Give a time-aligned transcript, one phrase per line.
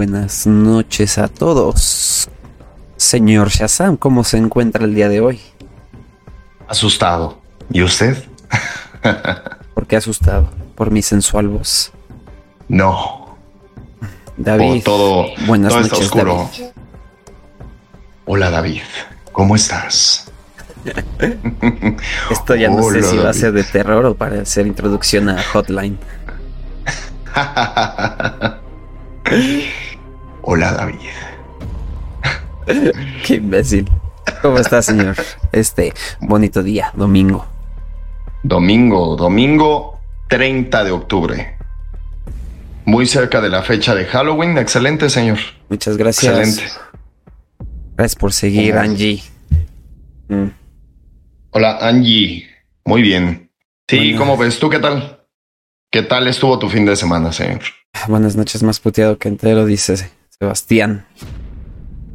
[0.00, 2.30] buenas noches a todos.
[2.96, 5.38] Señor Shazam, ¿cómo se encuentra el día de hoy?
[6.66, 7.38] Asustado.
[7.70, 8.24] ¿Y usted?
[9.74, 10.48] ¿Por qué asustado?
[10.74, 11.92] ¿Por mi sensual voz?
[12.66, 13.36] No.
[14.38, 14.84] David.
[14.84, 16.48] todo, buenas todo noches, está oscuro.
[16.50, 16.70] David.
[18.24, 18.80] Hola David,
[19.32, 20.32] ¿cómo estás?
[22.30, 25.28] Esto ya no Hola, sé si va a ser de terror o para hacer introducción
[25.28, 25.98] a Hotline.
[30.42, 30.96] Hola David.
[33.26, 33.90] Qué imbécil.
[34.42, 35.16] ¿Cómo está, señor?
[35.52, 37.46] Este bonito día, domingo.
[38.42, 41.56] Domingo, domingo 30 de octubre.
[42.86, 44.56] Muy cerca de la fecha de Halloween.
[44.56, 45.38] Excelente, señor.
[45.68, 46.38] Muchas gracias.
[46.38, 46.72] Excelente.
[47.96, 48.76] Gracias por seguir.
[48.76, 49.22] Angie.
[50.28, 50.46] Mm,
[51.50, 52.48] Hola Angie.
[52.84, 53.50] Muy bien.
[53.88, 54.14] Sí.
[54.16, 54.58] ¿cómo ves?
[54.58, 55.26] ¿Tú qué tal?
[55.90, 57.60] ¿Qué tal estuvo tu fin de semana, señor?
[58.06, 60.10] Buenas noches, más puteado que entero, dice
[60.40, 61.04] Sebastián.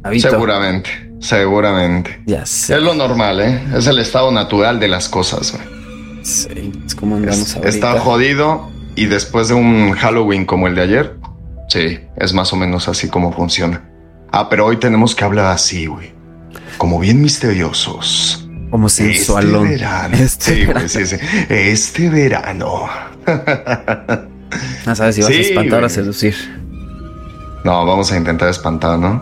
[0.02, 0.30] Habito.
[0.30, 2.20] Seguramente, seguramente.
[2.26, 2.74] Ya sé.
[2.74, 3.62] Es lo normal, ¿eh?
[3.76, 6.24] Es el estado natural de las cosas, güey.
[6.24, 7.76] Sí, es como andamos Es-.
[7.76, 11.16] Está jodido y después de un Halloween como el de ayer,
[11.68, 13.88] sí, es más o menos así como funciona.
[14.32, 16.10] Ah, pero hoy tenemos que hablar así, güey.
[16.78, 18.48] Como bien misteriosos.
[18.72, 19.68] Como sensualón.
[19.68, 20.16] Este verano.
[20.20, 20.74] Este sí, verano.
[20.80, 21.16] güey, sí, sí.
[21.48, 22.88] Este verano.
[24.86, 25.90] No sabes si vas a espantar o a güey.
[25.90, 26.34] seducir.
[27.66, 29.20] No, vamos a intentar espantar, ¿no?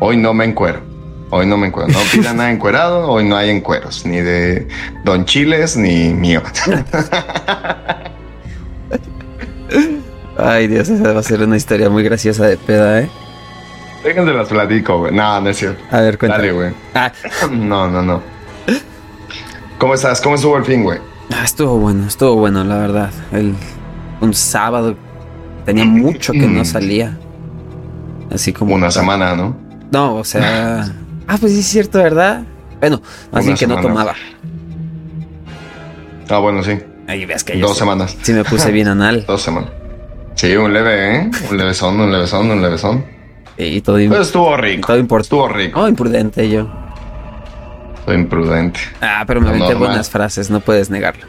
[0.00, 0.80] Hoy no me encuero.
[1.30, 1.88] Hoy no me encuero.
[1.88, 3.08] No pidan nada encuerado.
[3.08, 4.04] Hoy no hay encueros.
[4.04, 4.66] Ni de
[5.04, 6.42] Don Chiles ni mío.
[10.36, 13.08] Ay, Dios, esa va a ser una historia muy graciosa de peda, ¿eh?
[14.02, 15.14] Déjense las platico, güey.
[15.14, 15.80] No, no es cierto.
[15.92, 16.48] A ver, cuéntame.
[16.48, 16.72] Dale, güey.
[16.92, 17.12] Ah,
[17.52, 18.20] No, no, no.
[19.78, 20.20] ¿Cómo estás?
[20.20, 20.98] ¿Cómo estuvo el fin, güey?
[21.32, 23.10] ah, estuvo bueno, estuvo bueno, la verdad.
[23.30, 23.54] El,
[24.20, 24.96] un sábado
[25.64, 27.16] tenía mucho que no salía.
[28.34, 28.74] Así como...
[28.74, 29.56] Una semana, ¿no?
[29.90, 30.86] No, o sea...
[31.26, 32.42] Ah, pues sí es cierto, ¿verdad?
[32.80, 33.00] Bueno,
[33.32, 34.12] más bien que no tomaba.
[36.28, 36.78] Ah, bueno, sí.
[37.08, 38.14] Ahí ves que yo Dos sí, semanas.
[38.20, 39.24] sí me puse bien anal.
[39.26, 39.70] Dos semanas.
[40.34, 41.30] Sí, un leve, ¿eh?
[41.50, 43.06] Un levesón, un levesón, un levesón.
[43.56, 44.86] Y todo, Pero estuvo rico.
[44.88, 45.24] todo importante.
[45.26, 45.80] Estuvo rico.
[45.80, 46.68] Oh, imprudente yo.
[48.04, 48.80] Soy imprudente.
[49.00, 49.88] Ah, pero me aventé Normal.
[49.88, 51.24] buenas frases, no puedes negarlo.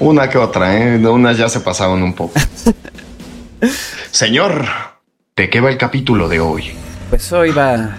[0.00, 0.98] Una que otra, ¿eh?
[1.06, 2.34] Unas ya se pasaban un poco.
[4.10, 4.66] Señor,
[5.36, 6.70] ¿de qué va el capítulo de hoy?
[7.10, 7.96] Pues hoy va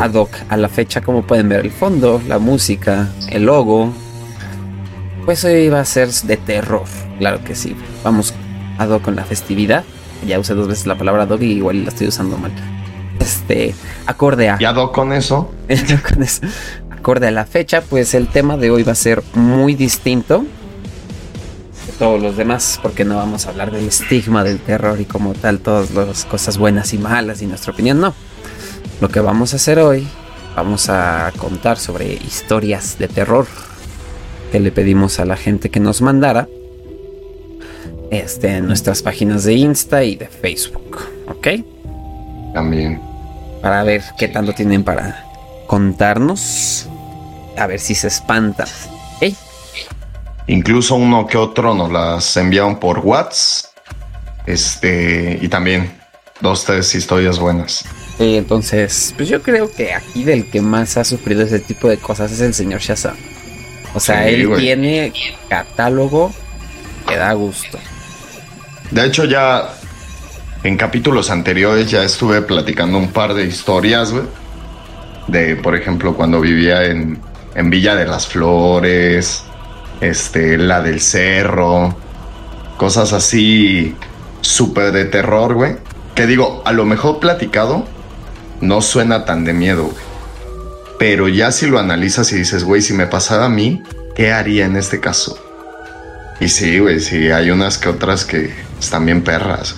[0.00, 3.92] ad hoc a la fecha, como pueden ver, el fondo, la música, el logo.
[5.24, 6.82] Pues hoy va a ser de terror,
[7.18, 7.76] claro que sí.
[8.02, 8.34] Vamos
[8.76, 9.84] ad hoc con la festividad.
[10.26, 12.50] Ya usé dos veces la palabra ad hoc y igual la estoy usando mal.
[13.20, 13.72] Este,
[14.06, 14.58] acorde a.
[14.90, 15.54] Con eso.
[15.68, 16.42] Ya con eso.
[16.90, 20.44] Acorde a la fecha, pues el tema de hoy va a ser muy distinto
[21.98, 25.60] todos los demás, porque no vamos a hablar del estigma del terror y como tal,
[25.60, 28.14] todas las cosas buenas y malas y nuestra opinión, no.
[29.00, 30.06] Lo que vamos a hacer hoy,
[30.56, 33.46] vamos a contar sobre historias de terror
[34.52, 36.48] que le pedimos a la gente que nos mandara
[38.10, 41.48] este, en nuestras páginas de Insta y de Facebook, ¿ok?
[42.52, 43.00] También.
[43.60, 45.24] para ver qué tanto tienen para
[45.66, 46.88] contarnos.
[47.56, 48.68] A ver si se espantan.
[50.46, 53.70] Incluso uno que otro nos las enviaron por WhatsApp.
[54.46, 55.90] Este, y también
[56.40, 57.84] dos, tres historias buenas.
[58.18, 61.96] Eh, entonces, pues yo creo que aquí del que más ha sufrido ese tipo de
[61.96, 63.16] cosas es el señor Shazam.
[63.94, 64.60] O sea, Sí, él güey.
[64.60, 65.12] tiene
[65.48, 66.32] catálogo
[67.08, 67.78] que da gusto.
[68.90, 69.70] De hecho, ya
[70.62, 74.24] en capítulos anteriores ya estuve platicando un par de historias, güey.
[75.26, 77.18] De, por ejemplo, cuando vivía en,
[77.54, 79.42] en Villa de las Flores,
[80.00, 81.96] este, la del Cerro,
[82.76, 83.94] cosas así
[84.40, 85.76] súper de terror, güey.
[86.14, 87.84] Que digo, a lo mejor platicado
[88.60, 89.90] no suena tan de miedo.
[90.98, 93.82] Pero ya si lo analizas y dices, güey, si me pasara a mí,
[94.14, 95.38] ¿qué haría en este caso?
[96.40, 99.76] Y sí, güey, sí, hay unas que otras que están bien perras.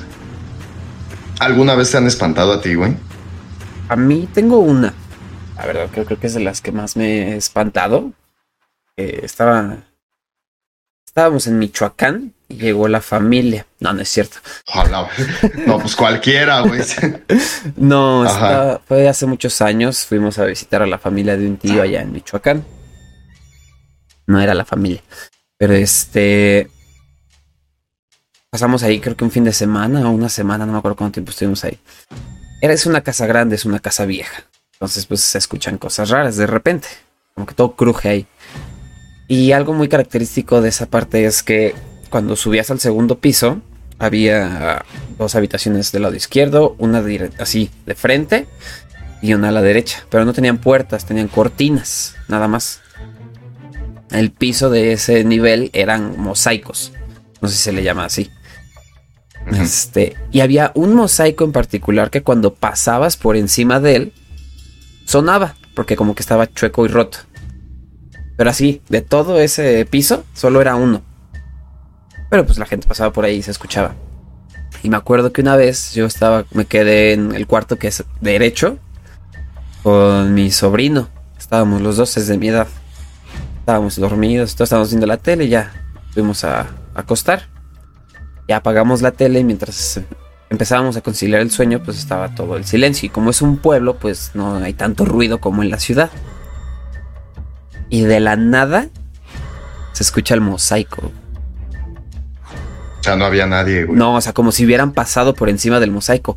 [1.38, 2.96] ¿Alguna vez te han espantado a ti, güey?
[3.88, 4.92] A mí tengo una.
[5.56, 8.12] La verdad, creo, creo que es de las que más me he espantado.
[8.96, 9.78] Eh, estaba.
[11.16, 13.66] Estábamos en Michoacán y llegó la familia.
[13.80, 14.36] No, no es cierto.
[14.66, 15.08] Ojalá.
[15.66, 16.82] No, pues cualquiera, güey.
[17.76, 18.26] No,
[18.86, 20.04] fue hace muchos años.
[20.04, 22.66] Fuimos a visitar a la familia de un tío allá en Michoacán.
[24.26, 25.02] No era la familia.
[25.56, 26.68] Pero este.
[28.50, 31.14] Pasamos ahí, creo que un fin de semana o una semana, no me acuerdo cuánto
[31.14, 31.80] tiempo estuvimos ahí.
[32.60, 34.44] Era, es una casa grande, es una casa vieja.
[34.74, 36.88] Entonces, pues se escuchan cosas raras de repente.
[37.34, 38.26] Como que todo cruje ahí.
[39.28, 41.74] Y algo muy característico de esa parte es que
[42.10, 43.60] cuando subías al segundo piso,
[43.98, 44.84] había
[45.18, 47.02] dos habitaciones del lado izquierdo, una
[47.38, 48.46] así de frente
[49.22, 52.80] y una a la derecha, pero no tenían puertas, tenían cortinas, nada más.
[54.10, 56.92] El piso de ese nivel eran mosaicos,
[57.40, 58.30] no sé si se le llama así.
[59.52, 64.12] Este, y había un mosaico en particular que cuando pasabas por encima de él
[65.04, 67.18] sonaba, porque como que estaba chueco y roto.
[68.36, 71.02] Pero así, de todo ese piso, solo era uno.
[72.30, 73.94] Pero pues la gente pasaba por ahí y se escuchaba.
[74.82, 78.04] Y me acuerdo que una vez yo estaba, me quedé en el cuarto que es
[78.20, 78.78] derecho
[79.82, 81.08] con mi sobrino.
[81.38, 82.66] Estábamos los dos desde mi edad.
[83.60, 85.72] Estábamos dormidos, todos estábamos viendo la tele y ya
[86.12, 87.48] fuimos a, acostar.
[88.48, 90.00] Ya apagamos la tele y mientras
[90.50, 93.06] empezábamos a conciliar el sueño, pues estaba todo el silencio.
[93.06, 96.10] Y como es un pueblo, pues no hay tanto ruido como en la ciudad.
[97.88, 98.88] Y de la nada
[99.92, 101.12] se escucha el mosaico
[103.14, 103.96] no había nadie, güey.
[103.96, 106.36] No, o sea, como si hubieran pasado por encima del mosaico.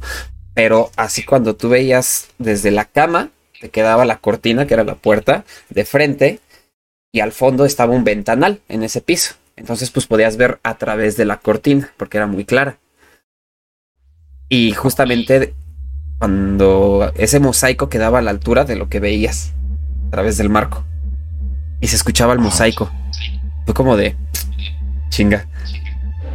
[0.54, 3.30] Pero así cuando tú veías desde la cama,
[3.60, 6.40] te quedaba la cortina, que era la puerta, de frente,
[7.12, 9.36] y al fondo estaba un ventanal en ese piso.
[9.56, 12.78] Entonces, pues podías ver a través de la cortina, porque era muy clara.
[14.48, 15.54] Y justamente
[16.20, 19.54] cuando ese mosaico quedaba a la altura de lo que veías
[20.08, 20.86] a través del marco.
[21.82, 22.92] Y se escuchaba el mosaico.
[23.66, 24.16] Fue como de
[25.10, 25.48] chinga.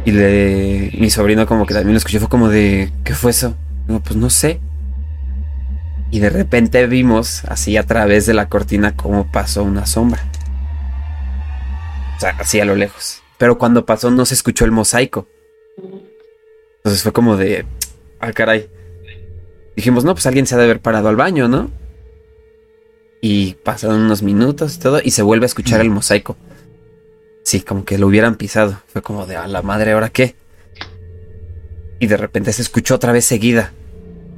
[0.05, 3.55] Y de mi sobrino como que también lo escuchó, fue como de, ¿qué fue eso?
[3.87, 4.59] No, pues no sé.
[6.11, 10.23] Y de repente vimos así a través de la cortina cómo pasó una sombra.
[12.15, 13.21] O sea, así a lo lejos.
[13.37, 15.27] Pero cuando pasó no se escuchó el mosaico.
[16.77, 17.65] Entonces fue como de,
[18.19, 18.69] ah, caray.
[19.75, 21.69] Dijimos, no, pues alguien se ha de haber parado al baño, ¿no?
[23.27, 26.37] Y pasaron unos minutos y todo, y se vuelve a escuchar el mosaico.
[27.43, 28.83] Sí, como que lo hubieran pisado.
[28.85, 30.35] Fue como de a la madre, ¿ahora qué?
[31.99, 33.73] Y de repente se escuchó otra vez seguida.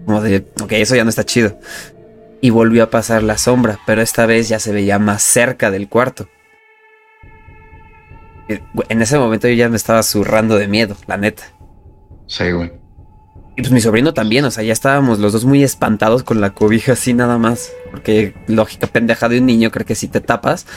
[0.05, 1.59] Como de, ok, eso ya no está chido.
[2.39, 5.89] Y volvió a pasar la sombra, pero esta vez ya se veía más cerca del
[5.89, 6.29] cuarto.
[8.47, 11.43] En ese momento yo ya me estaba zurrando de miedo, la neta.
[12.27, 12.71] Sí, güey.
[13.57, 16.51] Y pues mi sobrino también, o sea, ya estábamos los dos muy espantados con la
[16.51, 17.71] cobija así nada más.
[17.89, 20.67] Porque lógica pendeja de un niño, creo que si te tapas,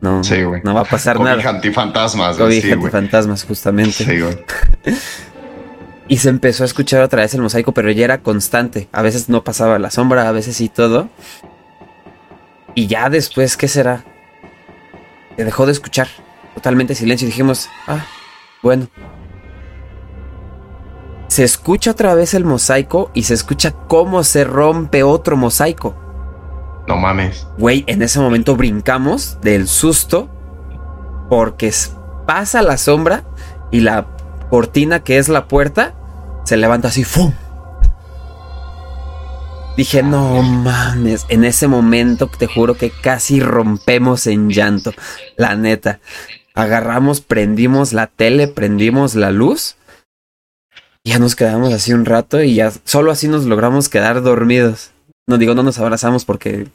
[0.00, 0.22] no,
[0.64, 1.50] no va a pasar cobija nada.
[1.50, 2.38] antifantasmas.
[2.38, 3.92] Cobija sí, antifantasmas, justamente.
[3.92, 4.38] Sí, güey.
[6.08, 8.88] y se empezó a escuchar otra vez el mosaico, pero ya era constante.
[8.90, 11.10] A veces no pasaba la sombra, a veces sí todo.
[12.74, 14.02] Y ya después, ¿qué será?
[15.36, 16.08] Se dejó de escuchar.
[16.54, 17.26] Totalmente silencio.
[17.26, 18.06] Y dijimos, ah,
[18.62, 18.88] bueno,
[21.30, 25.94] se escucha otra vez el mosaico y se escucha cómo se rompe otro mosaico.
[26.88, 27.46] No mames.
[27.56, 30.28] Güey, en ese momento brincamos del susto
[31.28, 31.72] porque
[32.26, 33.22] pasa la sombra
[33.70, 34.08] y la
[34.50, 35.94] cortina que es la puerta
[36.42, 37.32] se levanta así, ¡fum!
[39.76, 44.92] Dije, no mames, en ese momento te juro que casi rompemos en llanto,
[45.36, 46.00] la neta.
[46.54, 49.76] Agarramos, prendimos la tele, prendimos la luz
[51.10, 54.92] ya nos quedamos así un rato y ya solo así nos logramos quedar dormidos.
[55.26, 56.68] No digo, no nos abrazamos porque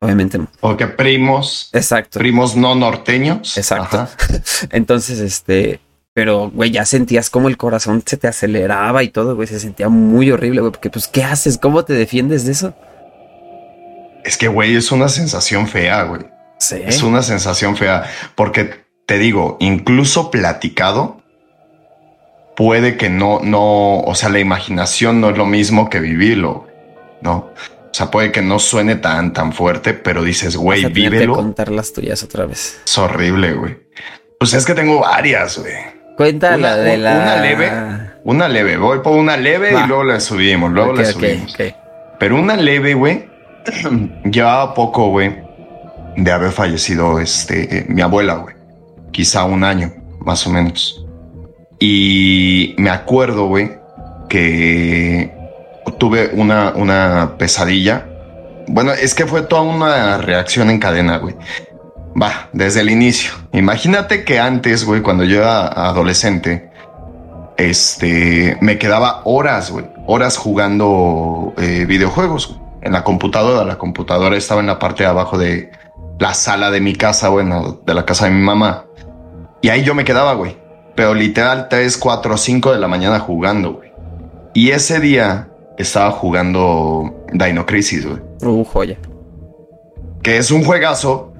[0.00, 0.48] obviamente no.
[0.60, 1.68] Porque primos.
[1.72, 2.18] Exacto.
[2.18, 3.56] Primos no norteños.
[3.58, 4.08] Exacto.
[4.70, 5.80] Entonces, este,
[6.14, 9.88] pero, güey, ya sentías como el corazón se te aceleraba y todo, güey, se sentía
[9.88, 11.58] muy horrible, güey, porque pues, ¿qué haces?
[11.58, 12.74] ¿Cómo te defiendes de eso?
[14.24, 16.22] Es que, güey, es una sensación fea, güey.
[16.58, 16.76] Sí.
[16.86, 18.04] Es una sensación fea,
[18.36, 21.20] porque te digo, incluso platicado,
[22.56, 26.66] puede que no, no, o sea, la imaginación no es lo mismo que vivirlo,
[27.20, 27.50] ¿no?
[27.94, 31.34] O sea, puede que no suene tan, tan fuerte, pero dices, güey, vívelo.
[31.34, 32.80] Contar las tuyas otra vez.
[32.84, 33.78] Es horrible, güey.
[34.38, 35.74] Pues es que tengo varias, güey.
[36.16, 37.14] Cuenta la de la.
[37.14, 37.72] Una leve.
[38.24, 38.76] Una leve.
[38.76, 40.72] Voy por una leve y luego la subimos.
[40.72, 41.56] Luego la subimos.
[42.18, 43.28] Pero una leve, güey.
[44.24, 45.34] Llevaba poco, güey,
[46.16, 48.54] de haber fallecido este, mi abuela, güey.
[49.12, 51.03] Quizá un año, más o menos.
[51.78, 53.78] Y me acuerdo, güey,
[54.28, 55.32] que
[55.98, 58.06] tuve una, una pesadilla.
[58.68, 61.34] Bueno, es que fue toda una reacción en cadena, güey.
[62.20, 63.32] Va, desde el inicio.
[63.52, 66.70] Imagínate que antes, güey, cuando yo era adolescente,
[67.56, 73.64] este, me quedaba horas, güey, horas jugando eh, videojuegos en la computadora.
[73.64, 75.72] La computadora estaba en la parte de abajo de
[76.18, 78.84] la sala de mi casa, bueno, de la casa de mi mamá.
[79.60, 80.63] Y ahí yo me quedaba, güey
[80.94, 83.92] pero literal 3, 4, 5 de la mañana jugando, güey.
[84.52, 88.20] Y ese día estaba jugando Dino Crisis, güey.
[88.42, 88.96] Uh, joya.
[90.22, 91.32] Que es un juegazo,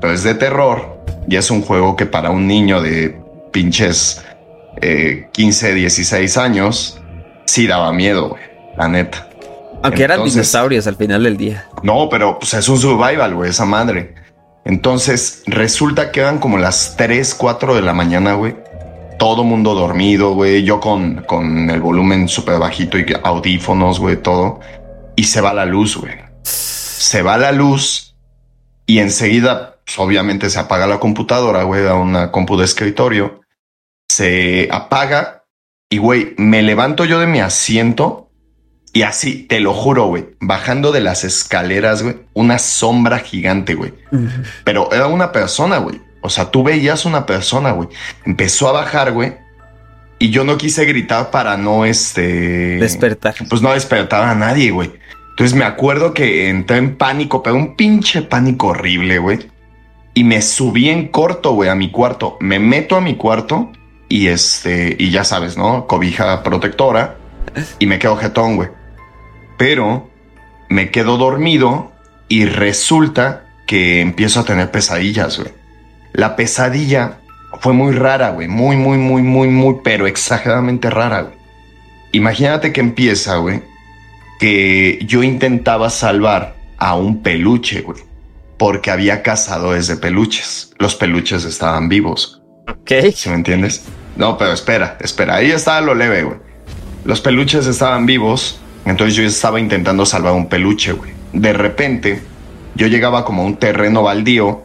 [0.00, 1.00] pero es de terror.
[1.28, 3.20] Y es un juego que para un niño de
[3.52, 4.24] pinches
[5.32, 7.00] 15, 16 años,
[7.44, 8.42] sí daba miedo, güey,
[8.76, 9.28] la neta.
[9.82, 11.66] Aunque eran dinosaurios al final del día.
[11.82, 14.14] No, pero pues es un survival, güey, esa madre.
[14.70, 18.54] Entonces resulta que eran como las 3, 4 de la mañana, güey.
[19.18, 20.62] Todo mundo dormido, güey.
[20.62, 24.60] Yo con, con el volumen súper bajito y audífonos, güey, todo.
[25.16, 26.14] Y se va la luz, güey.
[26.44, 28.14] Se va la luz
[28.86, 33.40] y enseguida, pues, obviamente, se apaga la computadora, güey, a una compu de escritorio.
[34.08, 35.46] Se apaga
[35.90, 38.29] y, güey, me levanto yo de mi asiento
[38.92, 43.94] y así, te lo juro, güey, bajando de las escaleras, güey, una sombra gigante, güey.
[44.64, 46.00] Pero era una persona, güey.
[46.22, 47.88] O sea, tú veías una persona, güey.
[48.24, 49.34] Empezó a bajar, güey.
[50.18, 52.78] Y yo no quise gritar para no, este...
[52.78, 53.34] Despertar.
[53.48, 54.90] Pues no despertar a nadie, güey.
[55.30, 59.38] Entonces me acuerdo que entré en pánico, pero un pinche pánico horrible, güey.
[60.14, 62.36] Y me subí en corto, güey, a mi cuarto.
[62.40, 63.70] Me meto a mi cuarto
[64.08, 65.86] y este, y ya sabes, ¿no?
[65.86, 67.16] Cobija protectora
[67.78, 68.79] y me quedo jetón, güey
[69.60, 70.08] pero
[70.70, 71.92] me quedo dormido
[72.28, 75.52] y resulta que empiezo a tener pesadillas, güey.
[76.14, 77.18] La pesadilla
[77.60, 78.48] fue muy rara, güey.
[78.48, 81.34] Muy, muy, muy, muy, muy, pero exageradamente rara, güey.
[82.12, 83.60] Imagínate que empieza, güey,
[84.38, 88.00] que yo intentaba salvar a un peluche, güey.
[88.56, 90.72] Porque había cazadores de peluches.
[90.78, 92.40] Los peluches estaban vivos.
[92.66, 93.12] Ok.
[93.14, 93.84] ¿Sí me entiendes?
[94.16, 95.34] No, pero espera, espera.
[95.34, 96.38] Ahí estaba lo leve, güey.
[97.04, 101.12] Los peluches estaban vivos entonces yo estaba intentando salvar un peluche, güey.
[101.32, 102.22] De repente,
[102.74, 104.64] yo llegaba como a un terreno baldío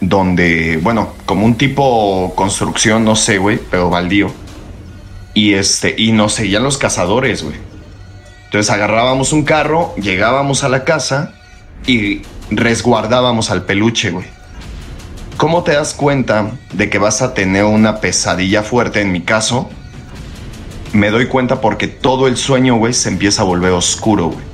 [0.00, 4.30] donde, bueno, como un tipo construcción, no sé, güey, pero baldío.
[5.34, 7.56] Y este, y nos seguían los cazadores, güey.
[8.46, 11.34] Entonces agarrábamos un carro, llegábamos a la casa
[11.86, 14.26] y resguardábamos al peluche, güey.
[15.36, 19.00] ¿Cómo te das cuenta de que vas a tener una pesadilla fuerte?
[19.00, 19.70] En mi caso,
[20.92, 24.44] me doy cuenta porque todo el sueño, güey, se empieza a volver oscuro, güey.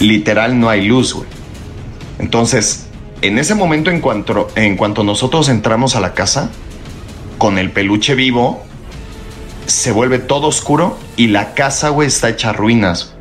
[0.00, 1.28] Literal no hay luz, güey.
[2.18, 2.88] Entonces,
[3.20, 6.50] en ese momento, en cuanto, en cuanto nosotros entramos a la casa,
[7.38, 8.64] con el peluche vivo,
[9.66, 13.14] se vuelve todo oscuro y la casa, güey, está hecha ruinas.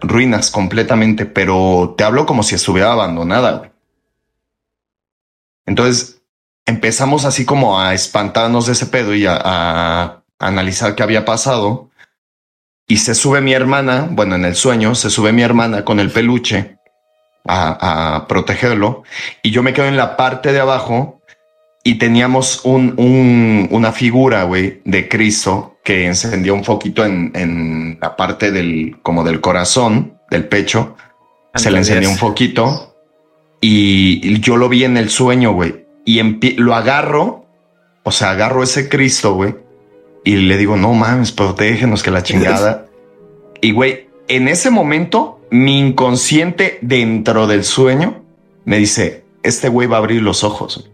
[0.00, 3.70] Ruinas completamente, pero te hablo como si estuviera abandonada, güey.
[5.66, 6.22] Entonces,
[6.64, 11.90] empezamos así como a espantarnos de ese pedo y a analizar qué había pasado.
[12.88, 16.10] Y se sube mi hermana, bueno, en el sueño, se sube mi hermana con el
[16.10, 16.78] peluche
[17.46, 19.02] a, protegerlo.
[19.42, 21.20] Y yo me quedo en la parte de abajo
[21.82, 28.16] y teníamos un, una figura, güey, de Cristo que encendía un foquito en, en, la
[28.16, 30.96] parte del, como del corazón, del pecho.
[31.54, 32.96] Se le encendía un foquito
[33.60, 35.86] y yo lo vi en el sueño, güey.
[36.04, 36.22] Y
[36.56, 37.46] lo agarro,
[38.04, 39.65] o sea, agarro ese Cristo, güey
[40.26, 42.86] y le digo, no mames, protégenos que la chingada.
[43.62, 48.24] y güey, en ese momento, mi inconsciente dentro del sueño
[48.64, 50.90] me dice, este güey va a abrir los ojos.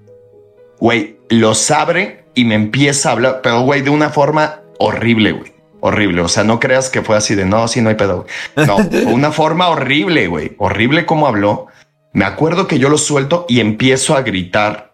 [0.79, 5.53] Güey, los abre y me empieza a hablar, pero güey, de una forma horrible, güey.
[5.81, 6.21] Horrible.
[6.21, 8.27] O sea, no creas que fue así de no, sí, no hay pedo.
[8.55, 10.55] No, fue una forma horrible, güey.
[10.59, 11.69] Horrible como habló.
[12.13, 14.93] Me acuerdo que yo lo suelto y empiezo a gritar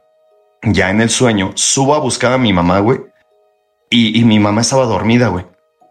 [0.62, 1.50] ya en el sueño.
[1.56, 3.00] Subo a buscar a mi mamá, güey
[3.90, 5.44] y, mi mamá estaba dormida, güey.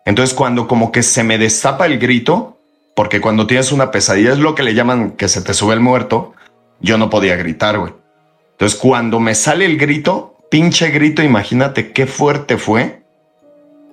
[0.05, 2.57] Entonces cuando como que se me destapa el grito,
[2.95, 5.79] porque cuando tienes una pesadilla es lo que le llaman que se te sube el
[5.79, 6.33] muerto,
[6.79, 7.93] yo no podía gritar, güey.
[8.51, 13.01] Entonces cuando me sale el grito, pinche grito, imagínate qué fuerte fue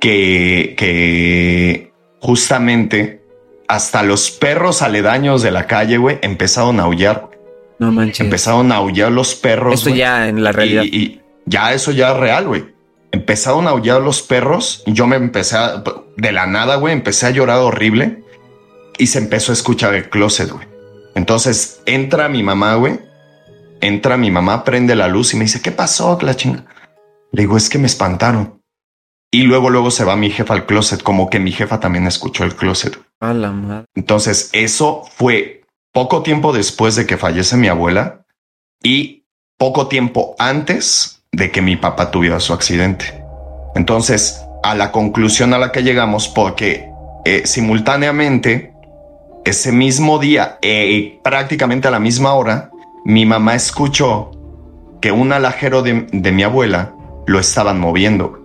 [0.01, 3.23] que, que justamente
[3.67, 7.29] hasta los perros aledaños de la calle, güey, empezaron a aullar.
[7.79, 8.21] No manches.
[8.21, 9.75] Empezaron a aullar los perros.
[9.75, 10.85] Esto ya en la realidad.
[10.85, 12.74] y ya eso ya es real, güey
[13.15, 14.83] empezaron a aullar los perros.
[14.87, 15.83] Y yo me empecé a,
[16.17, 18.25] de la nada, güey, empecé a llorar horrible
[18.99, 20.67] y se empezó a escuchar el closet, güey.
[21.15, 22.99] Entonces entra mi mamá, güey.
[23.81, 26.65] Entra mi mamá, prende la luz y me dice, ¿qué pasó, la chinga?
[27.33, 28.61] Le digo, es que me espantaron.
[29.31, 32.45] Y luego, luego se va mi jefa al closet, como que mi jefa también escuchó
[32.45, 32.99] el closet.
[33.21, 33.87] A la madre.
[33.95, 38.25] Entonces, eso fue poco tiempo después de que fallece mi abuela
[38.83, 39.27] y
[39.59, 43.25] poco tiempo antes de que mi papá tuviera su accidente.
[43.75, 46.89] Entonces, a la conclusión a la que llegamos, porque
[47.25, 48.73] eh, simultáneamente,
[49.45, 52.71] ese mismo día, eh, prácticamente a la misma hora,
[53.05, 54.31] mi mamá escuchó
[55.01, 56.93] que un alajero de, mi abuela
[57.27, 58.41] lo estaban moviendo.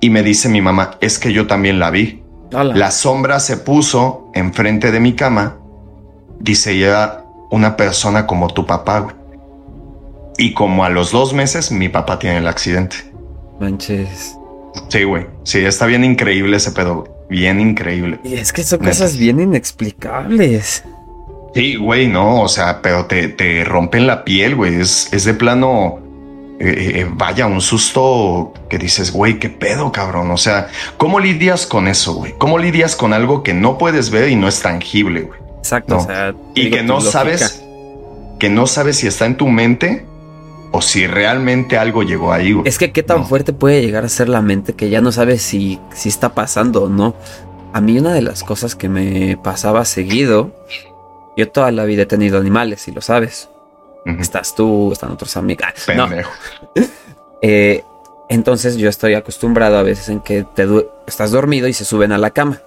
[0.00, 2.22] Y me dice mi mamá, es que yo también la vi.
[2.52, 5.56] La sombra se puso enfrente de mi cama.
[6.38, 9.08] Dice, ya una persona como tu papá,
[10.38, 12.96] y como a los dos meses, mi papá tiene el accidente.
[13.60, 14.36] Manches.
[14.88, 15.26] Sí, güey.
[15.44, 17.04] Sí, está bien increíble ese pedo.
[17.30, 18.18] Bien increíble.
[18.24, 20.84] Y es que son cosas bien inexplicables.
[21.54, 24.80] Sí, güey, no, o sea, pero te, te rompen la piel, güey.
[24.80, 26.00] Es, es de plano.
[26.60, 30.30] Eh, eh, vaya, un susto que dices, güey, qué pedo, cabrón.
[30.30, 32.34] O sea, ¿cómo lidias con eso, güey?
[32.38, 35.40] ¿Cómo lidias con algo que no puedes ver y no es tangible, güey?
[35.58, 35.94] Exacto.
[35.96, 36.00] No.
[36.02, 37.12] O sea, Y que no lógica.
[37.12, 37.64] sabes,
[38.38, 40.04] que no sabes si está en tu mente
[40.76, 42.66] o si realmente algo llegó ahí, güey.
[42.68, 43.26] Es que qué tan No.
[43.26, 46.82] fuerte puede llegar a ser la mente que ya no sabes si, si está pasando
[46.84, 47.14] o no.
[47.72, 50.50] A mí una de las cosas que me pasaba seguido,
[51.36, 53.48] yo toda la vida he tenido animales, y lo sabes.
[54.20, 55.66] Estás tú, están otros amigos.
[55.88, 56.30] Ah, No, Pendejo.
[57.42, 57.82] eh,
[58.28, 62.10] entonces yo estoy acostumbrado a veces en que te du- estás dormido y se suben
[62.12, 62.60] a la cama.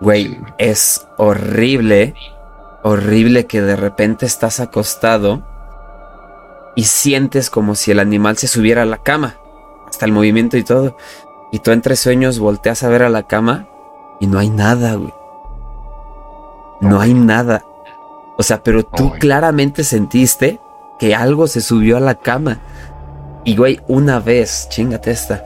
[0.00, 0.38] Güey, Sí.
[0.58, 2.14] es horrible,
[2.82, 5.46] horrible que de repente estás acostado
[6.80, 9.36] y sientes como si el animal se subiera a la cama,
[9.86, 10.96] hasta el movimiento y todo.
[11.52, 13.68] Y tú entre sueños volteas a ver a la cama
[14.18, 15.12] y no hay nada, güey.
[16.80, 17.66] No hay nada.
[18.38, 20.58] O sea, pero tú claramente sentiste
[20.98, 22.62] que algo se subió a la cama.
[23.44, 25.44] Y güey, una vez, chingate esta.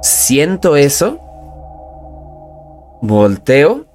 [0.00, 1.18] Siento eso.
[3.02, 3.86] Volteo.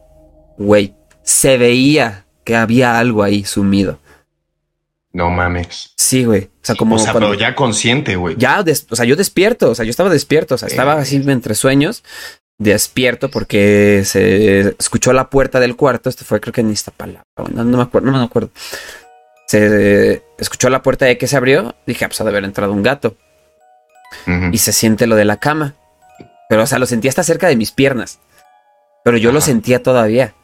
[0.58, 4.00] Güey, se veía que había algo ahí sumido.
[5.18, 5.94] No mames.
[5.98, 6.44] Sí, güey.
[6.44, 8.36] O sea, como o sea, cuando- pero ya consciente, güey.
[8.38, 11.02] ya, des- o sea, yo despierto, o sea, yo estaba despierto, o sea, estaba Eh.
[11.02, 12.04] así entre sueños,
[12.60, 17.64] despierto porque se escuchó la puerta del cuarto, esto fue creo que en Iztapalapa, no,
[17.64, 18.52] no me acuerdo, no me acuerdo.
[19.48, 22.72] Se escuchó la puerta de que se abrió, dije, ah, pues ha de haber entrado
[22.74, 23.16] un gato,
[24.52, 25.74] y se siente lo de la cama,
[26.48, 28.20] pero o sea, lo sentía hasta cerca de mis piernas,
[29.04, 30.36] pero yo lo sentía todavía.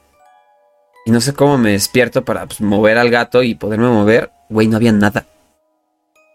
[1.06, 4.68] Y no sé cómo me despierto para pues, mover al gato y poderme mover, güey,
[4.68, 5.26] no había nada.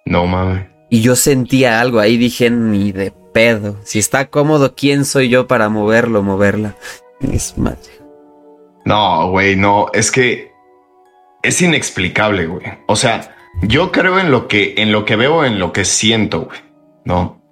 [0.05, 0.67] No mames.
[0.91, 3.76] Y yo sentía algo ahí, dije, ni de pedo.
[3.85, 6.76] Si está cómodo, ¿quién soy yo para moverlo, moverla?
[7.21, 7.78] Es madre.
[8.85, 9.89] No, güey, no.
[9.93, 10.52] Es que
[11.43, 12.65] es inexplicable, güey.
[12.87, 16.43] O sea, yo creo en lo que, en lo que veo, en lo que siento,
[16.43, 16.59] güey.
[17.04, 17.43] No.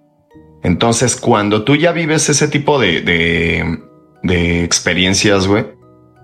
[0.62, 3.78] Entonces, cuando tú ya vives ese tipo de, de,
[4.22, 5.66] de experiencias, güey,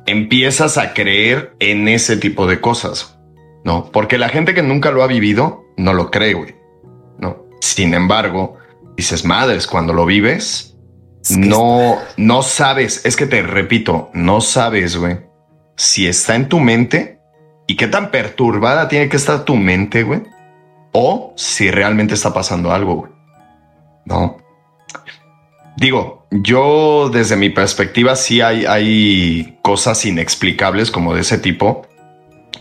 [0.06, 3.18] empiezas a creer en ese tipo de cosas.
[3.64, 6.56] No, porque la gente que nunca lo ha vivido no lo cree, güey.
[7.18, 7.44] No.
[7.60, 8.56] Sin embargo,
[8.96, 10.76] dices, madres, cuando lo vives,
[11.22, 15.18] Es que no, no sabes, es que te repito, no sabes, güey,
[15.76, 17.20] si está en tu mente
[17.66, 20.22] y qué tan perturbada tiene que estar tu mente, güey,
[20.92, 23.12] o si realmente está pasando algo, güey.
[24.04, 24.36] No.
[25.76, 31.86] Digo, yo desde mi perspectiva sí hay, hay cosas inexplicables como de ese tipo,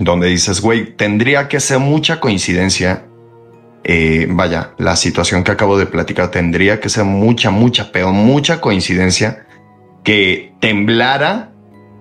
[0.03, 3.05] donde dices, güey, tendría que ser mucha coincidencia.
[3.83, 8.61] eh, vaya, la situación que acabo de platicar tendría que ser mucha, mucha, pero mucha
[8.61, 9.47] coincidencia
[10.03, 11.51] que temblara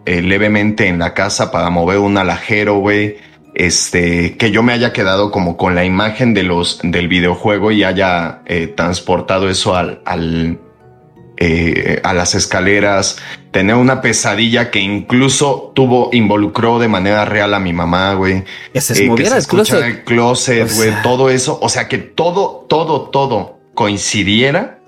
[0.05, 3.17] eh, levemente en la casa para mover un alajero, güey.
[3.55, 7.83] Este, que yo me haya quedado como con la imagen de los, del videojuego y
[7.83, 10.61] haya eh, transportado eso al, al,
[11.37, 13.19] eh, a las escaleras,
[13.51, 18.45] tener una pesadilla que incluso tuvo, involucró de manera real a mi mamá, güey.
[18.73, 19.85] que se Eh, que moviera se el escucha closet.
[19.89, 21.03] el closet, O güey, sea.
[21.03, 21.59] todo eso.
[21.61, 24.79] O sea, que todo, todo, todo coincidiera.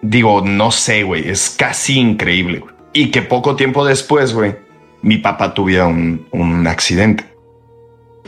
[0.00, 2.64] Digo, no sé, güey, es casi increíble.
[2.92, 4.56] Y que poco tiempo después, güey,
[5.02, 7.24] mi papá tuviera un, un accidente.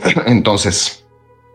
[0.25, 1.05] Entonces,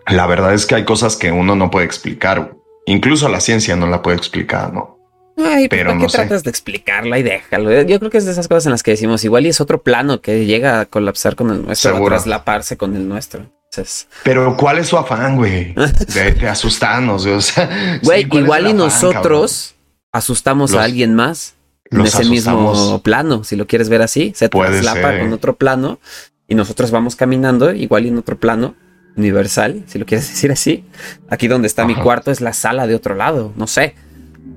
[0.06, 2.56] la verdad es que hay cosas que uno no puede explicar.
[2.86, 4.95] Incluso la ciencia no la puede explicar, ¿no?
[5.36, 6.16] Ay, pero pero ¿para no qué sé.
[6.18, 7.82] tratas de explicarla y déjalo?
[7.82, 9.82] Yo creo que es de esas cosas en las que decimos, igual y es otro
[9.82, 12.14] plano que llega a colapsar con el nuestro, a Seguro.
[12.16, 13.46] traslaparse con el nuestro.
[13.70, 15.74] Entonces, Pero ¿cuál es su afán, güey?
[16.14, 17.36] De, de asustarnos, güey.
[17.36, 19.74] O sea, güey, sí, ¿cuál es igual y afán, nosotros
[20.12, 21.54] asustamos Los- a alguien más
[21.90, 25.20] en ese mismo plano, si lo quieres ver así, se Puede traslapa ser.
[25.20, 26.00] con otro plano
[26.48, 28.74] y nosotros vamos caminando igual y en otro plano
[29.16, 30.84] universal, si lo quieres decir así.
[31.28, 33.94] Aquí donde está mi cuarto es la sala de otro lado, no sé.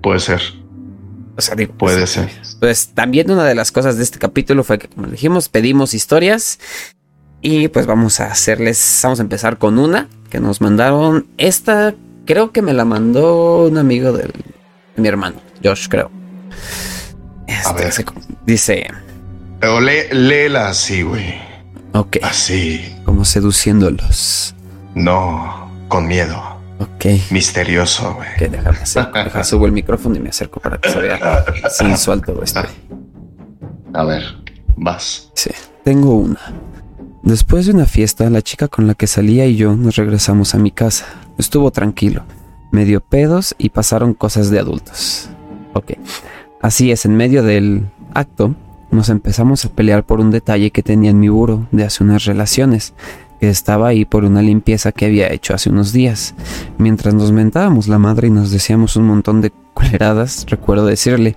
[0.02, 0.42] Puede ser,
[1.40, 2.30] O sea, digo, puede pues, ser.
[2.60, 6.60] Pues también una de las cosas de este capítulo fue que, como dijimos, pedimos historias
[7.42, 11.28] y pues vamos a hacerles, vamos a empezar con una que nos mandaron.
[11.38, 14.34] Esta creo que me la mandó un amigo del-
[14.96, 16.12] de mi hermano, Josh, creo.
[17.48, 17.92] Este, ver.
[17.94, 18.06] se-
[18.46, 18.88] dice,
[19.62, 21.36] Pero lé- léela así, güey.
[21.94, 22.96] ok, Así.
[23.06, 24.56] como seduciéndolos.
[24.94, 26.59] No, con miedo.
[26.80, 28.30] Ok, Misterioso, güey.
[28.38, 32.22] que déjame hacer, deja subo el micrófono y me acerco para que se vea sensual
[32.22, 32.62] todo esto.
[33.94, 34.24] A ver,
[34.78, 35.30] vas.
[35.36, 35.52] Sí,
[35.84, 36.40] tengo una.
[37.24, 40.58] Después de una fiesta, la chica con la que salía y yo nos regresamos a
[40.58, 41.06] mi casa.
[41.38, 42.24] Estuvo tranquilo.
[42.72, 45.30] medio pedos y pasaron cosas de adultos.
[45.74, 45.94] Ok.
[46.62, 48.56] Así es, en medio del acto
[48.92, 52.26] nos empezamos a pelear por un detalle que tenía en mi buro de hace unas
[52.26, 52.94] relaciones,
[53.48, 56.36] estaba ahí por una limpieza que había hecho hace unos días.
[56.78, 61.36] Mientras nos mentábamos la madre y nos decíamos un montón de culeradas, recuerdo decirle,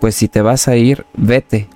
[0.00, 1.68] pues si te vas a ir, vete.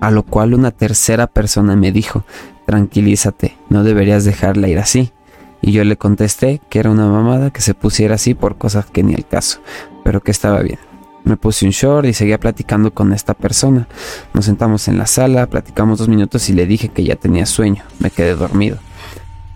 [0.00, 2.24] A lo cual una tercera persona me dijo,
[2.66, 5.12] tranquilízate, no deberías dejarla ir así.
[5.60, 9.02] Y yo le contesté que era una mamada que se pusiera así por cosas que
[9.02, 9.60] ni el caso,
[10.04, 10.78] pero que estaba bien.
[11.24, 13.88] Me puse un short y seguía platicando con esta persona.
[14.32, 17.82] Nos sentamos en la sala, platicamos dos minutos y le dije que ya tenía sueño.
[17.98, 18.78] Me quedé dormido.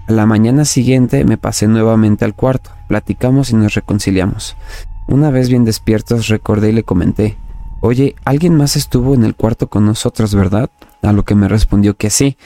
[0.07, 4.57] A la mañana siguiente me pasé nuevamente al cuarto, platicamos y nos reconciliamos.
[5.09, 7.37] Una vez bien despiertos recordé y le comenté,
[7.85, 10.71] Oye, alguien más estuvo en el cuarto con nosotros, ¿verdad?
[11.03, 12.37] A lo que me respondió que sí,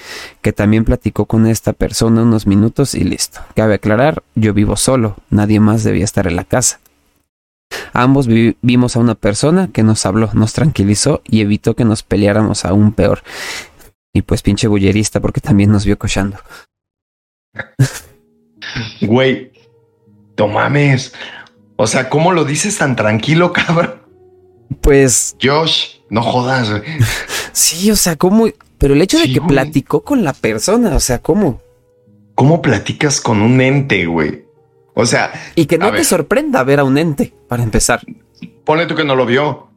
[0.40, 3.40] que también platicó con esta persona unos minutos y listo.
[3.54, 6.80] Cabe aclarar, yo vivo solo, nadie más debía estar en la casa.
[7.92, 12.64] Ambos vimos a una persona que nos habló, nos tranquilizó y evitó que nos peleáramos
[12.64, 13.22] aún peor.
[14.14, 16.38] Y pues pinche bullerista porque también nos vio cochando.
[19.00, 19.52] Güey,
[20.34, 21.12] tomames.
[21.76, 24.02] O sea, ¿cómo lo dices tan tranquilo, cabrón?
[24.80, 25.36] Pues.
[25.40, 26.70] Josh, no jodas.
[27.52, 28.48] Sí, o sea, ¿cómo?
[28.78, 31.60] Pero el hecho de que platicó con la persona, o sea, ¿cómo?
[32.34, 34.44] ¿Cómo platicas con un ente, güey?
[34.94, 35.32] O sea.
[35.54, 38.02] Y que no te sorprenda ver a un ente, para empezar.
[38.64, 39.68] Ponle tú que no lo vio.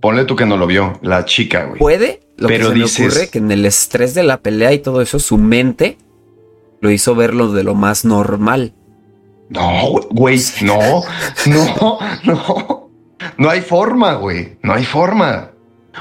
[0.00, 1.78] Ponle tú que no lo vio, la chica, güey.
[1.78, 4.78] Puede, lo Pero que se me ocurre que en el estrés de la pelea y
[4.78, 5.96] todo eso, su mente
[6.80, 8.74] lo hizo verlo de lo más normal.
[9.48, 11.02] No, güey, no,
[11.46, 12.90] no, no.
[13.38, 14.58] No hay forma, güey.
[14.62, 15.52] No hay forma.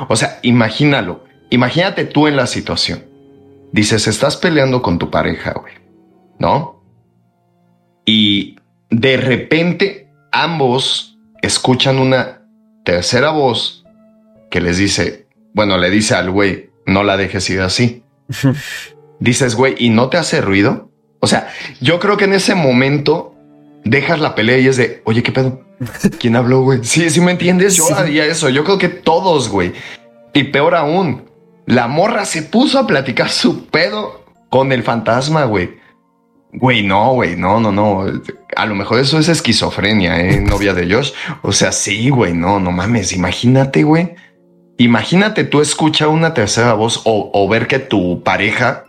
[0.08, 1.24] O sea, imagínalo.
[1.50, 3.06] Imagínate tú en la situación.
[3.72, 5.74] Dices, estás peleando con tu pareja, güey.
[6.40, 6.82] ¿No?
[8.06, 8.58] Y
[8.90, 12.42] de repente ambos escuchan una
[12.84, 13.86] tercera voz
[14.50, 18.04] que les dice, bueno, le dice al güey, no la dejes ir así.
[19.20, 20.92] Dices, güey, ¿y no te hace ruido?
[21.20, 21.48] O sea,
[21.82, 23.34] yo creo que en ese momento
[23.84, 25.62] dejas la pelea y es de, oye, ¿qué pedo?
[26.20, 26.84] ¿Quién habló, güey?
[26.84, 27.76] Sí, sí me entiendes.
[27.76, 28.50] Yo haría eso.
[28.50, 29.74] Yo creo que todos, güey.
[30.34, 31.30] Y peor aún,
[31.66, 35.78] la morra se puso a platicar su pedo con el fantasma, güey.
[36.54, 38.06] Güey, no, güey, no, no, no.
[38.56, 40.40] A lo mejor eso es esquizofrenia, ¿eh?
[40.48, 41.12] Novia de Josh.
[41.42, 43.12] O sea, sí, güey, no, no mames.
[43.14, 44.16] Imagínate, güey.
[44.78, 48.85] Imagínate tú escuchar una tercera voz o, o ver que tu pareja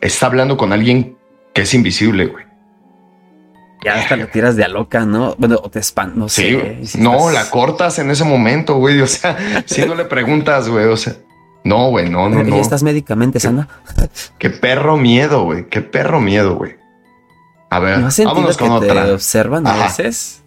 [0.00, 1.16] está hablando con alguien
[1.52, 2.44] que es invisible, güey.
[3.84, 5.34] Ya hasta lo tiras de a loca, ¿no?
[5.38, 6.80] Bueno, o te espantas, no sé.
[6.98, 9.00] no, la cortas en ese momento, güey.
[9.00, 9.36] O sea,
[9.66, 11.14] si no le preguntas, güey, o sea,
[11.64, 12.56] no, güey, no, no, no.
[12.56, 13.68] ¿Y estás médicamente sana?
[14.38, 15.66] Qué perro miedo, güey.
[15.68, 16.76] Qué perro miedo, güey.
[17.70, 19.06] A ver, vámonos con otra.
[19.06, 20.42] Te observan a veces?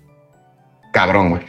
[0.92, 1.44] Cabrón, güey.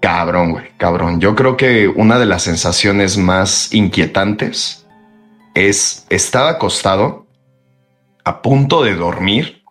[0.00, 0.64] Cabrón, güey.
[0.76, 1.20] Cabrón.
[1.20, 4.86] Yo creo que una de las sensaciones más inquietantes
[5.54, 7.26] es estar acostado
[8.24, 9.62] a punto de dormir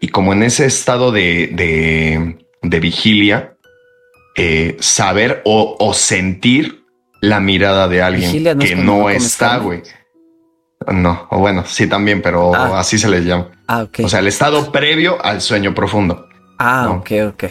[0.00, 3.56] y como en ese estado de, de, vigilia,
[4.36, 6.84] eh, saber o, sentir
[7.20, 9.82] la mirada de alguien que no está, güey.
[10.92, 12.78] No, o bueno, sí también, pero ah.
[12.78, 13.50] así se les llama.
[13.66, 14.00] Ah, ok.
[14.04, 16.28] O sea, el estado previo al sueño profundo.
[16.58, 17.44] Ah, ok, ok.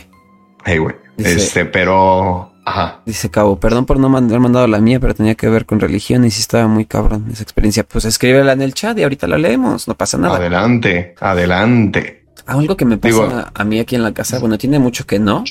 [0.65, 0.95] Hey, güey.
[1.17, 3.01] Este, pero Ajá.
[3.05, 6.23] Dice Cabo, perdón por no haber mandado la mía, pero tenía que ver con religión
[6.25, 7.83] y sí estaba muy cabrón esa experiencia.
[7.83, 10.37] Pues escríbela en el chat y ahorita la leemos, no pasa nada.
[10.37, 12.25] Adelante, adelante.
[12.45, 15.43] Algo que me pasa a mí aquí en la casa, bueno, tiene mucho que no.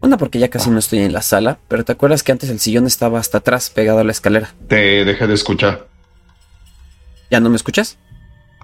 [0.00, 2.60] Una porque ya casi no estoy en la sala, pero ¿te acuerdas que antes el
[2.60, 4.50] sillón estaba hasta atrás, pegado a la escalera?
[4.68, 5.86] Te dejé de escuchar.
[7.30, 7.96] ¿Ya no me escuchas?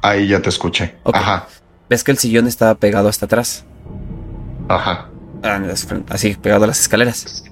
[0.03, 0.97] Ahí ya te escuché.
[1.05, 1.49] Ajá.
[1.89, 3.65] ¿Ves que el sillón estaba pegado hasta atrás?
[4.69, 5.09] Ajá.
[5.43, 5.61] Ah,
[6.11, 7.50] así, pegado a las escaleras.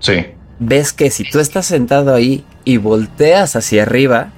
[0.00, 0.26] Sí.
[0.58, 4.30] Ves que si tú estás sentado ahí y volteas hacia arriba,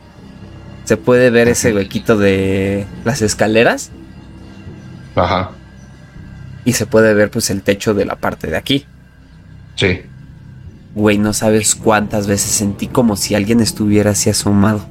[0.84, 3.90] se puede ver ese huequito de las escaleras.
[5.16, 5.50] Ajá.
[6.64, 8.86] Y se puede ver pues el techo de la parte de aquí.
[9.76, 10.02] Sí.
[10.94, 14.86] Güey, no sabes cuántas veces sentí como si alguien estuviera así asomado.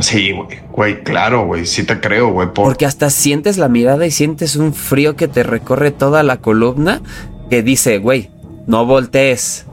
[0.00, 2.48] Sí, güey, güey, claro, güey, sí te creo, güey.
[2.52, 7.00] Porque hasta sientes la mirada y sientes un frío que te recorre toda la columna
[7.48, 8.30] que dice, güey,
[8.66, 9.66] no voltees.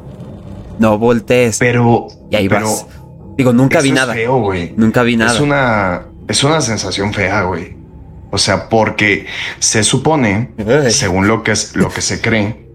[0.79, 1.57] No voltees.
[1.59, 2.07] Pero.
[2.29, 2.85] Y ahí vas.
[3.37, 4.13] Digo, nunca vi nada.
[4.13, 4.73] feo, güey.
[4.75, 5.33] Nunca vi nada.
[5.33, 6.05] Es una.
[6.27, 7.75] Es una sensación fea, güey.
[8.31, 9.25] O sea, porque
[9.59, 10.51] se supone,
[10.89, 12.65] según lo que, es, lo que se cree,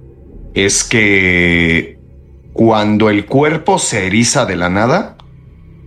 [0.53, 1.99] es que
[2.53, 5.17] cuando el cuerpo se eriza de la nada,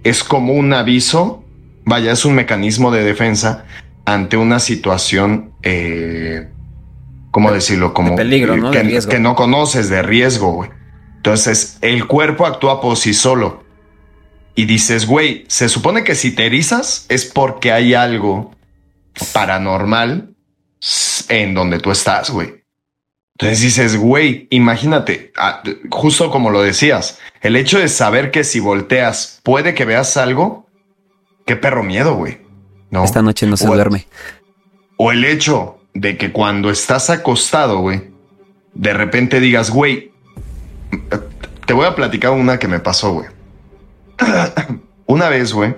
[0.04, 1.44] es como un aviso,
[1.86, 3.66] vaya, es un mecanismo de defensa
[4.06, 6.50] ante una situación eh,
[7.32, 7.94] ¿cómo decirlo?
[7.94, 8.72] Como peligro, ¿no?
[8.72, 9.12] Que, riesgo.
[9.12, 10.70] que no conoces de riesgo, güey.
[11.18, 13.64] Entonces, el cuerpo actúa por sí solo.
[14.56, 18.52] Y dices, güey, se supone que si te erizas es porque hay algo
[19.34, 20.36] paranormal
[21.30, 22.64] en donde tú estás, güey.
[23.38, 28.60] Entonces dices, güey, imagínate, ah, justo como lo decías, el hecho de saber que si
[28.60, 30.68] volteas puede que veas algo,
[31.46, 32.40] qué perro miedo, güey.
[32.92, 33.04] ¿no?
[33.06, 34.08] Esta noche no se O- duerme.
[34.98, 38.04] O el hecho de que cuando estás acostado, güey,
[38.74, 40.12] de repente digas, güey,
[41.66, 43.28] te voy a platicar una que me pasó, güey.
[45.06, 45.76] una vez, güey,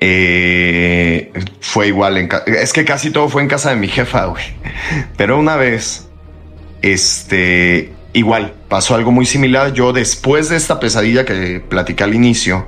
[0.00, 4.44] eh, fue igual en Es que casi todo fue en casa de mi jefa, güey.
[5.16, 6.08] Pero una vez,
[6.82, 9.72] este, igual, pasó algo muy similar.
[9.72, 12.66] Yo después de esta pesadilla que platicé al inicio,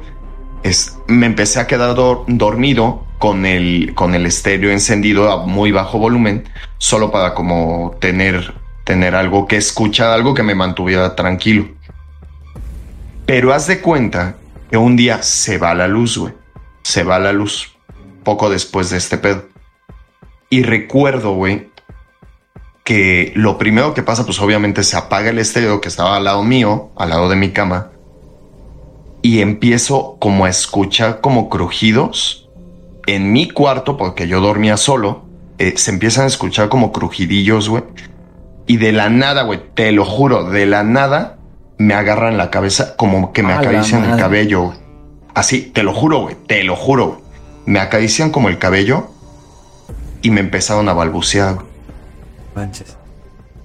[0.63, 5.73] es, me empecé a quedar dor- dormido con el, con el estéreo encendido a muy
[5.73, 8.55] bajo volumen, solo para como tener,
[8.85, 11.69] tener algo que escuchar, algo que me mantuviera tranquilo.
[13.27, 14.37] Pero haz de cuenta
[14.71, 16.33] que un día se va la luz, güey.
[16.83, 17.77] Se va la luz
[18.25, 19.45] poco después de este pedo.
[20.49, 21.69] Y recuerdo, güey,
[22.85, 26.43] que lo primero que pasa, pues obviamente se apaga el estéreo que estaba al lado
[26.43, 27.91] mío, al lado de mi cama,
[29.21, 32.48] y empiezo como a escuchar como crujidos
[33.15, 35.25] en mi cuarto, porque yo dormía solo,
[35.59, 37.83] eh, se empiezan a escuchar como crujidillos, güey.
[38.67, 41.39] Y de la nada, güey, te lo juro, de la nada
[41.79, 44.79] me agarran la cabeza como que me A acarician el cabello, güey.
[45.35, 47.07] Así, te lo juro, güey, te lo juro.
[47.07, 47.21] güey.
[47.67, 49.09] Me acarician como el cabello
[50.23, 51.67] y me empezaron a balbucear, güey.
[52.55, 52.97] Manches.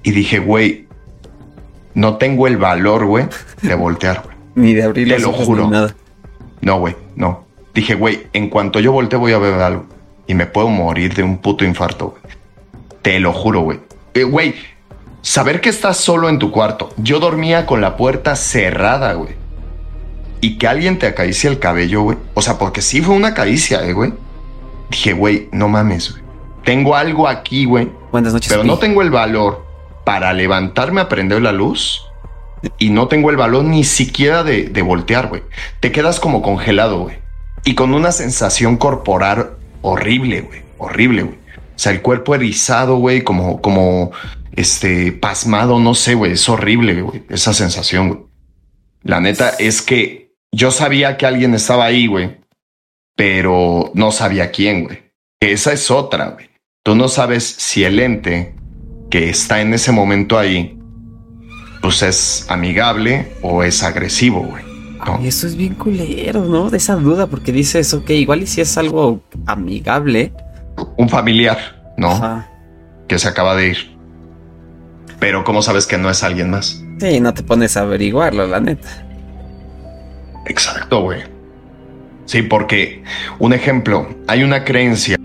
[0.03, 0.87] Y dije, güey,
[1.95, 3.25] no tengo el valor, güey,
[3.61, 4.35] de voltear, güey.
[4.55, 5.63] Ni de abrir Te los lo ojos juro.
[5.65, 5.95] ni nada.
[6.61, 7.45] No, güey, no.
[7.73, 9.85] Dije, güey, en cuanto yo voltee voy a ver algo.
[10.27, 12.21] Y me puedo morir de un puto infarto, güey.
[13.01, 13.79] Te lo juro, güey.
[14.13, 14.55] Eh, Güey,
[15.21, 16.93] saber que estás solo en tu cuarto.
[16.97, 19.35] Yo dormía con la puerta cerrada, güey.
[20.39, 22.17] Y que alguien te acaricie el cabello, güey.
[22.33, 24.13] O sea, porque sí fue una caricia, eh, güey.
[24.89, 26.23] Dije, güey, no mames, güey.
[26.63, 27.89] Tengo algo aquí, güey.
[28.11, 28.49] Buenas noches.
[28.51, 29.65] Pero no tengo el valor
[30.05, 32.05] para levantarme a prender la luz.
[32.77, 35.43] Y no tengo el valor ni siquiera de, de voltear, güey.
[35.81, 37.17] Te quedas como congelado, güey.
[37.65, 40.61] Y con una sensación corporal horrible, güey.
[40.77, 41.37] Horrible, güey.
[41.75, 44.11] O sea, el cuerpo erizado, güey, como, como,
[44.55, 46.33] este, pasmado, no sé, güey.
[46.33, 47.23] Es horrible, güey.
[47.29, 48.19] Esa sensación, güey.
[49.01, 52.37] La neta es que yo sabía que alguien estaba ahí, güey.
[53.15, 55.03] Pero no sabía quién, güey.
[55.39, 56.49] Esa es otra, güey.
[56.83, 58.55] Tú no sabes si el ente
[59.09, 60.77] que está en ese momento ahí,
[61.81, 64.72] pues es amigable o es agresivo, güey.
[65.05, 66.69] Ay, eso es bien culero, ¿no?
[66.69, 70.33] De esa duda, porque dices, ok, igual y si es algo amigable.
[70.97, 72.11] Un familiar, ¿no?
[72.11, 72.49] Ajá.
[73.07, 73.97] Que se acaba de ir.
[75.19, 76.83] Pero ¿cómo sabes que no es alguien más?
[76.99, 79.05] Sí, no te pones a averiguarlo, la neta.
[80.47, 81.21] Exacto, güey.
[82.25, 83.03] Sí, porque
[83.39, 85.17] un ejemplo, hay una creencia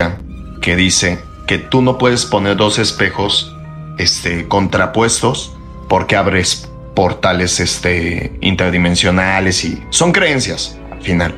[0.61, 3.55] que dice que tú no puedes poner dos espejos
[3.97, 5.55] este, contrapuestos
[5.87, 6.68] porque abres
[6.99, 11.33] portales este, interdimensionales y son creencias al final.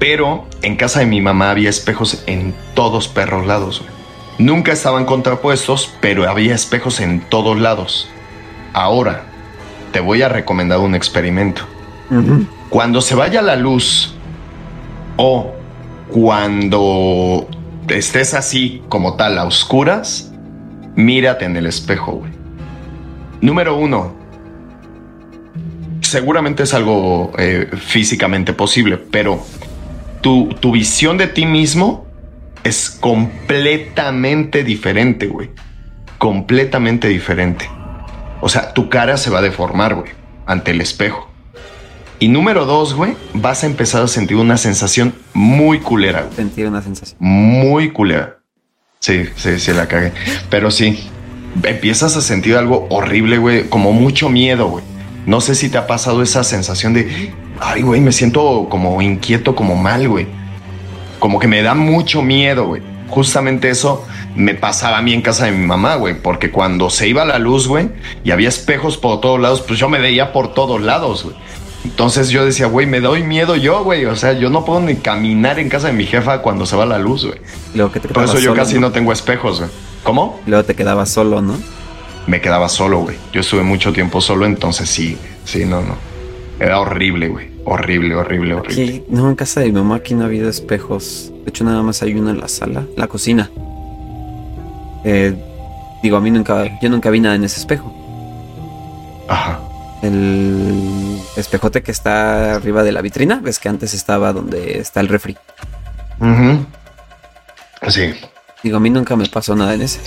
[0.00, 3.82] Pero en casa de mi mamá había espejos en todos perros lados.
[3.82, 3.92] güey.
[4.44, 8.10] Nunca estaban contrapuestos, pero había espejos en todos lados.
[8.72, 9.26] Ahora,
[9.92, 11.62] te voy a recomendar un experimento.
[12.68, 14.12] Cuando se vaya la luz
[15.18, 15.52] o
[16.10, 17.46] cuando
[17.86, 20.32] estés así como tal a oscuras,
[20.96, 22.32] mírate en el espejo, güey.
[23.40, 24.20] Número uno,
[26.12, 29.42] seguramente es algo eh, físicamente posible, pero
[30.20, 32.06] tu, tu visión de ti mismo
[32.64, 35.50] es completamente diferente, güey.
[36.18, 37.68] Completamente diferente.
[38.42, 40.10] O sea, tu cara se va a deformar, güey,
[40.46, 41.28] ante el espejo.
[42.20, 46.36] Y número dos, güey, vas a empezar a sentir una sensación muy culera, güey.
[46.36, 47.16] Sentir una sensación.
[47.20, 48.38] Muy culera.
[49.00, 50.12] Sí, sí, sí, la cagué.
[50.50, 51.10] Pero sí,
[51.64, 54.91] empiezas a sentir algo horrible, güey, como mucho miedo, güey.
[55.26, 59.54] No sé si te ha pasado esa sensación de, ay, güey, me siento como inquieto,
[59.54, 60.26] como mal, güey.
[61.18, 62.82] Como que me da mucho miedo, güey.
[63.08, 64.04] Justamente eso
[64.34, 67.38] me pasaba a mí en casa de mi mamá, güey, porque cuando se iba la
[67.38, 67.90] luz, güey,
[68.24, 71.36] y había espejos por todos lados, pues yo me veía por todos lados, güey.
[71.84, 74.06] Entonces yo decía, güey, me doy miedo yo, güey.
[74.06, 76.86] O sea, yo no puedo ni caminar en casa de mi jefa cuando se va
[76.86, 77.38] la luz, güey.
[78.14, 79.70] Por eso yo solo, casi no tengo espejos, güey.
[80.02, 80.40] ¿Cómo?
[80.46, 81.56] Luego te quedabas solo, ¿no?
[82.26, 83.16] Me quedaba solo, güey.
[83.32, 85.96] Yo estuve mucho tiempo solo, entonces sí, sí, no, no.
[86.60, 87.50] Era horrible, güey.
[87.64, 88.82] Horrible, horrible, horrible.
[88.84, 91.32] Aquí, no, en casa de mi mamá aquí no ha habido espejos.
[91.44, 93.50] De hecho, nada más hay uno en la sala, la cocina.
[95.04, 95.34] Eh,
[96.02, 97.94] Digo, a mí nunca, yo nunca vi nada en ese espejo.
[99.28, 99.60] Ajá.
[100.02, 105.06] El espejote que está arriba de la vitrina, ves que antes estaba donde está el
[105.06, 105.36] refri.
[107.88, 108.14] Sí.
[108.64, 110.00] Digo, a mí nunca me pasó nada en ese.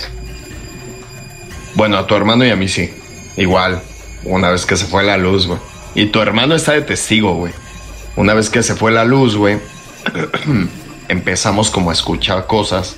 [1.76, 2.90] Bueno, a tu hermano y a mí sí.
[3.36, 3.82] Igual.
[4.24, 5.60] Una vez que se fue la luz, güey.
[5.94, 7.52] Y tu hermano está de testigo, güey.
[8.16, 9.58] Una vez que se fue la luz, güey.
[11.08, 12.96] empezamos como a escuchar cosas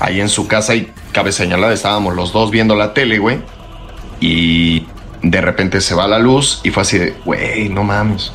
[0.00, 3.40] ahí en su casa y cabe señalar, estábamos los dos viendo la tele, güey.
[4.20, 4.86] Y
[5.22, 8.32] de repente se va la luz y fue así de, güey, no mames.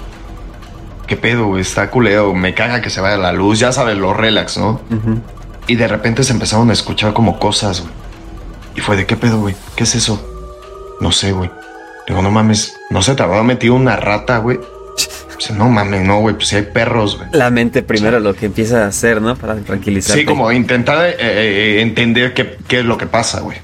[1.07, 1.61] ¿Qué pedo, güey?
[1.61, 2.33] Está culeo.
[2.33, 3.59] Me caga que se vaya la luz.
[3.59, 4.81] Ya sabes, los relax, ¿no?
[5.65, 7.93] Y de repente se empezaron a escuchar como cosas, güey.
[8.77, 9.55] Y fue de, ¿qué pedo, güey?
[9.75, 10.23] ¿Qué es eso?
[11.01, 11.49] No sé, güey.
[12.07, 14.59] Digo, no mames, ¿no se te habrá metido una rata, güey?
[15.55, 17.29] No mames, no, güey, pues si hay perros, güey.
[17.31, 19.35] La mente primero lo que empieza a hacer, ¿no?
[19.35, 20.21] Para tranquilizarte.
[20.21, 23.57] Sí, como intentar eh, eh, entender qué, qué es lo que pasa, güey.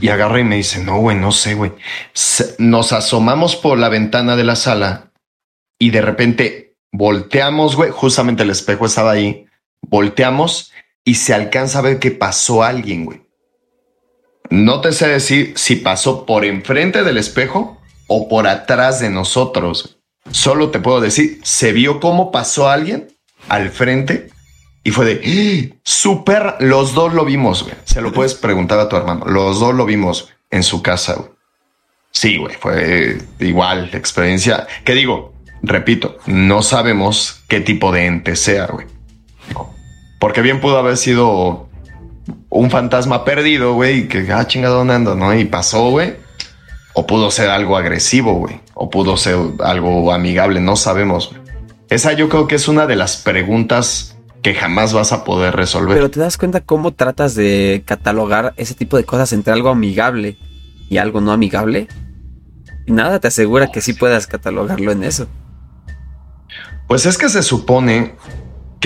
[0.00, 1.72] Y agarra y me dice, no, güey, no sé, güey.
[2.58, 5.10] Nos asomamos por la ventana de la sala
[5.78, 7.90] y de repente volteamos, güey.
[7.90, 9.46] Justamente el espejo estaba ahí.
[9.82, 10.72] Volteamos
[11.04, 13.25] y se alcanza a ver que pasó alguien, güey.
[14.50, 19.98] No te sé decir si pasó por enfrente del espejo o por atrás de nosotros.
[20.30, 23.08] Solo te puedo decir, se vio cómo pasó alguien
[23.48, 24.28] al frente
[24.82, 25.76] y fue de ¡Ah!
[25.82, 26.54] súper.
[26.60, 27.74] Los dos lo vimos, güey.
[27.84, 29.24] Se lo puedes preguntar a tu hermano.
[29.26, 31.30] Los dos lo vimos en su casa, güey.
[32.12, 34.66] Sí, güey, fue igual experiencia.
[34.84, 35.34] ¿Qué digo?
[35.62, 38.86] Repito, no sabemos qué tipo de ente sea, güey.
[40.18, 41.68] Porque bien pudo haber sido
[42.56, 45.14] un fantasma perdido, güey, que, ah, chingado, ¿dónde ando?
[45.14, 45.34] ¿No?
[45.34, 46.14] Y pasó, güey.
[46.94, 48.60] O pudo ser algo agresivo, güey.
[48.74, 51.30] O pudo ser algo amigable, no sabemos.
[51.30, 51.40] güey.
[51.88, 55.96] Esa yo creo que es una de las preguntas que jamás vas a poder resolver.
[55.96, 60.38] Pero te das cuenta cómo tratas de catalogar ese tipo de cosas entre algo amigable
[60.88, 61.88] y algo no amigable.
[62.86, 65.26] Y nada te asegura que sí puedas catalogarlo en eso.
[66.86, 68.14] Pues es que se supone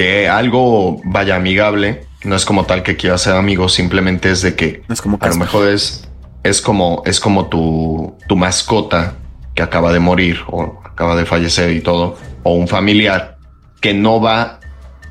[0.01, 4.55] que algo vaya amigable, no es como tal que quieras ser amigo, simplemente es de
[4.55, 6.09] que es como a lo mejor es,
[6.43, 9.17] es como, es como tu, tu mascota
[9.55, 13.37] que acaba de morir o acaba de fallecer y todo, o un familiar
[13.83, 14.61] que no va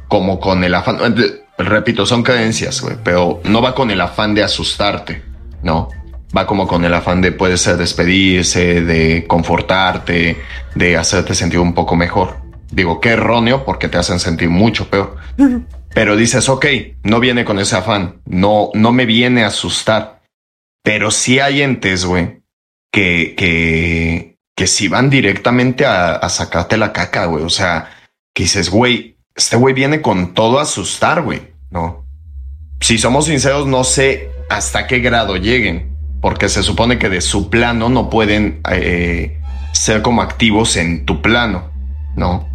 [0.08, 4.34] como con el afán, eh, repito, son creencias, güey, pero no va con el afán
[4.34, 5.22] de asustarte,
[5.62, 5.90] no.
[6.36, 10.42] Va como con el afán de puede ser despedirse, de confortarte,
[10.74, 12.49] de hacerte sentir un poco mejor.
[12.72, 15.18] Digo, qué erróneo porque te hacen sentir mucho peor.
[15.94, 16.66] Pero dices, ok,
[17.04, 20.22] no viene con ese afán, no, no me viene a asustar.
[20.84, 22.42] Pero sí hay entes, güey,
[22.92, 27.44] que, que, que sí van directamente a, a sacarte la caca, güey.
[27.44, 27.90] O sea,
[28.34, 31.42] que dices, güey, este güey viene con todo a asustar, güey.
[31.72, 32.06] No.
[32.82, 37.50] Si somos sinceros, no sé hasta qué grado lleguen, porque se supone que de su
[37.50, 39.40] plano no pueden eh,
[39.74, 41.72] ser como activos en tu plano,
[42.16, 42.48] ¿no?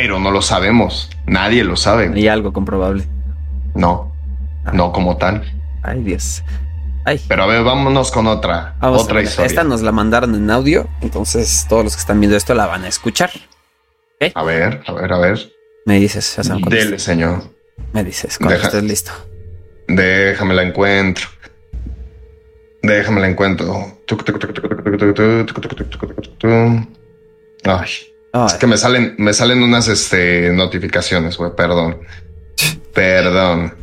[0.00, 2.12] Pero no lo sabemos, nadie lo sabe.
[2.16, 3.04] Y algo comprobable.
[3.74, 4.12] No,
[4.72, 5.42] no como tal.
[5.82, 6.44] Ay, Dios.
[7.04, 7.20] Ay.
[7.26, 9.46] Pero a ver, vámonos con otra, Vamos otra historia.
[9.48, 12.84] Esta nos la mandaron en audio, entonces todos los que están viendo esto la van
[12.84, 13.30] a escuchar.
[14.34, 15.52] A ver, a ver, a ver.
[15.84, 17.42] Me dices, ya saben Dele, estés- señor.
[17.92, 19.10] Me dices cuando Deja- estés listo.
[19.88, 21.26] Déjame la encuentro.
[22.82, 23.98] Déjame la encuentro.
[27.64, 27.88] Ay,
[28.42, 31.52] Ay, es que me salen, me salen unas este, notificaciones, güey.
[31.56, 32.00] Perdón.
[32.94, 33.74] Perdón.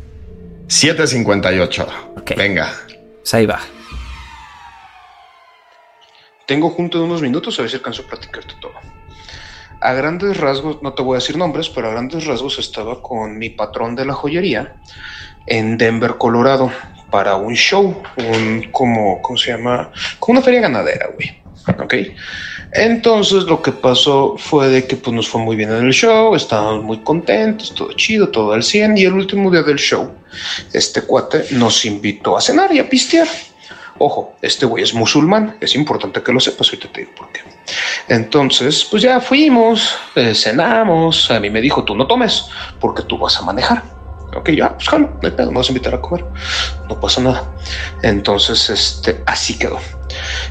[0.68, 1.86] 758.
[2.16, 2.32] Ok.
[2.36, 2.72] Venga.
[3.20, 3.60] pues ahí va.
[6.46, 8.74] Tengo junto de unos minutos a ver si alcanzo a platicarte todo.
[9.80, 13.36] A grandes rasgos, no te voy a decir nombres, pero a grandes rasgos estaba con
[13.36, 14.76] mi patrón de la joyería
[15.46, 16.72] en Denver, Colorado,
[17.10, 19.90] para un show, un como, ¿cómo se llama?
[20.18, 21.42] Como una feria ganadera, güey.
[21.68, 21.94] ¿Ok?
[22.72, 26.34] Entonces lo que pasó fue de que pues, nos fue muy bien en el show,
[26.34, 30.12] estábamos muy contentos, todo chido, todo al 100, y el último día del show,
[30.72, 33.28] este cuate nos invitó a cenar y a pistear.
[33.98, 37.40] Ojo, este güey es musulmán, es importante que lo sepas, ahorita te digo por qué.
[38.08, 42.44] Entonces, pues ya fuimos, eh, cenamos, a mí me dijo, tú no tomes,
[42.78, 43.95] porque tú vas a manejar.
[44.36, 46.24] Ok, ya, pues jalo, no hay pedo, me vas a invitar a comer,
[46.88, 47.44] no pasa nada.
[48.02, 49.80] Entonces, este, así quedó.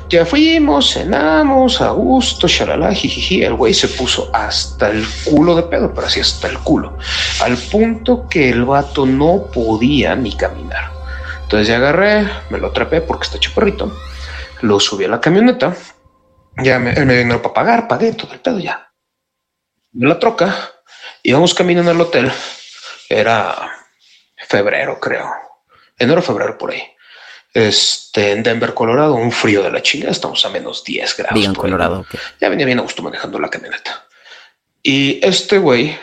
[0.09, 5.63] Ya fuimos, cenamos, a gusto, shalala, jijiji, el güey se puso hasta el culo de
[5.63, 6.97] pedo, pero así hasta el culo,
[7.41, 10.91] al punto que el vato no podía ni caminar.
[11.43, 13.95] Entonces ya agarré, me lo atrapé porque está chaparrito,
[14.61, 15.75] lo subí a la camioneta,
[16.57, 18.91] ya me, él me dinero para pagar, pagué todo el pedo ya.
[19.91, 20.55] De la troca,
[21.23, 22.31] íbamos caminando al hotel,
[23.09, 23.71] era
[24.47, 25.31] febrero creo,
[25.97, 26.83] enero febrero por ahí.
[27.53, 31.39] este, en Denver, Colorado, un frío de la chingada, estamos a menos 10 grados.
[31.39, 32.05] Bien, Colorado.
[32.41, 34.05] Ya venía bien a gusto manejando la camioneta.
[34.83, 35.97] Y este güey,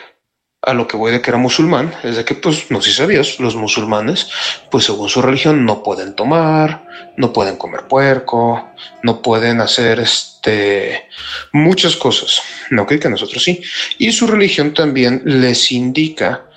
[0.63, 2.97] a lo que voy de que era musulmán, es de que, pues, no sé si
[2.97, 4.29] sabías, los musulmanes,
[4.71, 6.87] pues según su religión, no pueden tomar,
[7.17, 8.71] no pueden comer puerco,
[9.03, 11.07] no pueden hacer este
[11.51, 12.41] muchas cosas.
[12.71, 13.61] No que nosotros sí.
[13.99, 16.47] Y su religión también les indica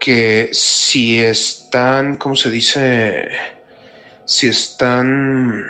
[0.00, 3.28] que si están, ¿cómo se dice?
[4.24, 5.60] Si están...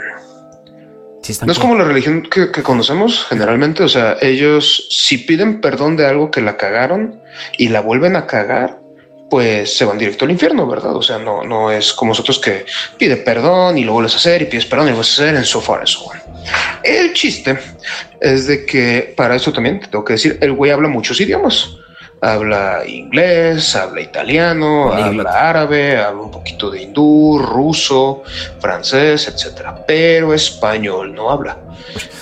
[1.45, 6.07] no es como la religión que, conocemos generalmente, o sea, ellos si piden perdón de
[6.07, 7.21] algo que la cagaron
[7.59, 8.79] y la vuelven a cagar,
[9.29, 10.97] pues se van directo al infierno, ¿verdad?
[10.97, 12.67] O sea, no, no es como nosotros que
[12.99, 15.37] pide perdón y lo vuelves a hacer y pides perdón y lo vuelves a hacer
[15.37, 16.09] en so far eso.
[16.83, 17.59] El chiste
[18.21, 21.80] es de que para eso también te tengo que decir, el güey habla muchos idiomas
[22.21, 28.23] habla inglés, habla italiano, habla árabe, habla un poquito de hindú, ruso,
[28.61, 31.59] francés, etcétera, pero español no habla.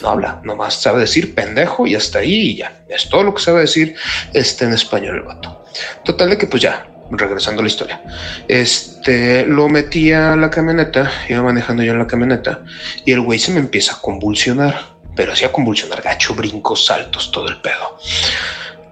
[0.01, 2.73] No habla, nomás sabe decir pendejo y hasta ahí y ya.
[2.89, 3.97] Es todo lo que sabe decir
[4.33, 5.65] este en español el vato.
[6.05, 8.03] Total de que pues ya, regresando a la historia.
[8.47, 12.63] Este lo metí a la camioneta, iba manejando yo en la camioneta
[13.05, 17.49] y el güey se me empieza a convulsionar, pero hacía convulsionar gacho, brincos, saltos, todo
[17.49, 17.99] el pedo.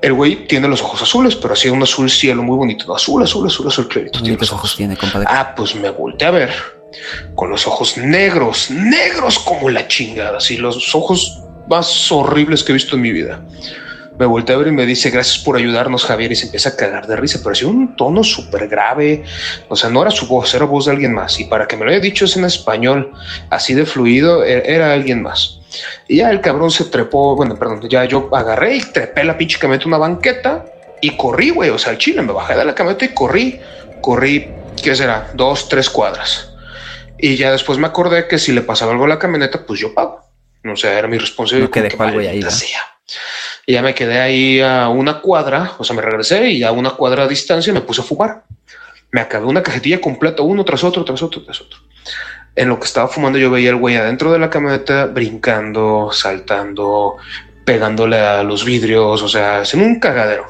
[0.02, 2.94] El güey tiene los ojos azules, pero así un azul cielo muy bonito.
[2.94, 4.20] Azul, azul, azul, azul clarito.
[4.20, 5.26] Tiene los ojos tiene, compadre?
[5.28, 6.50] Ah, pues me volteé a ver
[7.34, 10.38] con los ojos negros, negros como la chingada.
[10.38, 13.40] Así los ojos más horribles que he visto en mi vida.
[14.18, 16.32] Me volteé a ver y me dice gracias por ayudarnos, Javier.
[16.32, 19.24] Y se empieza a cagar de risa, pero hacía un tono súper grave.
[19.68, 21.38] O sea, no era su voz, era voz de alguien más.
[21.38, 23.12] Y para que me lo haya dicho es en español,
[23.50, 25.60] así de fluido, e-, era alguien más.
[26.08, 29.58] Y ya el cabrón se trepó, bueno, perdón, ya yo agarré y trepé la pinche
[29.58, 30.64] camioneta una banqueta
[31.00, 31.70] y corrí, güey.
[31.70, 33.60] O sea, el chile me bajé de la camioneta y corrí,
[34.00, 34.48] corrí,
[34.82, 35.30] ¿qué será?
[35.34, 36.52] Dos, tres cuadras.
[37.18, 39.94] Y ya después me acordé que si le pasaba algo a la camioneta, pues yo
[39.94, 40.20] pago.
[40.64, 41.70] O sea, era mi responsabilidad.
[41.98, 42.40] No algo ahí.
[43.66, 46.90] Y ya me quedé ahí a una cuadra, o sea, me regresé y a una
[46.90, 48.44] cuadra de distancia me puse a fumar.
[49.10, 51.78] Me acabé una cajetilla completa, uno tras otro, tras otro, tras otro
[52.56, 57.16] en lo que estaba fumando yo veía al güey adentro de la camioneta brincando, saltando,
[57.64, 60.46] pegándole a los vidrios, o sea, en un cagadero.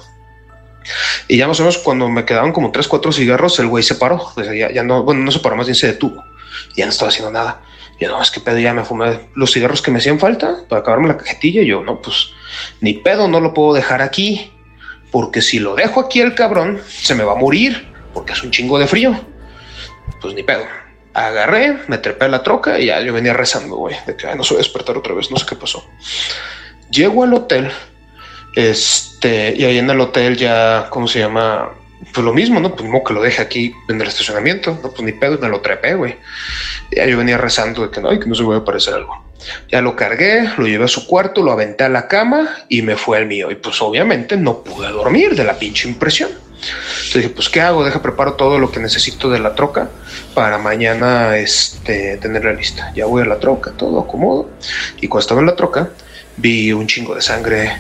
[1.26, 3.96] Y ya más o menos cuando me quedaban como tres, cuatro cigarros, el güey se
[3.96, 4.32] paró.
[4.72, 6.22] Ya, no, bueno, no se paró, más bien se detuvo.
[6.76, 7.60] Ya no estaba haciendo nada.
[7.98, 10.80] Yo no, es que pedo, ya me fumé los cigarros que me hacían falta para
[10.80, 11.62] acabarme la cajetilla.
[11.62, 12.30] Y yo, no, pues
[12.80, 14.52] ni pedo, no lo puedo dejar aquí.
[15.10, 17.88] Porque si lo dejo aquí el cabrón, se me va a morir.
[18.12, 19.18] Porque es un chingo de frío.
[20.20, 20.64] Pues ni pedo
[21.16, 24.44] agarré, me trepé a la troca y ya yo venía rezando, güey, de que no
[24.44, 25.82] se a despertar otra vez, no sé qué pasó.
[26.90, 27.70] Llego al hotel,
[28.54, 31.70] este, y ahí en el hotel ya, ¿cómo se llama?
[32.12, 32.70] Pues lo mismo, ¿no?
[32.70, 35.60] Pues mismo que lo deje aquí en el estacionamiento, no, pues ni pedo, me lo
[35.60, 36.16] trepé, güey.
[36.90, 39.24] Ya yo venía rezando de que no, y que no se voy a aparecer algo.
[39.70, 42.96] Ya lo cargué, lo llevé a su cuarto, lo aventé a la cama y me
[42.96, 43.50] fue al mío.
[43.50, 46.30] Y pues obviamente no pude dormir de la pinche impresión.
[46.56, 47.84] Entonces dije, pues, ¿qué hago?
[47.84, 49.90] Deja preparo todo lo que necesito de la troca
[50.34, 52.92] para mañana este, tenerla lista.
[52.94, 54.50] Ya voy a la troca, todo acomodo.
[55.00, 55.90] Y cuando estaba en la troca,
[56.36, 57.76] vi un chingo de sangre,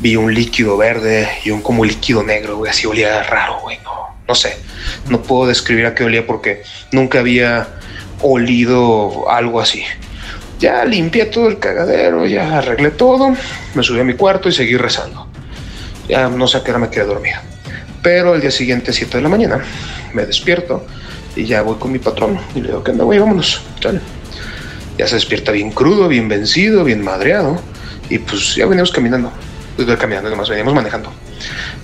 [0.00, 2.70] vi un líquido verde y un como líquido negro, güey.
[2.70, 3.78] Así olía raro, güey.
[3.84, 4.56] No, no sé.
[5.08, 7.68] No puedo describir a qué olía porque nunca había
[8.22, 9.84] olido algo así.
[10.58, 13.36] Ya limpié todo el cagadero, ya arreglé todo,
[13.74, 15.26] me subí a mi cuarto y seguí rezando.
[16.08, 17.38] Ya no sé a qué hora me quedé dormido.
[18.02, 19.62] Pero el día siguiente, 7 de la mañana,
[20.14, 20.86] me despierto
[21.34, 23.18] y ya voy con mi patrón y le digo, ¿qué onda, güey?
[23.18, 23.60] Vámonos.
[24.96, 27.60] Ya se despierta bien crudo, bien vencido, bien madreado.
[28.08, 29.30] Y pues ya veníamos caminando.
[29.98, 31.12] Caminando, nomás veníamos manejando.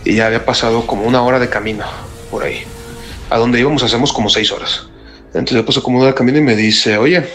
[0.05, 1.85] Y ya había pasado como una hora de camino
[2.31, 2.65] por ahí.
[3.31, 4.87] A donde íbamos hacemos como seis horas.
[5.27, 7.27] Entonces yo paso como una hora de camino y me dice, oye,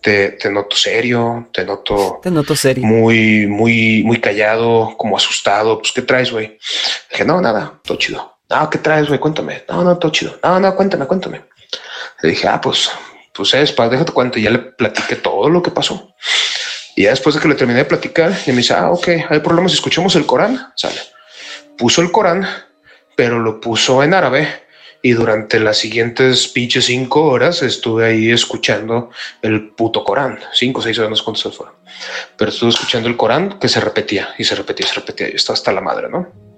[0.00, 5.78] te, te, noto serio, te noto, te noto serio, muy, muy, muy callado, como asustado.
[5.78, 6.58] Pues, ¿qué traes, güey?
[7.10, 8.38] Dije, no, nada, todo chido.
[8.50, 9.18] No, ¿qué traes, güey?
[9.18, 9.64] Cuéntame.
[9.68, 10.38] No, no, todo chido.
[10.42, 11.42] No, no, cuéntame, cuéntame.
[12.22, 12.90] Le dije, ah, pues,
[13.32, 14.38] pues es, para déjate cuento.
[14.38, 16.14] Y ya le platiqué todo lo que pasó.
[16.94, 19.72] Y después de que le terminé de platicar, y me dice, ah, ok, hay problemas
[19.72, 20.72] si escuchamos el Corán.
[20.76, 21.00] Sale.
[21.78, 22.46] Puso el Corán,
[23.16, 24.48] pero lo puso en árabe
[25.02, 29.10] y durante las siguientes pinches cinco horas estuve ahí escuchando
[29.42, 30.38] el puto Corán.
[30.52, 31.74] Cinco seis horas, no sé cuántos fueron.
[32.36, 35.28] Pero estuve escuchando el Corán que se repetía y se repetía y se repetía.
[35.28, 36.51] Y estaba hasta la madre, ¿no?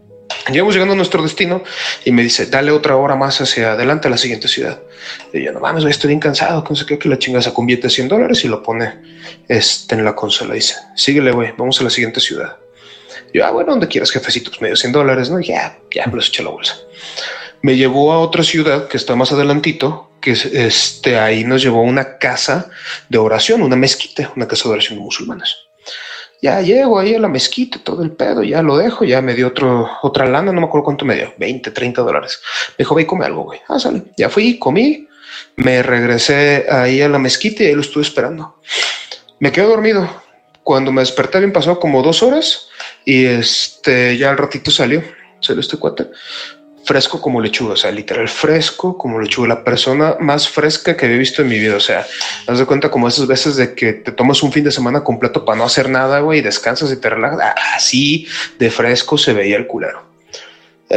[0.50, 1.62] Llegamos llegando a nuestro destino
[2.04, 4.78] y me dice, dale otra hora más hacia adelante a la siguiente ciudad.
[5.32, 7.86] Y yo, no mames, estoy bien cansado, que no sé que la chinga se convierte
[7.86, 8.94] a 100 dólares y lo pone
[9.48, 10.54] este, en la consola.
[10.54, 12.56] Dice, síguele, güey, vamos a la siguiente ciudad.
[13.32, 15.40] yo, ah, bueno, donde quieras, jefecito, pues medio 100 dólares, ¿no?
[15.40, 16.76] Y ya, ya me los eché la bolsa
[17.64, 21.84] me llevó a otra ciudad que está más adelantito, que este, ahí nos llevó a
[21.84, 22.68] una casa
[23.08, 25.56] de oración, una mezquita, una casa de oración de musulmanes.
[26.44, 29.46] Ya llego ahí a la mezquita, todo el pedo, ya lo dejo, ya me dio
[29.46, 32.38] otro, otra lana, no me acuerdo cuánto me dio, 20, 30 dólares.
[32.72, 33.60] Me dijo, ve y come algo, güey.
[33.66, 34.02] Ah, sale.
[34.18, 35.08] Ya fui, comí,
[35.56, 38.60] me regresé ahí a la mezquita y ahí lo estuve esperando.
[39.40, 40.06] Me quedo dormido.
[40.62, 42.68] Cuando me desperté bien pasó como dos horas
[43.06, 45.02] y este ya al ratito salió,
[45.40, 46.08] salió este cuate
[46.84, 51.18] fresco como lechuga, o sea, literal fresco como lechuga, la persona más fresca que había
[51.18, 52.06] visto en mi vida, o sea,
[52.46, 55.44] haz de cuenta como esas veces de que te tomas un fin de semana completo
[55.44, 58.26] para no hacer nada, güey, y descansas y te relajas, así
[58.58, 60.02] de fresco se veía el culero.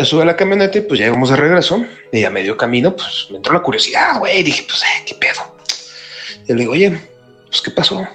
[0.03, 3.53] Sube la camioneta y pues llegamos de regreso y a medio camino pues me entró
[3.53, 5.57] la curiosidad, güey, dije, pues, eh, ¿qué pedo?
[6.47, 7.01] Y le digo, oye,
[7.47, 8.07] pues, ¿qué pasó?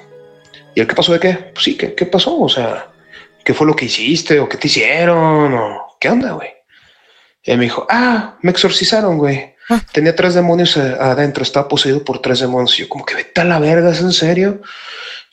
[0.74, 1.34] ¿Y el qué pasó de qué?
[1.52, 2.38] Pues sí, ¿qué, qué pasó?
[2.38, 2.88] O sea,
[3.44, 6.50] ¿qué fue lo que hiciste o qué te hicieron o qué onda, güey?
[7.44, 9.54] Y me dijo, ah, me exorcizaron, güey.
[9.68, 9.80] Ah.
[9.92, 12.78] Tenía tres demonios eh, adentro, estaba poseído por tres demonios.
[12.78, 14.60] Y yo como que vete a la verga, ¿es en serio?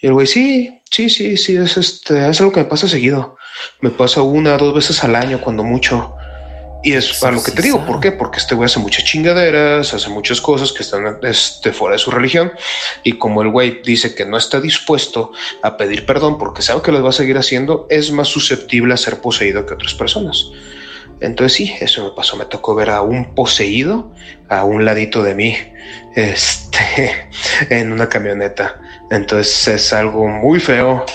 [0.02, 3.38] Y el güey, sí, sí, sí, sí, es este, es algo que me pasa seguido.
[3.82, 6.16] Me pasa una, dos veces al año, cuando mucho.
[6.82, 8.14] Y es a lo que te digo, ¿por qué?
[8.14, 12.10] Porque este güey hace muchas chingaderas, hace muchas cosas que están este, fuera de su
[12.10, 12.54] religión.
[13.04, 16.94] Y como el güey dice que no está dispuesto a pedir perdón porque sabe que
[16.94, 20.46] lo va a seguir haciendo, es más susceptible a ser poseído que otras personas.
[21.22, 22.38] Entonces sí, eso me pasó.
[22.38, 24.14] Me tocó ver a un poseído
[24.48, 25.56] a un ladito de mí,
[26.16, 27.30] este,
[27.70, 28.80] en una camioneta.
[29.12, 31.06] Entonces es algo muy feo,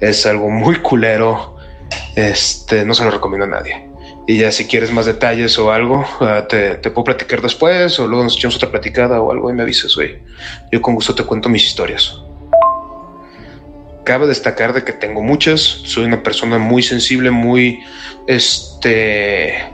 [0.00, 1.56] es algo muy culero.
[2.16, 3.90] Este, no se lo recomiendo a nadie.
[4.26, 8.22] Y ya si quieres más detalles o algo, ah, te, puedo platicar después o luego
[8.22, 10.18] nos echamos otra platicada o algo y me avisas, güey.
[10.70, 12.20] Yo con gusto te cuento mis historias.
[14.10, 17.84] Cabe destacar de que tengo muchas, soy una persona muy sensible, muy,
[18.26, 19.70] este,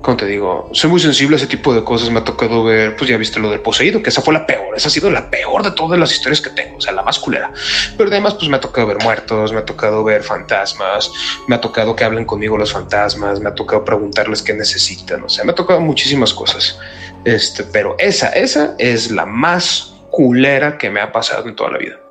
[0.00, 0.70] ¿cómo te digo?
[0.72, 2.08] Soy muy sensible a ese tipo de cosas.
[2.08, 4.74] Me ha tocado ver, pues ya viste lo del poseído, que esa fue la peor.
[4.74, 7.18] Esa ha sido la peor de todas las historias que tengo, o sea, la más
[7.18, 7.52] culera.
[7.98, 11.10] Pero además, pues me ha tocado ver muertos, me ha tocado ver fantasmas,
[11.46, 15.24] me ha tocado que hablen conmigo los fantasmas, me ha tocado preguntarles qué necesitan.
[15.24, 16.78] O sea, me ha tocado muchísimas cosas.
[17.26, 21.76] Este, pero esa, esa es la más culera que me ha pasado en toda la
[21.76, 22.07] vida.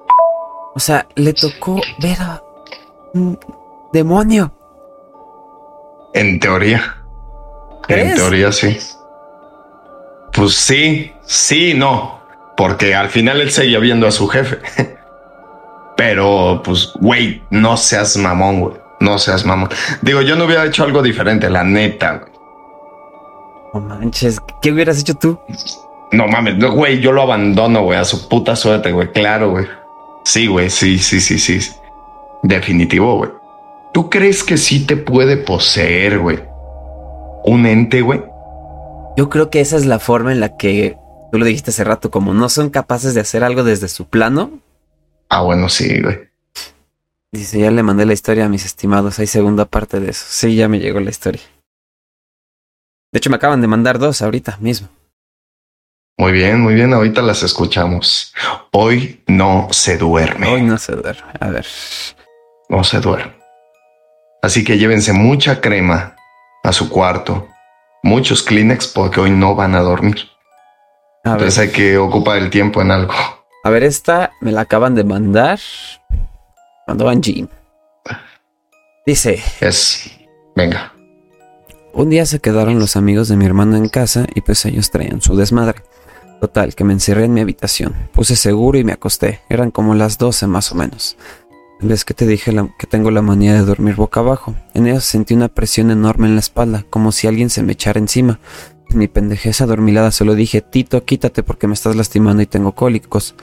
[0.78, 2.40] O sea, le tocó ver a
[3.16, 3.40] un
[3.92, 4.54] demonio.
[6.14, 6.98] En teoría.
[7.88, 8.78] En teoría sí.
[10.32, 12.20] Pues sí, sí, no.
[12.56, 14.60] Porque al final él seguía viendo a su jefe.
[15.98, 18.76] Pero, pues, güey, no seas mamón, güey.
[19.00, 19.70] No seas mamón.
[20.04, 22.32] Digo, yo no hubiera hecho algo diferente, la neta, güey.
[23.74, 25.40] No manches, ¿qué hubieras hecho tú?
[26.12, 29.12] No mames, güey, yo lo abandono, güey, a su puta suerte, güey.
[29.12, 29.66] Claro, güey.
[30.28, 31.72] Sí, güey, sí, sí, sí, sí.
[32.44, 33.32] Definitivo, güey.
[33.94, 36.44] ¿Tú crees que sí te puede poseer, güey?
[37.46, 38.22] Un ente, güey.
[39.16, 40.98] Yo creo que esa es la forma en la que
[41.32, 44.60] tú lo dijiste hace rato, como no son capaces de hacer algo desde su plano.
[45.30, 46.20] Ah, bueno, sí, güey.
[47.32, 49.20] Dice, ya le mandé la historia a mis estimados.
[49.20, 50.26] Hay segunda parte de eso.
[50.28, 51.42] Sí, ya me llegó la historia.
[53.14, 54.90] De hecho, me acaban de mandar dos ahorita mismo.
[56.18, 56.94] Muy bien, muy bien.
[56.94, 58.34] Ahorita las escuchamos.
[58.72, 60.48] Hoy no se duerme.
[60.48, 61.32] Hoy no se duerme.
[61.40, 61.66] A ver.
[62.70, 63.38] No se duerme.
[64.42, 66.16] Así que llévense mucha crema
[66.64, 67.48] a su cuarto,
[68.04, 70.18] muchos Kleenex porque hoy no van a dormir.
[71.24, 73.14] Entonces hay que ocupar el tiempo en algo.
[73.64, 75.60] A ver, esta me la acaban de mandar.
[76.88, 77.50] Mandó van Jean.
[79.06, 79.42] Dice.
[79.60, 80.12] Es.
[80.56, 80.94] Venga.
[81.94, 85.22] Un día se quedaron los amigos de mi hermano en casa y pues ellos traían
[85.22, 85.84] su desmadre.
[86.40, 87.96] Total, que me encerré en mi habitación.
[88.12, 89.42] Puse seguro y me acosté.
[89.50, 91.18] Eran como las 12 más o menos.
[91.80, 94.56] Ves que te dije que tengo la manía de dormir boca abajo.
[94.74, 98.00] En eso sentí una presión enorme en la espalda, como si alguien se me echara
[98.00, 98.40] encima.
[98.90, 103.36] En mi pendejeza dormilada solo dije, Tito, quítate porque me estás lastimando y tengo cólicos.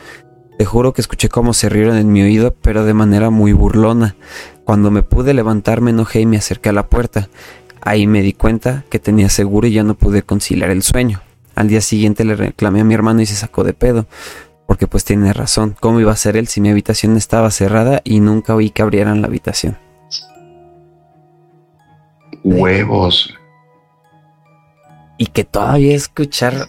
[0.56, 4.14] Te juro que escuché cómo se rieron en mi oído, pero de manera muy burlona.
[4.64, 7.28] Cuando me pude levantar me enojé y me acerqué a la puerta.
[7.80, 11.20] Ahí me di cuenta que tenía seguro y ya no pude conciliar el sueño.
[11.54, 14.06] Al día siguiente le reclamé a mi hermano y se sacó de pedo.
[14.66, 15.76] Porque pues tiene razón.
[15.78, 19.20] ¿Cómo iba a ser él si mi habitación estaba cerrada y nunca oí que abrieran
[19.20, 19.76] la habitación?
[22.42, 23.34] Huevos.
[25.18, 26.68] Y que todavía escuchar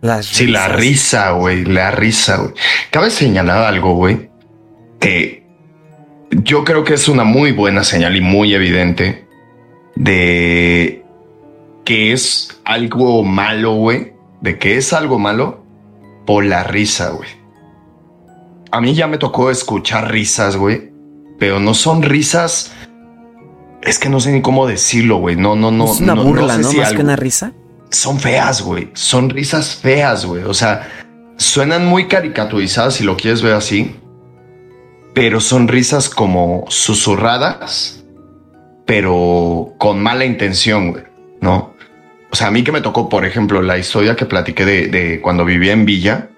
[0.00, 1.64] las Sí, la risa, güey.
[1.64, 2.54] La risa, güey.
[2.90, 4.30] Cabe señalar algo, güey.
[5.00, 5.46] Que
[6.30, 9.26] yo creo que es una muy buena señal y muy evidente
[9.94, 10.97] de
[11.88, 14.12] que es algo malo, güey,
[14.42, 15.64] de que es algo malo
[16.26, 17.30] por la risa, güey.
[18.70, 20.92] A mí ya me tocó escuchar risas, güey,
[21.38, 22.72] pero no son risas.
[23.80, 25.36] Es que no sé ni cómo decirlo, güey.
[25.36, 25.90] No, no, no.
[25.90, 26.70] Es una burla, ¿no?
[26.74, 27.54] Más que una risa.
[27.88, 28.90] son feas, güey.
[28.92, 30.42] Son risas feas, güey.
[30.42, 30.86] O sea,
[31.38, 33.96] suenan muy caricaturizadas si lo quieres ver así,
[35.14, 38.04] pero son risas como susurradas,
[38.84, 41.04] pero con mala intención, güey,
[41.40, 41.77] ¿no?
[42.30, 45.44] O sea, a mí que me tocó, por ejemplo, la historia que platiqué de, cuando
[45.44, 46.28] vivía en Villa,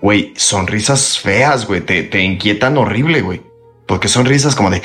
[0.00, 3.42] güey, son risas feas, güey, te, te inquietan horrible, güey,
[3.86, 4.82] porque son risas como de...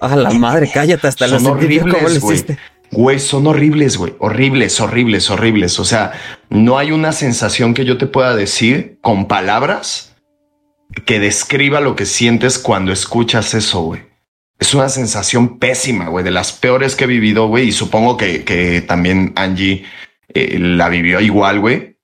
[0.00, 2.42] A la madre, cállate hasta son horribles, güey.
[2.92, 4.14] Güey, son horribles, güey.
[4.18, 5.78] Horribles, horribles, horribles.
[5.78, 6.12] O sea,
[6.48, 10.16] no hay una sensación que yo te pueda decir con palabras
[11.06, 14.09] que describa lo que sientes cuando escuchas eso, güey.
[14.60, 17.68] Es una sensación pésima, güey, de las peores que he vivido, güey.
[17.68, 19.84] Y supongo que, que también Angie
[20.28, 21.96] eh, la vivió igual, güey.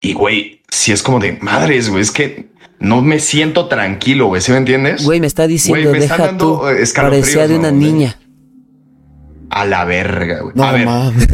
[0.00, 4.40] Y, güey, si es como de madres, güey, es que no me siento tranquilo, güey,
[4.40, 5.04] ¿sí me entiendes?
[5.04, 6.60] Güey, me está diciendo, deja tú,
[6.94, 8.16] parecía de una niña.
[9.50, 10.54] A la verga, güey.
[10.58, 10.88] a ver,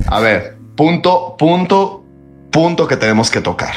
[0.07, 2.05] a ver, punto, punto,
[2.51, 3.75] punto que tenemos que tocar.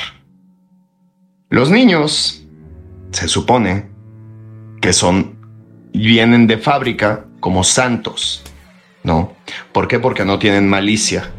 [1.49, 2.45] Los niños
[3.11, 3.89] se supone
[4.81, 5.36] que son,
[5.97, 8.43] vienen de fábrica como santos,
[9.03, 9.33] ¿no?
[9.71, 9.99] ¿Por qué?
[9.99, 11.31] Porque no tienen malicia.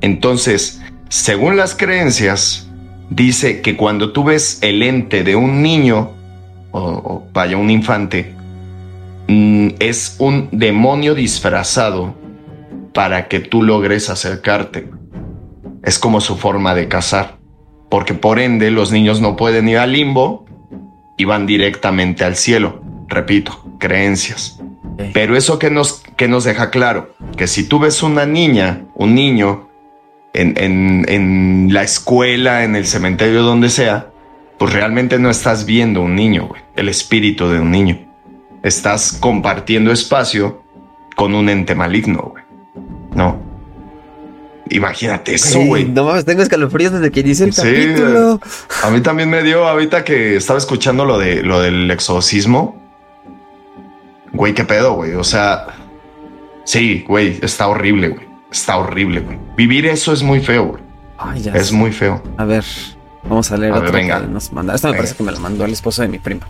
[0.00, 2.68] Entonces, según las creencias,
[3.10, 6.10] dice que cuando tú ves el ente de un niño,
[6.70, 8.34] o, vaya, un infante,
[9.28, 12.14] mm, es un demonio disfrazado
[12.94, 14.88] para que tú logres acercarte.
[15.82, 17.38] Es como su forma de cazar,
[17.90, 20.46] porque por ende los niños no pueden ir al limbo
[21.18, 22.82] y van directamente al cielo.
[23.08, 24.60] Repito, creencias.
[25.12, 29.14] Pero eso que nos, que nos deja claro, que si tú ves una niña, un
[29.16, 29.68] niño,
[30.32, 34.10] en, en, en la escuela, en el cementerio, donde sea,
[34.58, 38.06] pues realmente no estás viendo un niño, el espíritu de un niño.
[38.62, 40.62] Estás compartiendo espacio
[41.16, 42.44] con un ente maligno, güey.
[43.14, 43.50] No.
[44.68, 45.86] Imagínate eso, güey.
[45.86, 48.40] No mames, tengo escalofríos desde que dice el capítulo.
[48.84, 52.79] A mí también me dio ahorita que estaba escuchando lo de lo del exorcismo.
[54.32, 55.14] Güey, qué pedo, güey.
[55.14, 55.66] O sea,
[56.64, 58.28] sí, güey, está horrible, güey.
[58.50, 59.38] Está horrible, güey.
[59.56, 60.82] Vivir eso es muy feo, güey.
[61.18, 62.22] Ay, ya es muy feo.
[62.36, 62.64] A ver,
[63.24, 64.20] vamos a leer a ver, venga.
[64.20, 64.74] que nos manda.
[64.74, 66.42] Esta me parece que me la mandó el esposo de mi primo.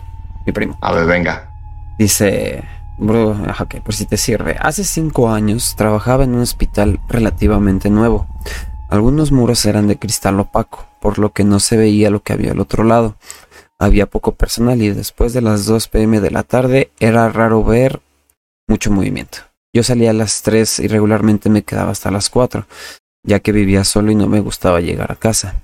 [0.45, 0.77] Mi primo.
[0.81, 1.49] A ver, venga.
[1.97, 2.63] Dice,
[2.97, 4.57] Bro, ok, por si te sirve.
[4.59, 8.27] Hace cinco años trabajaba en un hospital relativamente nuevo.
[8.89, 12.51] Algunos muros eran de cristal opaco, por lo que no se veía lo que había
[12.51, 13.15] al otro lado.
[13.81, 17.99] Había poco personal y después de las 2 pm de la tarde era raro ver
[18.67, 19.39] mucho movimiento.
[19.73, 22.67] Yo salía a las 3 y regularmente me quedaba hasta las 4,
[23.23, 25.63] ya que vivía solo y no me gustaba llegar a casa.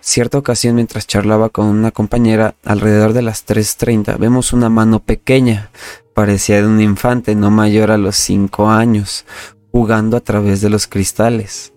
[0.00, 5.70] Cierta ocasión mientras charlaba con una compañera, alrededor de las 3.30, vemos una mano pequeña,
[6.14, 9.24] parecía de un infante no mayor a los 5 años,
[9.72, 11.72] jugando a través de los cristales.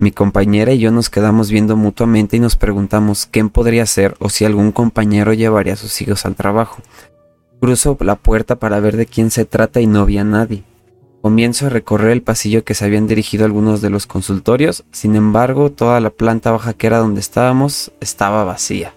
[0.00, 4.28] Mi compañera y yo nos quedamos viendo mutuamente y nos preguntamos quién podría ser o
[4.28, 6.82] si algún compañero llevaría a sus hijos al trabajo.
[7.60, 10.62] Cruzo la puerta para ver de quién se trata y no había nadie.
[11.20, 15.72] Comienzo a recorrer el pasillo que se habían dirigido algunos de los consultorios, sin embargo
[15.72, 18.94] toda la planta baja que era donde estábamos estaba vacía.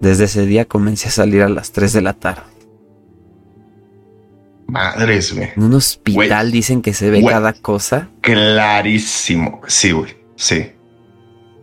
[0.00, 2.42] Desde ese día comencé a salir a las 3 de la tarde.
[4.66, 5.50] Madres, güey.
[5.56, 8.08] En un hospital dicen que se ve cada cosa.
[8.20, 9.60] Clarísimo.
[9.66, 10.21] Sí, güey.
[10.42, 10.72] Sí.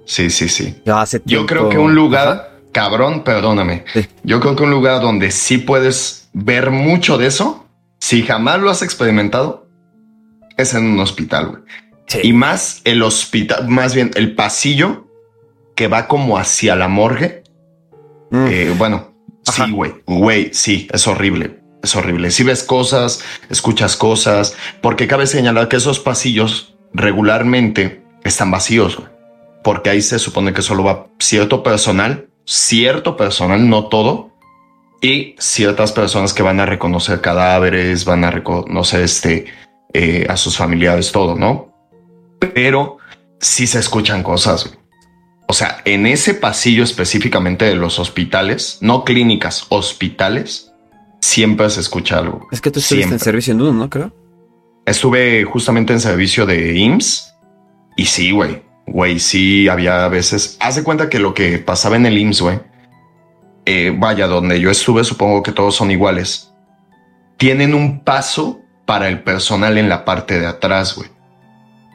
[0.06, 0.82] Sí, sí, sí.
[0.86, 3.84] Yo, hace Yo creo que un lugar, cabrón, perdóname.
[4.24, 7.66] Yo creo que un lugar donde sí puedes ver mucho de eso,
[8.00, 9.68] si jamás lo has experimentado,
[10.58, 11.62] es en un hospital, güey.
[12.24, 15.08] Y más el hospital, más bien el pasillo
[15.76, 17.44] que va como hacia la morgue.
[18.32, 18.48] Mm.
[18.50, 19.14] Eh, bueno,
[19.44, 21.60] sí, güey, güey, sí, es horrible.
[21.84, 22.32] Es horrible.
[22.32, 29.02] Si ves cosas, escuchas cosas, porque cabe señalar que esos pasillos regularmente están vacíos,
[29.64, 34.32] porque ahí se supone que solo va cierto personal, cierto personal, no todo,
[35.02, 39.46] y ciertas personas que van a reconocer cadáveres, van a reconocer este
[39.94, 41.74] eh, a sus familiares, todo, ¿no?
[42.54, 42.98] Pero
[43.40, 44.78] sí se escuchan cosas.
[45.48, 50.72] O sea, en ese pasillo específicamente de los hospitales, no clínicas, hospitales,
[51.22, 52.48] siempre se escucha algo.
[52.52, 53.90] Es que tú estuviste en servicio en uno, ¿no?
[53.90, 54.14] Creo.
[54.86, 57.34] Estuve justamente en servicio de IMSS
[58.00, 58.62] y sí, güey.
[58.88, 60.56] Güey, sí había veces.
[60.62, 62.60] Haz de cuenta que lo que pasaba en el IMSS, güey.
[63.66, 66.54] Eh, vaya, donde yo estuve, supongo que todos son iguales.
[67.36, 71.10] Tienen un paso para el personal en la parte de atrás, güey.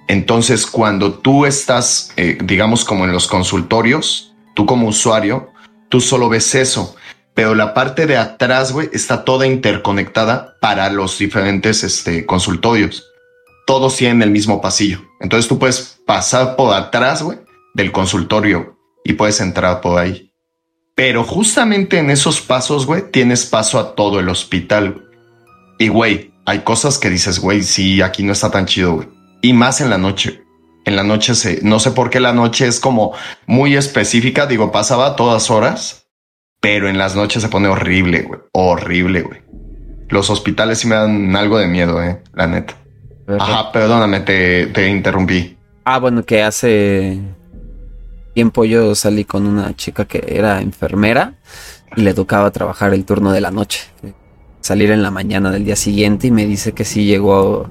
[0.07, 5.53] Entonces, cuando tú estás, eh, digamos, como en los consultorios, tú como usuario,
[5.89, 6.97] tú solo ves eso,
[7.33, 13.14] pero la parte de atrás, güey, está toda interconectada para los diferentes este, consultorios.
[13.67, 15.01] Todos tienen el mismo pasillo.
[15.21, 17.39] Entonces tú puedes pasar por atrás, güey,
[17.75, 20.33] del consultorio y puedes entrar por ahí.
[20.95, 25.09] Pero justamente en esos pasos, güey, tienes paso a todo el hospital.
[25.79, 29.09] Y, güey, hay cosas que dices, güey, sí, aquí no está tan chido, güey.
[29.43, 30.43] Y más en la noche.
[30.85, 33.13] En la noche se, no sé por qué la noche es como
[33.47, 34.47] muy específica.
[34.47, 36.07] Digo, pasaba todas horas,
[36.61, 38.41] pero en las noches se pone horrible, güey.
[38.53, 39.43] Horrible, güey.
[40.09, 42.77] Los hospitales sí me dan algo de miedo, eh, la neta.
[43.27, 45.57] Ajá, perdóname, te, te interrumpí.
[45.85, 47.21] Ah, bueno, que hace
[48.35, 51.35] tiempo yo salí con una chica que era enfermera
[51.97, 53.81] y le tocaba trabajar el turno de la noche.
[54.61, 57.71] Salir en la mañana del día siguiente y me dice que sí llegó.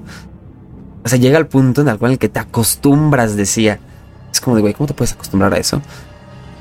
[1.04, 3.78] O sea, llega al punto en el cual que te acostumbras, decía.
[4.32, 5.82] Es como de, güey, ¿cómo te puedes acostumbrar a eso?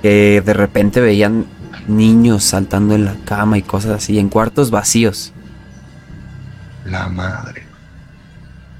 [0.02, 1.46] Que de repente veían
[1.88, 5.34] niños saltando en la cama y cosas así, en cuartos vacíos.
[6.86, 7.63] La madre.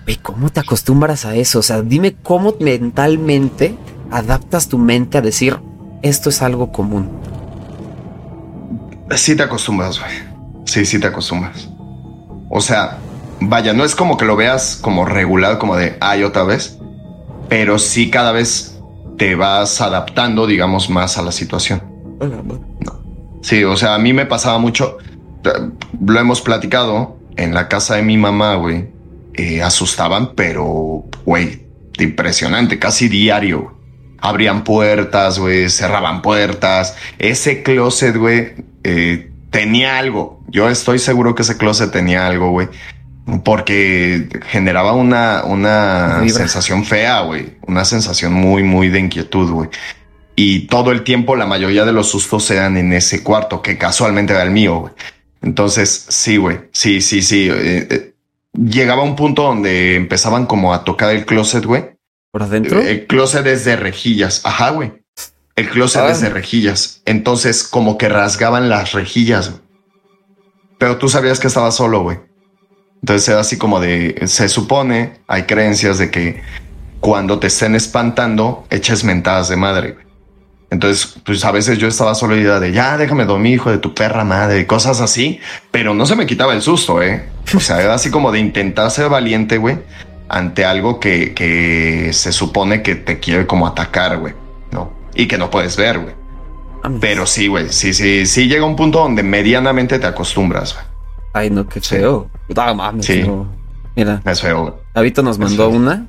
[0.06, 1.60] Güey, ¿cómo te acostumbras a eso?
[1.60, 3.78] O sea, dime cómo mentalmente
[4.12, 5.60] adaptas tu mente a decir,
[6.02, 7.10] esto es algo común.
[9.16, 10.12] Sí te acostumbras, güey.
[10.66, 11.70] Sí, sí te acostumbras.
[12.50, 12.98] O sea,
[13.40, 16.78] vaya, no es como que lo veas como regular, como de, ay, otra vez,
[17.48, 18.80] pero sí cada vez
[19.18, 21.82] te vas adaptando, digamos, más a la situación.
[23.42, 24.98] Sí, o sea, a mí me pasaba mucho,
[26.00, 28.90] lo hemos platicado en la casa de mi mamá, güey,
[29.36, 31.64] eh, asustaban, pero, güey,
[32.00, 33.74] impresionante, casi diario
[34.24, 36.96] abrían puertas, güey, cerraban puertas.
[37.20, 38.54] Ese closet, güey,
[38.86, 40.42] eh, tenía algo.
[40.48, 42.70] Yo estoy seguro que ese closet tenía algo, güey.
[43.44, 47.58] Porque generaba una, una sensación fea, güey.
[47.68, 49.70] Una sensación muy, muy de inquietud, güey.
[50.38, 54.32] Y todo el tiempo, la mayoría de los sustos eran en ese cuarto, que casualmente
[54.32, 54.94] era el mío, güey.
[55.42, 56.60] Entonces, sí, güey.
[56.72, 57.50] Sí, sí, sí.
[57.52, 58.13] Eh,
[58.54, 61.94] eh, llegaba un punto donde empezaban como a tocar el closet, güey
[62.34, 62.82] ¿Por adentro?
[62.82, 64.42] El closet es de rejillas.
[64.44, 64.92] Ajá, güey.
[65.56, 66.32] El closet es de ah.
[66.32, 67.04] rejillas.
[67.06, 69.54] Entonces, como que rasgaban las rejillas.
[70.80, 72.18] Pero tú sabías que estaba solo, güey.
[73.04, 76.42] Entonces era así como de, se supone, hay creencias de que
[77.02, 79.98] cuando te estén espantando, eches mentadas de madre.
[80.74, 83.94] Entonces, pues a veces yo estaba solo idea de, ya, déjame dormir, hijo de tu
[83.94, 87.30] perra madre, cosas así, pero no se me quitaba el susto, ¿eh?
[87.56, 89.78] O sea, era así como de intentar ser valiente, güey,
[90.30, 94.34] ante algo que, se supone que te quiere como atacar, güey,
[94.72, 94.92] ¿no?
[95.14, 96.16] Y que no puedes ver, güey.
[97.00, 100.86] Pero sí, güey, sí, sí, sí llega un punto donde medianamente te acostumbras, güey.
[101.34, 102.32] Ay, no, qué feo.
[102.56, 103.24] Ah, mames, sí.
[103.96, 104.24] Mira.
[104.26, 104.74] Es feo, güey.
[104.96, 106.08] Habito nos mandó una.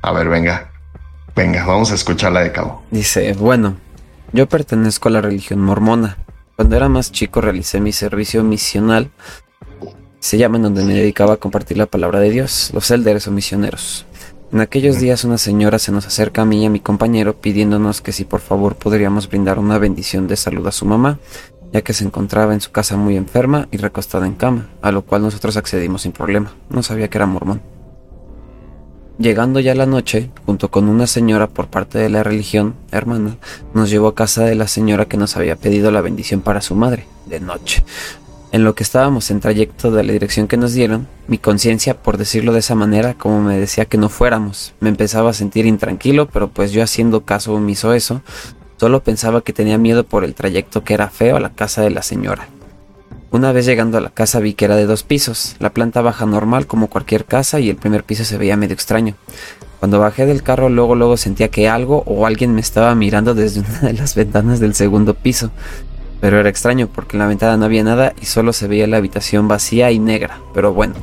[0.00, 0.70] A ver, venga.
[1.36, 2.82] Venga, vamos a escucharla de cabo.
[2.90, 3.76] Dice, bueno,
[4.32, 6.18] yo pertenezco a la religión mormona.
[6.56, 9.10] Cuando era más chico realicé mi servicio misional
[10.20, 13.30] se llama en donde me dedicaba a compartir la palabra de Dios, los elders o
[13.30, 14.04] misioneros.
[14.52, 18.00] En aquellos días una señora se nos acerca a mí y a mi compañero pidiéndonos
[18.00, 21.18] que si por favor podríamos brindar una bendición de salud a su mamá,
[21.72, 25.02] ya que se encontraba en su casa muy enferma y recostada en cama, a lo
[25.02, 26.52] cual nosotros accedimos sin problema.
[26.68, 27.62] No sabía que era mormón.
[29.20, 33.36] Llegando ya la noche, junto con una señora por parte de la religión, hermana,
[33.74, 36.74] nos llevó a casa de la señora que nos había pedido la bendición para su
[36.74, 37.84] madre, de noche,
[38.50, 42.16] en lo que estábamos en trayecto de la dirección que nos dieron, mi conciencia, por
[42.16, 46.26] decirlo de esa manera, como me decía que no fuéramos, me empezaba a sentir intranquilo,
[46.26, 48.22] pero pues yo haciendo caso omiso eso,
[48.78, 51.90] solo pensaba que tenía miedo por el trayecto que era feo a la casa de
[51.90, 52.48] la señora.
[53.32, 56.26] Una vez llegando a la casa vi que era de dos pisos, la planta baja
[56.26, 59.14] normal como cualquier casa y el primer piso se veía medio extraño.
[59.78, 63.60] Cuando bajé del carro luego luego sentía que algo o alguien me estaba mirando desde
[63.60, 65.52] una de las ventanas del segundo piso.
[66.20, 68.96] Pero era extraño porque en la ventana no había nada y solo se veía la
[68.96, 70.40] habitación vacía y negra.
[70.52, 70.94] Pero bueno,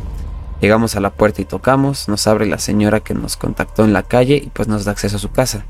[0.59, 4.03] llegamos a la puerta y tocamos, nos abre la señora que nos contactó en la
[4.03, 5.63] calle y pues nos da acceso a su casa.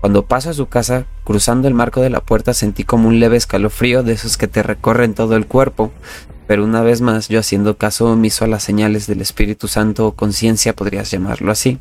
[0.00, 3.36] Cuando paso a su casa, cruzando el marco de la puerta sentí como un leve
[3.36, 5.92] escalofrío de esos que te recorren todo el cuerpo.
[6.46, 10.12] Pero una vez más, yo haciendo caso omiso a las señales del Espíritu Santo o
[10.12, 11.78] conciencia, podrías llamarlo así.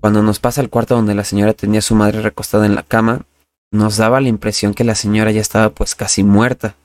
[0.00, 2.82] Cuando nos pasa al cuarto donde la señora tenía a su madre recostada en la
[2.82, 3.26] cama,
[3.72, 6.76] nos daba la impresión que la señora ya estaba pues casi muerta.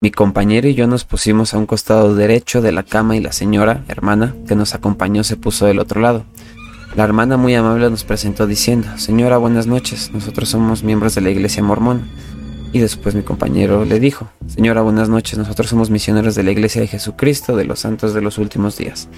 [0.00, 3.32] Mi compañero y yo nos pusimos a un costado derecho de la cama y la
[3.32, 6.24] señora, hermana, que nos acompañó se puso del otro lado.
[6.96, 11.28] La hermana muy amable nos presentó diciendo, Señora, buenas noches, nosotros somos miembros de la
[11.28, 12.00] iglesia mormona.
[12.72, 16.80] Y después mi compañero le dijo, Señora, buenas noches, nosotros somos misioneros de la Iglesia
[16.80, 19.10] de Jesucristo de los Santos de los Últimos Días.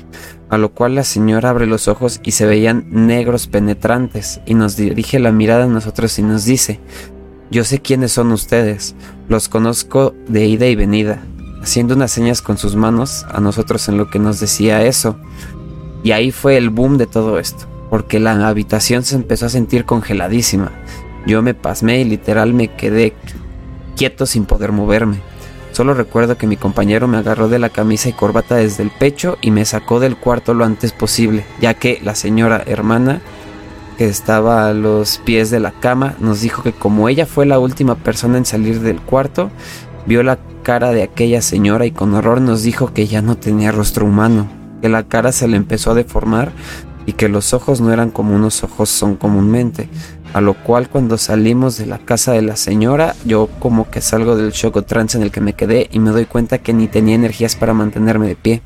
[0.48, 4.74] A lo cual la señora abre los ojos y se veían negros penetrantes y nos
[4.74, 6.80] dirige la mirada a nosotros y nos dice,
[7.52, 8.96] Yo sé quiénes son ustedes,
[9.28, 11.22] los conozco de ida y venida,
[11.62, 15.16] haciendo unas señas con sus manos a nosotros en lo que nos decía eso.
[16.02, 19.84] Y ahí fue el boom de todo esto, porque la habitación se empezó a sentir
[19.84, 20.72] congeladísima.
[21.26, 23.14] Yo me pasmé y literal me quedé
[23.96, 25.18] quieto sin poder moverme.
[25.72, 29.38] Solo recuerdo que mi compañero me agarró de la camisa y corbata desde el pecho
[29.40, 33.20] y me sacó del cuarto lo antes posible, ya que la señora hermana
[33.96, 37.58] que estaba a los pies de la cama nos dijo que como ella fue la
[37.58, 39.50] última persona en salir del cuarto,
[40.06, 43.72] vio la cara de aquella señora y con horror nos dijo que ya no tenía
[43.72, 44.48] rostro humano,
[44.80, 46.52] que la cara se le empezó a deformar
[47.08, 49.88] y que los ojos no eran como unos ojos son comúnmente.
[50.34, 54.36] A lo cual cuando salimos de la casa de la señora, yo como que salgo
[54.36, 56.86] del shock o trance en el que me quedé y me doy cuenta que ni
[56.86, 58.60] tenía energías para mantenerme de pie.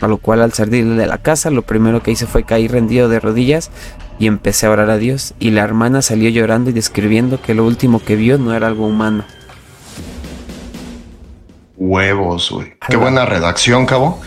[0.00, 3.10] A lo cual al salir de la casa, lo primero que hice fue caer rendido
[3.10, 3.70] de rodillas
[4.18, 5.34] y empecé a orar a Dios.
[5.38, 8.86] Y la hermana salió llorando y describiendo que lo último que vio no era algo
[8.86, 9.26] humano.
[11.76, 12.78] Huevos, güey.
[12.88, 14.22] Qué buena redacción, cabo.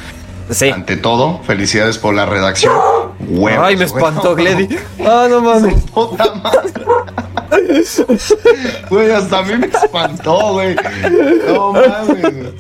[0.52, 0.70] Sí.
[0.70, 2.97] Ante todo, felicidades por la redacción.
[3.20, 3.66] Huevos.
[3.68, 4.70] Ay, me espantó, Gledy.
[5.06, 5.84] Ah, no mames.
[5.94, 7.84] Puta madre.
[8.90, 10.76] Güey, hasta a mí me espantó, güey.
[11.48, 12.54] No mames.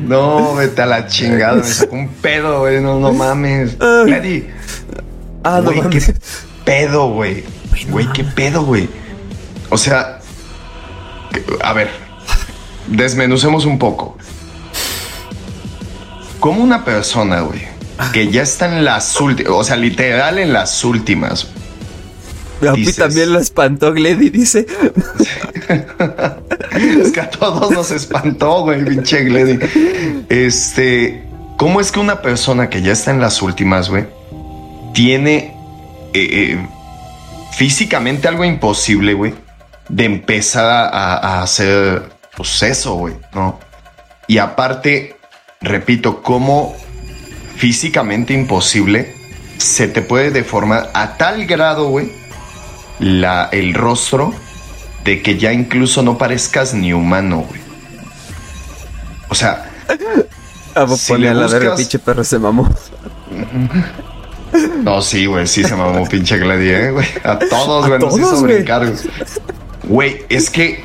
[0.00, 1.54] No, vete a la chingada.
[1.56, 2.80] Me sacó un pedo, güey.
[2.80, 3.76] No, no mames.
[3.78, 4.48] Gledy.
[5.44, 6.06] Ah, no Güey, mames.
[6.06, 6.14] qué
[6.64, 7.44] pedo, güey.
[7.88, 8.88] Güey, qué pedo, güey.
[9.70, 10.20] O sea,
[11.62, 11.90] a ver,
[12.86, 14.16] desmenucemos un poco.
[16.40, 17.62] Como una persona, güey,
[18.12, 21.48] que ya está en las últimas, o sea, literal en las últimas.
[22.66, 24.66] A mí también lo espantó, Gledy, dice.
[26.76, 29.58] Es que a todos nos espantó, güey, pinche Gledy.
[30.28, 31.24] Este,
[31.56, 34.06] ¿cómo es que una persona que ya está en las últimas, güey,
[34.92, 35.54] tiene
[36.12, 36.68] eh, eh,
[37.52, 39.34] físicamente algo imposible, güey,
[39.88, 42.02] de empezar a, a hacer,
[42.36, 43.58] pues eso, güey, ¿no?
[44.26, 45.16] Y aparte,
[45.60, 46.74] repito, cómo
[47.56, 49.14] físicamente imposible
[49.58, 52.12] se te puede deformar a tal grado, güey,
[52.98, 54.34] la, el rostro
[55.04, 57.60] de que ya incluso no parezcas ni humano, güey.
[59.28, 59.70] O sea,
[60.96, 62.68] Si le la verga, pinche perro se mamó.
[64.82, 67.06] no, sí, güey, sí se mamó pinche Glady, eh, güey.
[67.24, 68.92] A todos, A güey, nos hizo brincar,
[69.84, 70.26] güey.
[70.28, 70.84] Es que,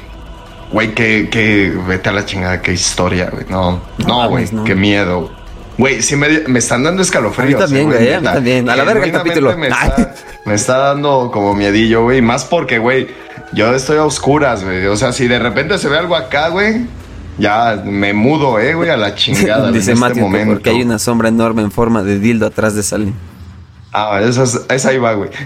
[0.72, 3.46] güey, que, que, vete a la chingada, qué historia, güey.
[3.50, 4.64] No, no, güey, no.
[4.64, 5.30] qué miedo.
[5.78, 6.02] Güey.
[6.02, 7.62] Sí me, me están dando escalofríos.
[7.62, 8.70] A mí también, eh, güey, a mí también.
[8.70, 9.58] A la verga el capítulo.
[9.58, 10.14] Me está,
[10.46, 12.22] me está dando como miedillo, güey.
[12.22, 13.08] Más porque, güey,
[13.54, 14.86] yo estoy a oscuras, güey.
[14.88, 16.86] O sea, si de repente se ve algo acá, güey,
[17.38, 19.72] ya me mudo, eh, güey, a la chingada.
[19.72, 20.54] Dice en este Matthew que momento.
[20.54, 23.14] porque hay una sombra enorme en forma de dildo atrás de Salim.
[23.94, 25.30] Ah, esa, es- esa ahí va, güey.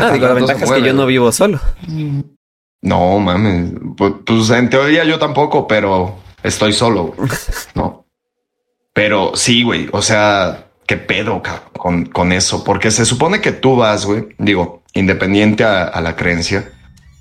[0.00, 1.60] Ah, digo, la ventaja es que yo no vivo solo.
[2.82, 3.72] No, mames.
[3.96, 7.28] Pues, pues, en teoría yo tampoco, pero estoy solo, güey.
[7.74, 8.05] No.
[8.96, 9.90] Pero sí, güey.
[9.92, 12.64] O sea, qué pedo cabrón, con, con eso.
[12.64, 14.28] Porque se supone que tú vas, güey.
[14.38, 16.72] Digo, independiente a, a la creencia,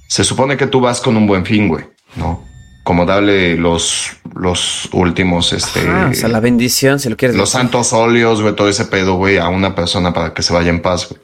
[0.08, 1.84] se supone que tú vas con un buen fin, güey.
[2.16, 2.42] No.
[2.86, 5.82] Como darle los, los últimos, este.
[5.90, 7.64] O sea, la bendición, si lo quieres los decir.
[7.64, 10.82] santos óleos, güey, todo ese pedo, güey, a una persona para que se vaya en
[10.82, 11.20] paz, güey.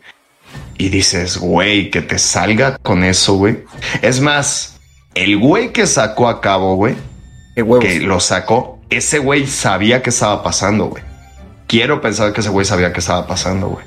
[0.77, 3.59] Y dices, güey, que te salga con eso, güey.
[4.01, 4.81] Es más,
[5.15, 6.95] el güey que sacó a cabo, güey,
[7.79, 11.03] que lo sacó, ese güey sabía que estaba pasando, güey.
[11.67, 13.85] Quiero pensar que ese güey sabía que estaba pasando, güey.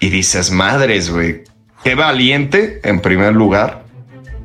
[0.00, 1.42] Y dices, madres, güey,
[1.84, 3.84] qué valiente, en primer lugar.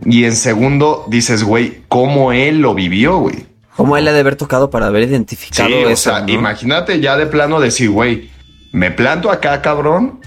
[0.05, 3.45] Y en segundo, dices, güey, cómo él lo vivió, güey.
[3.75, 6.09] ¿Cómo él ha de haber tocado para haber identificado Sí, o eso?
[6.09, 6.29] sea, no?
[6.29, 8.31] imagínate ya de plano decir, güey,
[8.71, 10.19] me planto acá, cabrón,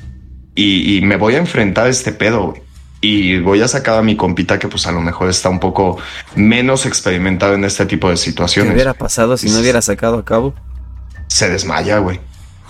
[0.55, 2.63] y, y me voy a enfrentar a este pedo, güey.
[3.03, 5.97] Y voy a sacar a mi compita que pues a lo mejor está un poco
[6.35, 8.75] menos experimentado en este tipo de ¿Qué situaciones.
[8.75, 10.55] hubiera pasado si no hubiera sacado a cabo?
[11.29, 12.21] Se desmaya, güey.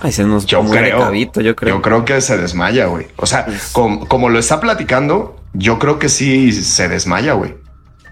[0.02, 0.98] Ay, se nos Yo creo.
[1.00, 1.76] cabito, yo creo.
[1.76, 3.08] Yo creo que se desmaya, güey.
[3.16, 7.56] O sea, com- como lo está platicando, yo creo que sí se desmaya, güey.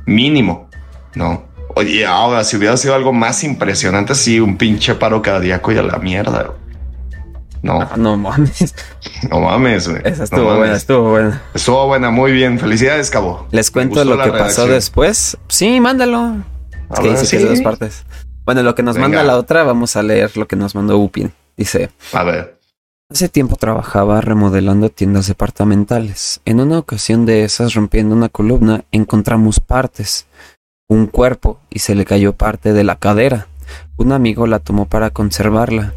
[0.04, 0.68] Mínimo,
[1.14, 1.44] ¿no?
[1.76, 5.82] Oye, ahora, si hubiera sido algo más impresionante, sí, un pinche paro cardíaco y a
[5.82, 6.58] la mierda, güey.
[7.62, 8.74] No, Ah, no mames.
[9.30, 10.00] no mames, güey.
[10.04, 10.58] Esa No estuvo mames.
[10.58, 11.42] buena, estuvo buena.
[11.54, 12.58] Estuvo buena, muy bien.
[12.58, 13.46] Felicidades, Cabo.
[13.50, 15.36] Les cuento lo que pasó después.
[15.48, 16.36] Sí, mándalo.
[16.92, 18.04] Es que dice que de dos partes.
[18.44, 19.08] Bueno, lo que nos Venga.
[19.08, 21.32] manda la otra, vamos a leer lo que nos mandó Upin.
[21.56, 22.58] Dice, A ver.
[23.10, 26.40] hace tiempo trabajaba remodelando tiendas departamentales.
[26.46, 30.26] En una ocasión de esas, rompiendo una columna, encontramos partes.
[30.88, 33.48] Un cuerpo y se le cayó parte de la cadera.
[33.98, 35.92] Un amigo la tomó para conservarla.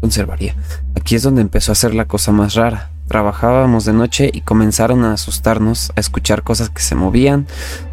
[0.00, 0.54] Conservaría.
[0.94, 2.90] Aquí es donde empezó a ser la cosa más rara.
[3.08, 7.46] Trabajábamos de noche y comenzaron a asustarnos, a escuchar cosas que se movían,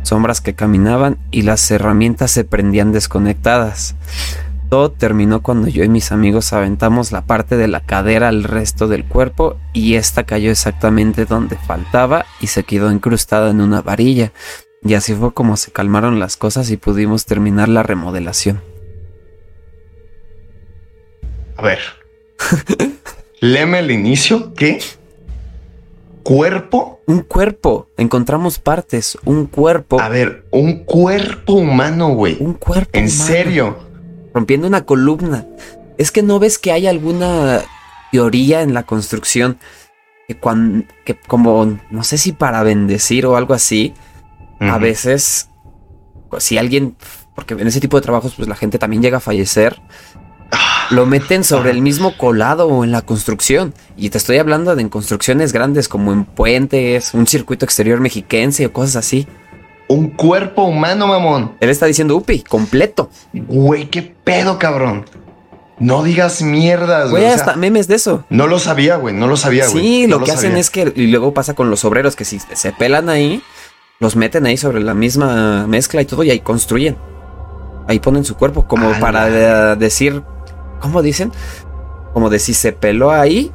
[0.04, 3.96] sombras que caminaban y las herramientas se prendían desconectadas.
[4.70, 8.88] Todo terminó cuando yo y mis amigos aventamos la parte de la cadera al resto
[8.88, 14.34] del cuerpo y esta cayó exactamente donde faltaba y se quedó incrustada en una varilla.
[14.84, 18.75] Y así fue como se calmaron las cosas y pudimos terminar la remodelación.
[21.58, 21.80] A ver.
[23.40, 24.54] Leme el inicio.
[24.54, 24.80] ¿Qué?
[26.24, 27.02] ¿Cuerpo?
[27.06, 27.88] Un cuerpo.
[27.98, 29.18] Encontramos partes.
[29.26, 30.00] Un cuerpo.
[30.02, 32.38] A ver, un cuerpo humano, güey.
[32.40, 32.90] Un cuerpo.
[32.94, 33.78] ¿En serio?
[34.34, 35.46] Rompiendo una columna.
[35.98, 37.62] Es que no ves que hay alguna
[38.12, 39.60] teoría en la construcción
[40.28, 43.94] que, cuando, que como, no sé si para bendecir o algo así,
[44.60, 45.50] a veces,
[46.30, 46.96] pues, si alguien,
[47.36, 49.80] porque en ese tipo de trabajos, pues la gente también llega a fallecer
[50.90, 53.74] lo meten sobre el mismo colado o en la construcción.
[53.98, 58.66] Y te estoy hablando de en construcciones grandes como en puentes, un circuito exterior mexiquense
[58.66, 59.28] o cosas así.
[59.88, 61.54] Un cuerpo humano, mamón.
[61.60, 63.10] Él está diciendo UPI, completo.
[63.34, 65.06] Güey, qué pedo, cabrón.
[65.78, 67.26] No digas mierdas, güey.
[67.26, 68.24] hasta memes de eso.
[68.30, 69.14] No lo sabía, güey.
[69.14, 69.84] No lo sabía, güey.
[69.84, 70.92] Sí, lo, que hacen es que.
[70.96, 73.44] Y luego pasa con los obreros que si se pelan ahí,
[74.00, 76.98] los meten ahí sobre la misma mezcla y todo y ahí construyen.
[77.88, 80.24] Ahí ponen su cuerpo como para decir
[80.86, 81.32] ¿Cómo dicen?
[82.14, 83.52] Como de si se peló ahí,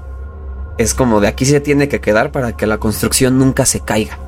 [0.79, 4.19] es como de aquí se tiene que quedar para que la construcción nunca se caiga.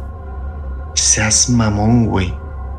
[0.94, 2.32] Seas mamón, güey.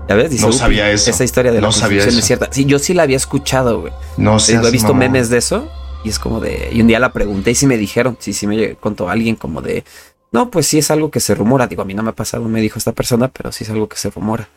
[0.08, 0.40] ¿Ya ves?
[0.40, 1.10] no sabía eso.
[1.10, 2.48] Esa historia de la construcción es cierta.
[2.52, 3.92] Sí, yo sí la había escuchado, güey.
[4.16, 4.54] No sé.
[4.54, 5.70] He visto memes de eso
[6.06, 6.70] y es como de.
[6.72, 9.62] Y un día la pregunté y sí me dijeron, sí, sí me contó alguien como
[9.62, 9.84] de.
[10.32, 11.68] No, pues sí es algo que se rumora.
[11.68, 13.90] Digo, a mí no me ha pasado, me dijo esta persona, pero sí es algo
[13.90, 14.48] que se rumora.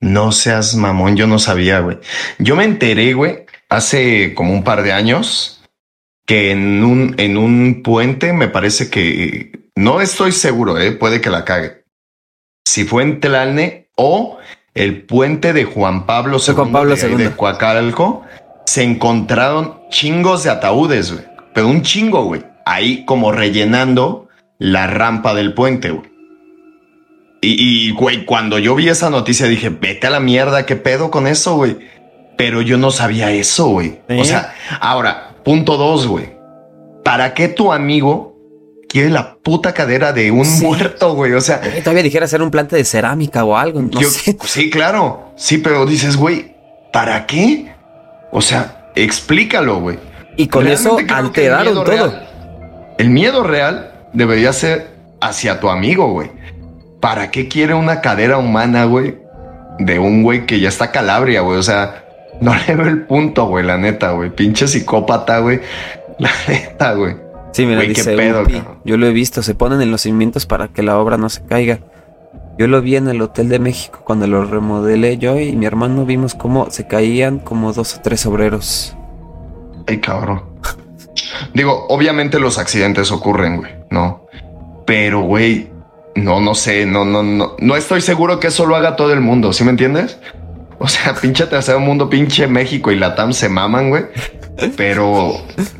[0.00, 1.98] No seas mamón, yo no sabía, güey.
[2.38, 3.43] Yo me enteré, güey,
[3.74, 5.62] hace como un par de años
[6.26, 11.30] que en un, en un puente me parece que no estoy seguro, eh, puede que
[11.30, 11.84] la cague.
[12.66, 14.38] Si fue en Tlalne o
[14.74, 18.24] el puente de Juan Pablo II, Juan Pablo de, de Coacalco,
[18.66, 21.24] se encontraron chingos de ataúdes, güey.
[21.54, 22.42] Pero un chingo, güey.
[22.64, 26.14] Ahí como rellenando la rampa del puente, güey.
[27.46, 31.26] Y, güey, cuando yo vi esa noticia dije, vete a la mierda, ¿qué pedo con
[31.26, 31.76] eso, güey?
[32.36, 34.00] Pero yo no sabía eso, güey.
[34.08, 36.32] O sea, ahora, punto dos, güey.
[37.04, 38.36] ¿Para qué tu amigo
[38.88, 41.32] quiere la puta cadera de un muerto, güey?
[41.32, 43.82] O sea, todavía dijera hacer un plante de cerámica o algo.
[43.82, 44.36] No sé.
[44.44, 45.32] Sí, claro.
[45.36, 46.54] Sí, pero dices, güey,
[46.92, 47.72] ¿para qué?
[48.32, 49.98] O sea, explícalo, güey.
[50.36, 52.12] Y con eso alteraron todo.
[52.98, 56.30] el miedo real debería ser hacia tu amigo, güey.
[57.00, 59.18] ¿Para qué quiere una cadera humana, güey?
[59.78, 61.58] De un güey que ya está calabria, güey.
[61.58, 62.03] O sea,
[62.40, 64.30] no le veo el punto, güey, la neta, güey.
[64.30, 65.60] Pinche psicópata, güey.
[66.18, 67.16] La neta, güey.
[67.52, 68.44] Sí, mira, dice, qué pedo,
[68.84, 71.44] yo lo he visto, se ponen en los cimientos para que la obra no se
[71.44, 71.78] caiga.
[72.58, 76.04] Yo lo vi en el Hotel de México cuando lo remodelé yo y mi hermano
[76.04, 78.96] vimos cómo se caían como dos o tres obreros.
[79.86, 80.42] Ay, cabrón.
[81.52, 84.26] Digo, obviamente los accidentes ocurren, güey, ¿no?
[84.86, 85.70] Pero, güey,
[86.14, 89.20] no, no sé, no, no, no, no estoy seguro que eso lo haga todo el
[89.20, 90.18] mundo, ¿sí me entiendes?
[90.84, 94.04] O sea, pinche tercer mundo, pinche México y Latam se maman, güey.
[94.76, 95.32] Pero,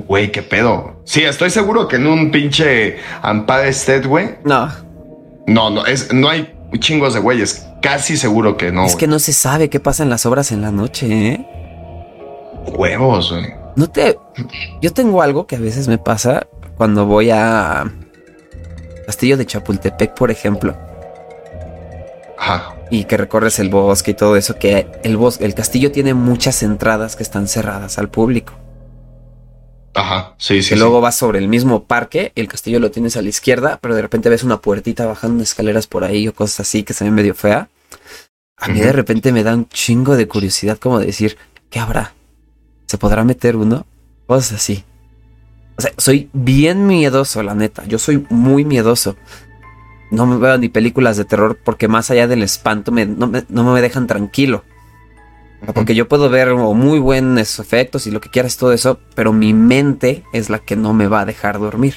[0.09, 1.03] güey, qué pedo.
[1.05, 4.37] Sí, estoy seguro que en un pinche Ampare State, güey.
[4.45, 4.73] No.
[5.47, 7.67] No, no, es, no hay chingos de güeyes.
[7.83, 8.87] Casi seguro que no.
[8.87, 11.47] Es que no se sabe qué pasa en las obras en la noche, ¿eh?
[12.73, 13.53] Huevos, güey.
[13.77, 14.19] No te.
[14.81, 16.47] Yo tengo algo que a veces me pasa
[16.79, 17.93] cuando voy a.
[19.05, 20.75] Castillo de Chapultepec, por ejemplo.
[22.39, 26.15] Ajá y que recorres el bosque y todo eso, que el bosque, el castillo tiene
[26.15, 28.55] muchas entradas que están cerradas al público.
[29.95, 30.71] Ajá, sí, sí.
[30.71, 33.79] Que luego vas sobre el mismo parque, y el castillo lo tienes a la izquierda,
[33.81, 37.05] pero de repente ves una puertita bajando escaleras por ahí o cosas así que se
[37.05, 37.69] ven medio fea.
[38.57, 41.37] A mí de repente me da un chingo de curiosidad como decir,
[41.71, 42.15] ¿qué habrá?
[42.87, 43.87] ¿Se podrá meter uno?
[44.27, 44.85] Cosas así.
[45.77, 47.85] O sea, soy bien miedoso, la neta.
[47.85, 49.17] Yo soy muy miedoso
[50.15, 53.27] no me veo ni películas de terror porque más allá del espanto no,
[53.73, 54.65] me, dejan tranquilo.
[55.75, 59.55] Porque yo puedo ver muy buenos efectos y lo que quieras todo eso, pero mi
[59.55, 61.95] mente es la que no me va a dejar dormir.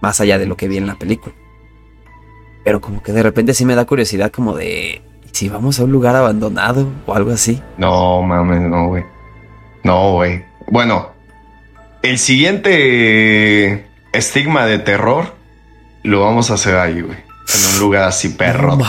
[0.00, 1.34] Más allá de lo que vi en la película.
[2.62, 5.02] Pero como que de repente sí me da curiosidad como de...
[5.32, 7.60] Si vamos a un lugar abandonado o algo así.
[7.78, 9.04] No, mames, no, güey.
[9.82, 10.44] No, güey.
[10.68, 11.10] Bueno,
[12.02, 15.34] el siguiente estigma de terror
[16.02, 17.16] lo vamos a hacer ahí, güey.
[17.48, 18.84] En un lugar así perrote.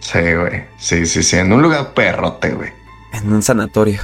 [0.00, 0.64] sí, güey.
[0.78, 1.36] Sí, sí, sí.
[1.36, 2.70] En un lugar perrote, güey.
[3.12, 4.00] En un sanatorio.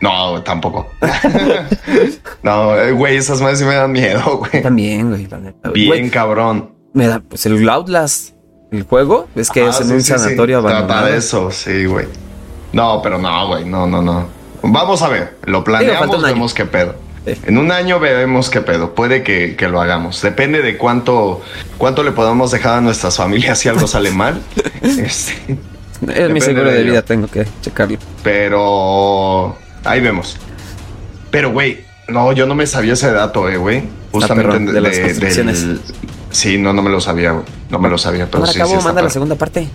[0.00, 0.90] No, tampoco.
[2.42, 4.62] no, eh, güey, esas madres sí me dan miedo, güey.
[4.62, 5.70] También, güey, la neta.
[5.70, 6.72] Bien cabrón.
[6.92, 8.34] Me da, pues el Outlast,
[8.72, 10.86] el juego, es que es en un sanatorio abandonado.
[10.88, 12.06] Trata de eso, sí, güey.
[12.72, 14.26] No, pero no, güey, no, no, no.
[14.62, 16.94] Vamos a ver, lo planeamos, vemos qué pedo.
[17.24, 18.94] En un año veremos qué pedo.
[18.94, 20.22] Puede que, lo hagamos.
[20.22, 21.40] Depende de cuánto,
[21.78, 24.40] cuánto le podamos dejar a nuestras familias si algo sale mal.
[24.82, 25.56] Este,
[26.12, 27.98] es mi seguro de, vida, tengo que checarlo.
[28.24, 30.36] Pero ahí vemos.
[31.30, 33.84] Pero, güey, no, yo no me sabía ese dato, eh, güey.
[34.10, 35.80] Justamente de, las del...
[36.30, 37.44] Sí, no, no me lo sabía, güey.
[37.70, 39.68] No me lo sabía, pero sí, acabo, manda la segunda parte.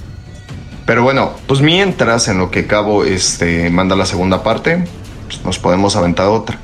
[0.85, 4.83] Pero bueno, pues mientras en lo que Cabo este, manda la segunda parte,
[5.27, 6.59] pues nos podemos aventar otra.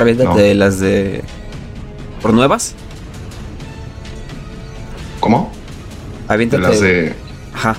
[0.00, 1.22] Aviéntate las de.
[2.20, 2.74] ¿Por nuevas?
[5.20, 5.52] ¿Cómo?
[6.28, 6.62] Aviéntate.
[6.62, 7.14] las de.
[7.52, 7.76] Ajá.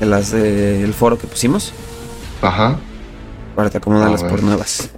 [0.00, 1.72] De las del foro que pusimos.
[2.40, 2.78] Ajá.
[3.54, 4.90] Para te acomodarlas por nuevas.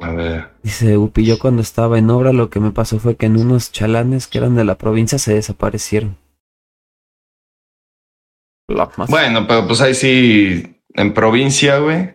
[0.00, 0.48] A ver.
[0.62, 3.72] Dice Upi, yo cuando estaba en obra lo que me pasó fue que en unos
[3.72, 6.16] chalanes que eran de la provincia se desaparecieron.
[9.08, 12.14] Bueno, pero pues ahí sí, en provincia, güey,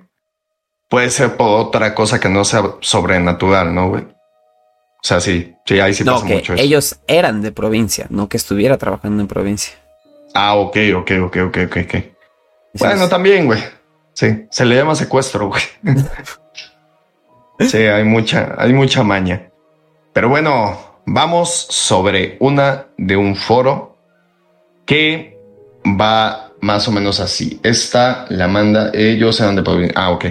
[0.93, 4.03] puede ser por otra cosa que no sea sobrenatural, ¿no, güey?
[4.03, 6.61] O sea, sí, sí, ahí sí pasa mucho eso.
[6.61, 9.73] Ellos eran de provincia, no que estuviera trabajando en provincia.
[10.35, 11.95] Ah, ok, ok, ok, ok, ok, ok.
[12.75, 13.59] Bueno, también, güey.
[14.13, 15.63] Sí, se le llama secuestro, güey.
[17.59, 19.49] sí, hay mucha, hay mucha maña.
[20.13, 20.77] Pero bueno,
[21.07, 23.97] vamos sobre una de un foro
[24.85, 25.39] que
[25.83, 27.59] va más o menos así.
[27.63, 29.93] Esta la manda, eh, yo sé dónde puedo venir.
[29.95, 30.25] Ah, ok.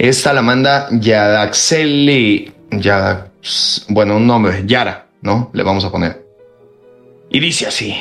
[0.00, 3.26] Esta la manda Yadaxeli, ya
[3.88, 5.50] bueno, un nombre, Yara, ¿no?
[5.52, 6.24] Le vamos a poner.
[7.28, 7.94] Y dice así.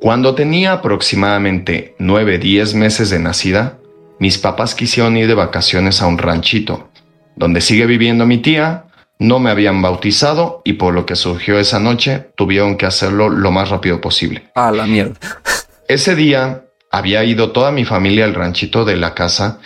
[0.00, 3.80] Cuando tenía aproximadamente 9, 10 meses de nacida,
[4.18, 6.88] mis papás quisieron ir de vacaciones a un ranchito,
[7.36, 8.86] donde sigue viviendo mi tía,
[9.18, 13.50] no me habían bautizado y por lo que surgió esa noche tuvieron que hacerlo lo
[13.50, 14.44] más rápido posible.
[14.54, 15.20] A la mierda.
[15.86, 19.60] Ese día había ido toda mi familia al ranchito de la casa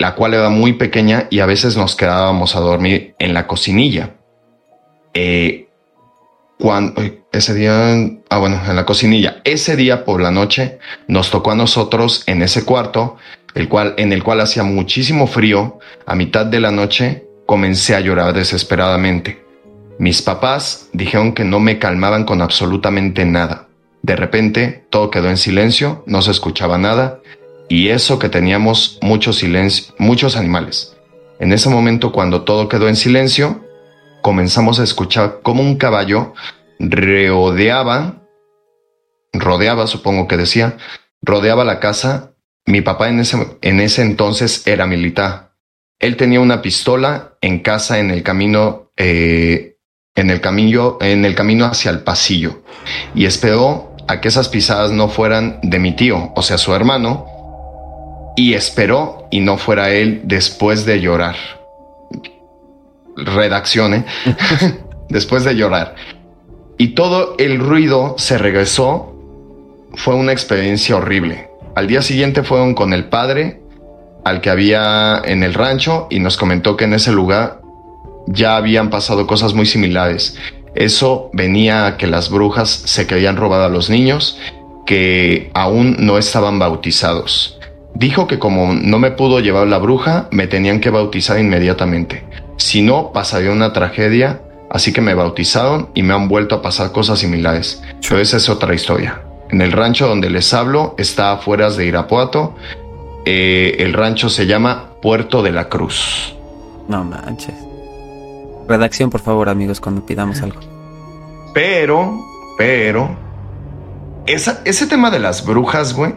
[0.00, 4.14] la cual era muy pequeña y a veces nos quedábamos a dormir en la cocinilla.
[5.12, 5.68] Eh,
[6.58, 7.94] cuando, ese día,
[8.30, 12.40] ah bueno, en la cocinilla, ese día por la noche nos tocó a nosotros en
[12.40, 13.18] ese cuarto,
[13.54, 18.00] el cual, en el cual hacía muchísimo frío, a mitad de la noche comencé a
[18.00, 19.44] llorar desesperadamente.
[19.98, 23.68] Mis papás dijeron que no me calmaban con absolutamente nada.
[24.00, 27.20] De repente todo quedó en silencio, no se escuchaba nada
[27.70, 30.96] y eso que teníamos mucho silencio, muchos animales.
[31.38, 33.64] En ese momento, cuando todo quedó en silencio,
[34.22, 36.34] comenzamos a escuchar como un caballo
[36.80, 38.26] rodeaba,
[39.32, 40.78] rodeaba, supongo que decía,
[41.22, 42.34] rodeaba la casa.
[42.66, 45.54] Mi papá en ese, en ese entonces era militar.
[46.00, 49.76] Él tenía una pistola en casa en el camino, eh,
[50.16, 52.64] en el camino, en el camino hacia el pasillo
[53.14, 57.29] y esperó a que esas pisadas no fueran de mi tío, o sea, su hermano,
[58.36, 61.36] y esperó y no fuera él después de llorar.
[63.16, 64.04] Redacción, ¿eh?
[65.08, 65.94] después de llorar.
[66.78, 69.14] Y todo el ruido se regresó.
[69.94, 71.50] Fue una experiencia horrible.
[71.74, 73.60] Al día siguiente fueron con el padre
[74.24, 77.60] al que había en el rancho y nos comentó que en ese lugar
[78.26, 80.36] ya habían pasado cosas muy similares.
[80.74, 84.38] Eso venía a que las brujas se querían robar a los niños
[84.86, 87.59] que aún no estaban bautizados.
[87.94, 92.24] Dijo que como no me pudo llevar la bruja, me tenían que bautizar inmediatamente.
[92.56, 96.92] Si no, pasaría una tragedia, así que me bautizaron y me han vuelto a pasar
[96.92, 97.82] cosas similares.
[98.08, 99.22] Pero esa es otra historia.
[99.50, 102.54] En el rancho donde les hablo está afuera de Irapuato.
[103.24, 106.34] Eh, el rancho se llama Puerto de la Cruz.
[106.88, 107.54] No manches.
[108.68, 110.60] Redacción, por favor, amigos, cuando pidamos algo.
[111.52, 112.20] Pero,
[112.56, 113.16] pero,
[114.26, 116.14] ese tema de las brujas, güey,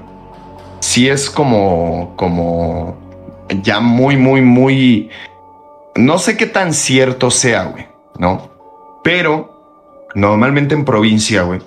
[0.83, 2.97] sí es como, como
[3.61, 5.09] ya muy, muy, muy,
[5.95, 7.87] no sé qué tan cierto sea, güey,
[8.17, 8.49] ¿no?
[9.01, 11.61] Pero normalmente en provincia, güey,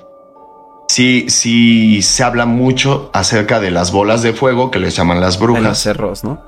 [0.89, 5.39] sí, sí se habla mucho acerca de las bolas de fuego que les llaman las
[5.39, 5.63] brujas.
[5.63, 6.43] En los cerros, ¿no?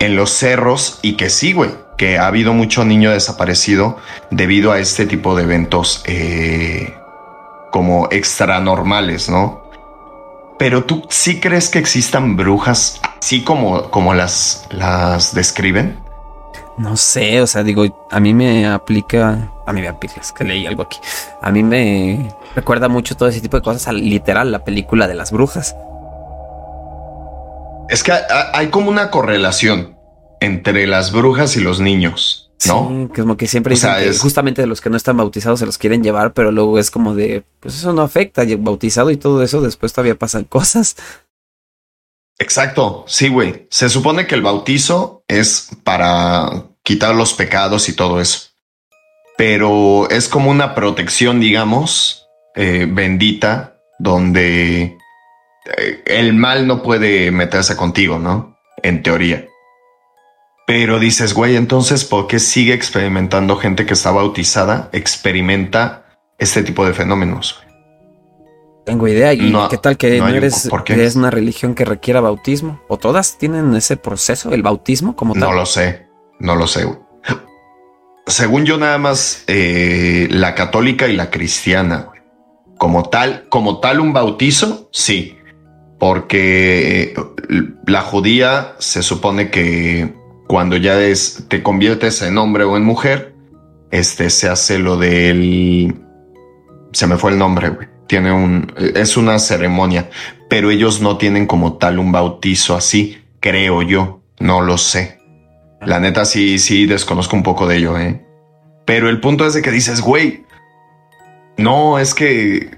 [0.00, 3.98] En los cerros y que sí, güey, que ha habido mucho niño desaparecido
[4.30, 6.94] debido a este tipo de eventos eh,
[7.72, 9.65] como extranormales, ¿no?
[10.58, 15.98] Pero tú sí crees que existan brujas así como, como las, las describen?
[16.78, 20.44] No sé, o sea, digo, a mí me aplica, a mí me aplica, es que
[20.44, 20.98] leí algo aquí.
[21.40, 25.32] A mí me recuerda mucho todo ese tipo de cosas, literal, la película de las
[25.32, 25.74] brujas.
[27.88, 28.12] Es que
[28.52, 29.95] hay como una correlación
[30.40, 32.46] entre las brujas y los niños.
[32.66, 33.08] ¿no?
[33.12, 35.78] Sí, como que siempre dicen que justamente de los que no están bautizados se los
[35.78, 39.60] quieren llevar, pero luego es como de, pues eso no afecta, bautizado y todo eso,
[39.60, 40.96] después todavía pasan cosas.
[42.38, 43.66] Exacto, sí, güey.
[43.70, 48.50] Se supone que el bautizo es para quitar los pecados y todo eso.
[49.38, 54.98] Pero es como una protección, digamos, eh, bendita, donde
[55.76, 58.58] eh, el mal no puede meterse contigo, ¿no?
[58.82, 59.46] En teoría.
[60.66, 64.90] Pero dices, güey, entonces, ¿por qué sigue experimentando gente que está bautizada?
[64.92, 66.04] Experimenta
[66.38, 67.62] este tipo de fenómenos.
[68.84, 69.32] Tengo idea.
[69.32, 72.80] ¿Y qué tal que no, eres que es una religión que requiera bautismo?
[72.88, 75.42] ¿O todas tienen ese proceso, el bautismo como tal?
[75.42, 76.06] No lo sé,
[76.40, 76.86] no lo sé.
[78.26, 82.08] Según yo, nada más eh, la católica y la cristiana,
[82.76, 85.38] como tal, como tal un bautizo, sí,
[86.00, 87.14] porque
[87.86, 90.12] la judía se supone que
[90.46, 93.34] cuando ya es, te conviertes en hombre o en mujer,
[93.90, 95.94] este se hace lo del,
[96.92, 100.08] se me fue el nombre, güey tiene un, es una ceremonia,
[100.48, 105.18] pero ellos no tienen como tal un bautizo así, creo yo, no lo sé.
[105.80, 108.24] La neta sí, sí, desconozco un poco de ello, ¿eh?
[108.84, 110.44] Pero el punto es de que dices, güey,
[111.56, 112.70] no, es que,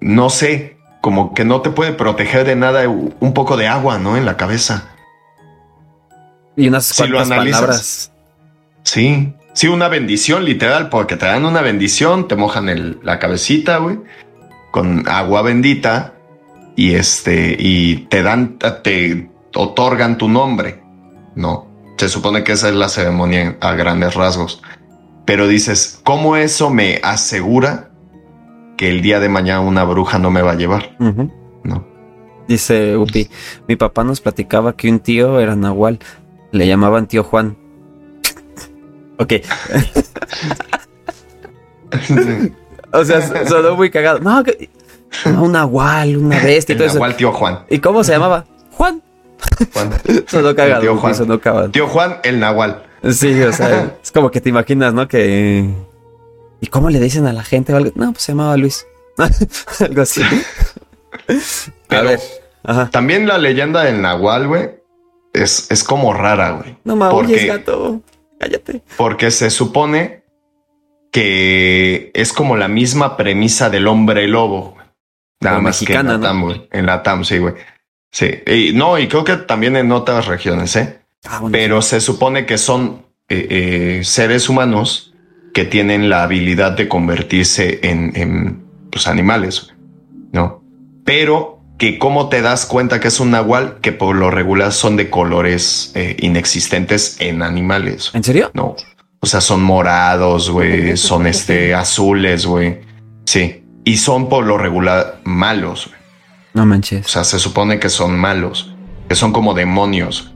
[0.00, 4.16] no sé, como que no te puede proteger de nada un poco de agua, ¿no?
[4.16, 4.89] En la cabeza.
[6.60, 8.12] Y unas cuantas palabras.
[8.82, 13.78] Sí, sí, una bendición literal, porque te dan una bendición, te mojan el, la cabecita,
[13.78, 13.98] güey
[14.70, 16.14] con agua bendita
[16.76, 20.82] y este y te dan te otorgan tu nombre.
[21.34, 21.66] No,
[21.96, 24.62] se supone que esa es la ceremonia a grandes rasgos.
[25.24, 27.90] Pero dices, ¿cómo eso me asegura
[28.76, 30.96] que el día de mañana una bruja no me va a llevar?
[30.98, 31.86] No.
[32.48, 33.28] Dice Upi,
[33.68, 36.00] mi papá nos platicaba que un tío era Nahual,
[36.52, 37.56] le llamaban tío Juan.
[39.18, 39.32] ok.
[42.92, 44.18] O sea, sonó muy cagado.
[44.20, 44.42] No,
[45.40, 47.60] un nahual, una bestia y todo nahual, tío Juan.
[47.68, 48.46] ¿Y cómo se llamaba?
[48.72, 49.02] Juan.
[49.72, 49.90] Juan.
[50.26, 50.82] sonó cagado.
[50.82, 51.14] Tío Juan.
[51.14, 51.38] Sonó
[51.70, 52.82] Tío Juan, el nahual.
[53.10, 55.06] Sí, o sea, es como que te imaginas, ¿no?
[55.08, 55.68] Que.
[56.60, 57.72] ¿Y cómo le dicen a la gente?
[57.94, 58.86] No, pues se llamaba Luis.
[59.80, 60.22] algo así.
[61.88, 62.20] a ver.
[62.90, 64.70] También la leyenda del nahual, güey,
[65.32, 66.76] es, es como rara, güey.
[66.84, 68.00] No mames, gato.
[68.38, 68.82] Cállate.
[68.96, 70.24] Porque se supone
[71.12, 74.76] que es como la misma premisa del hombre lobo.
[75.40, 76.68] Nada más que en la TAM, güey.
[76.70, 77.54] En la TAM, sí, güey.
[78.12, 78.30] Sí.
[78.46, 81.00] Y, no, y creo que también en otras regiones, ¿eh?
[81.24, 83.46] Ah, Pero se supone que son eh,
[84.00, 85.14] eh, seres humanos
[85.52, 89.72] que tienen la habilidad de convertirse en, en pues, animales,
[90.32, 90.62] ¿no?
[91.04, 94.98] Pero que cómo te das cuenta que es un nahual, que por lo regular son
[94.98, 98.10] de colores eh, inexistentes en animales.
[98.12, 98.50] ¿En serio?
[98.52, 98.76] No.
[99.18, 102.82] O sea, son morados, güey, son este azules, güey.
[103.24, 103.64] Sí.
[103.86, 105.86] Y son por lo regular malos.
[105.86, 105.98] Güey.
[106.52, 107.06] No manches.
[107.06, 108.74] O sea, se supone que son malos,
[109.08, 110.34] que son como demonios.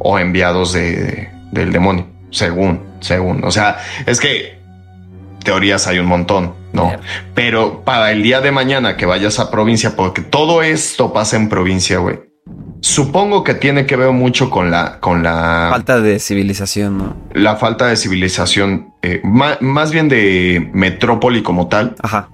[0.00, 3.44] o enviados de, del demonio, según, según.
[3.44, 4.58] O sea, es que
[5.44, 6.92] teorías hay un montón, ¿no?
[7.34, 11.48] Pero para el día de mañana que vayas a provincia, porque todo esto pasa en
[11.48, 12.20] provincia, güey.
[12.80, 17.16] Supongo que tiene que ver mucho con la, con la falta de civilización, ¿no?
[17.32, 21.94] La falta de civilización, eh, más, bien de metrópoli como tal.
[22.02, 22.28] Ajá.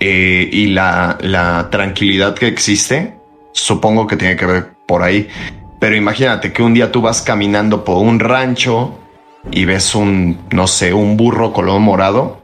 [0.00, 3.16] Eh, y la, la tranquilidad que existe,
[3.52, 5.28] supongo que tiene que ver por ahí.
[5.80, 8.98] Pero imagínate que un día tú vas caminando por un rancho
[9.50, 12.43] y ves un, no sé, un burro color morado.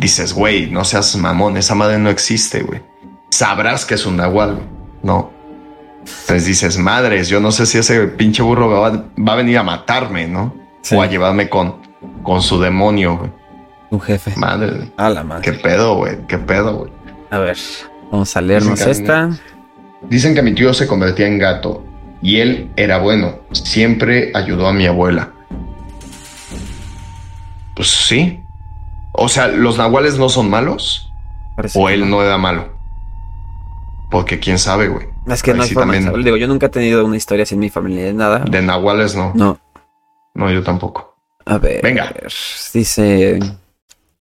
[0.00, 2.80] Dices, güey, no seas mamón, esa madre no existe, güey.
[3.28, 4.58] Sabrás que es un nahual,
[5.02, 5.30] ¿no?
[6.00, 10.26] Entonces dices, madres, yo no sé si ese pinche burro va, a venir a matarme,
[10.26, 10.54] ¿no?
[10.90, 11.82] O a llevarme con,
[12.22, 13.30] con su demonio, güey.
[13.90, 14.32] Un jefe.
[14.36, 14.90] Madre.
[14.96, 15.42] A la madre.
[15.42, 16.16] Qué pedo, güey.
[16.26, 16.92] Qué pedo, güey.
[17.30, 17.58] A ver,
[18.10, 19.28] vamos a leernos esta.
[20.08, 21.84] dicen que mi tío se convertía en gato
[22.22, 23.40] y él era bueno.
[23.52, 25.30] Siempre ayudó a mi abuela.
[27.76, 28.40] Pues sí.
[29.22, 31.12] O sea, los nahuales no son malos.
[31.74, 32.72] o él no era malo.
[34.10, 35.08] Porque quién sabe, güey.
[35.26, 38.06] Es que no hay forma Digo, yo nunca he tenido una historia sin mi familia
[38.06, 38.38] de nada.
[38.38, 39.32] De nahuales no.
[39.34, 39.60] No.
[40.34, 41.18] No, yo tampoco.
[41.44, 41.82] A ver.
[41.82, 42.14] Venga.
[42.72, 43.38] Dice.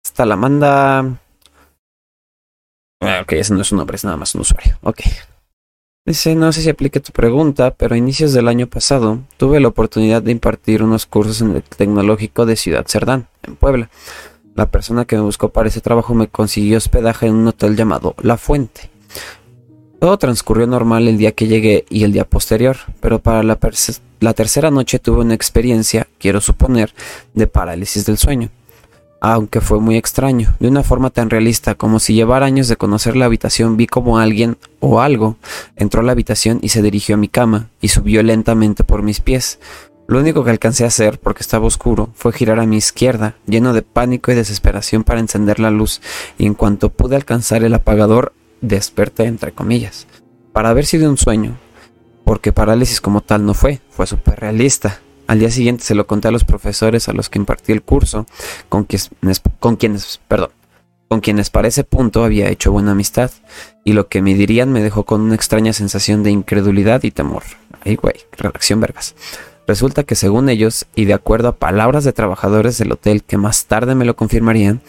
[0.05, 1.01] Esta la manda.
[3.01, 4.79] Ah, ok, ese no es un nombre, es nada más un usuario.
[4.83, 5.01] Ok.
[6.07, 9.69] Dice, no sé si aplique tu pregunta, pero a inicios del año pasado tuve la
[9.69, 13.91] oportunidad de impartir unos cursos en el tecnológico de Ciudad Cerdán, en Puebla.
[14.55, 18.15] La persona que me buscó para ese trabajo me consiguió hospedaje en un hotel llamado
[18.23, 18.89] La Fuente.
[19.99, 23.57] Todo transcurrió normal el día que llegué y el día posterior, pero para la,
[24.35, 26.95] tercera noche tuve una experiencia, quiero suponer,
[27.33, 28.51] de parálisis del sueño.
[29.21, 33.17] Aunque fue muy extraño, de una forma tan realista como si llevara años de conocer
[33.17, 35.37] la habitación vi como alguien o algo,
[35.75, 39.21] entró a la habitación y se dirigió a mi cama y subió lentamente por mis
[39.21, 39.59] pies.
[40.07, 43.73] Lo único que alcancé a hacer, porque estaba oscuro, fue girar a mi izquierda, lleno
[43.73, 46.03] de pánico y desesperación para encender la luz,
[46.37, 50.07] y en cuanto pude alcanzar el apagador, desperté entre comillas,
[50.53, 51.57] para haber sido un sueño,
[52.25, 55.01] porque parálisis como tal no fue, fue súper realista.
[55.27, 58.27] Al día siguiente se lo conté a los profesores a los que impartí el curso,
[58.69, 60.51] con quienes, perdón,
[61.09, 63.31] con quienes para ese punto había hecho buena amistad,
[63.85, 67.43] y lo que me dirían me dejó con una extraña sensación de incredulidad y temor.
[67.87, 69.15] Ay, güey, redacción vergas.
[69.67, 73.67] Resulta que según ellos, y de acuerdo a palabras de trabajadores del hotel que más
[73.67, 74.83] tarde me lo confirmarían,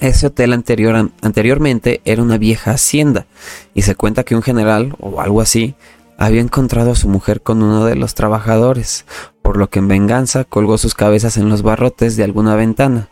[0.00, 3.26] ese hotel anterior, anteriormente era una vieja hacienda,
[3.74, 5.74] y se cuenta que un general, o algo así,
[6.18, 9.04] había encontrado a su mujer con uno de los trabajadores,
[9.42, 13.08] por lo que en venganza colgó sus cabezas en los barrotes de alguna ventana.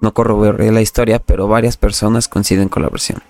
[0.00, 3.22] No corroboré la historia, pero varias personas coinciden con la versión.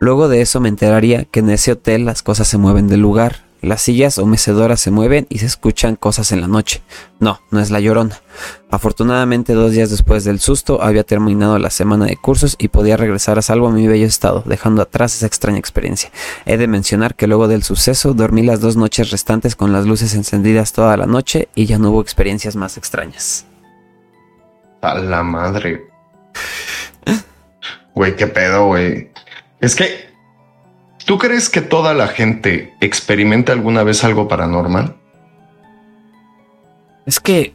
[0.00, 3.44] Luego de eso me enteraría que en ese hotel las cosas se mueven del lugar,
[3.64, 6.82] las sillas o mecedoras se mueven y se escuchan cosas en la noche.
[7.20, 8.20] No, no es la llorona.
[8.70, 13.38] Afortunadamente dos días después del susto había terminado la semana de cursos y podía regresar
[13.38, 16.10] a salvo a mi bello estado, dejando atrás esa extraña experiencia.
[16.46, 20.14] He de mencionar que luego del suceso dormí las dos noches restantes con las luces
[20.14, 23.46] encendidas toda la noche y ya no hubo experiencias más extrañas.
[24.80, 25.88] A la madre.
[27.94, 29.10] Güey, qué pedo, güey.
[29.60, 30.13] Es que
[31.06, 34.96] ¿Tú crees que toda la gente experimenta alguna vez algo paranormal?
[37.06, 37.54] Es que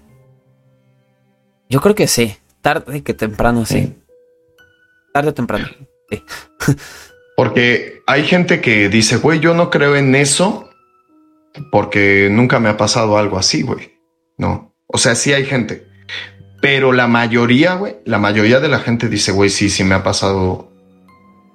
[1.68, 3.96] yo creo que sí, tarde que temprano sí.
[5.14, 5.68] Tarde o temprano.
[6.12, 6.24] Sí.
[7.36, 10.70] porque hay gente que dice, güey, yo no creo en eso
[11.72, 14.00] porque nunca me ha pasado algo así, güey.
[14.38, 14.76] No.
[14.86, 15.88] O sea, sí hay gente.
[16.62, 20.04] Pero la mayoría, güey, la mayoría de la gente dice, güey, sí, sí me ha
[20.04, 20.69] pasado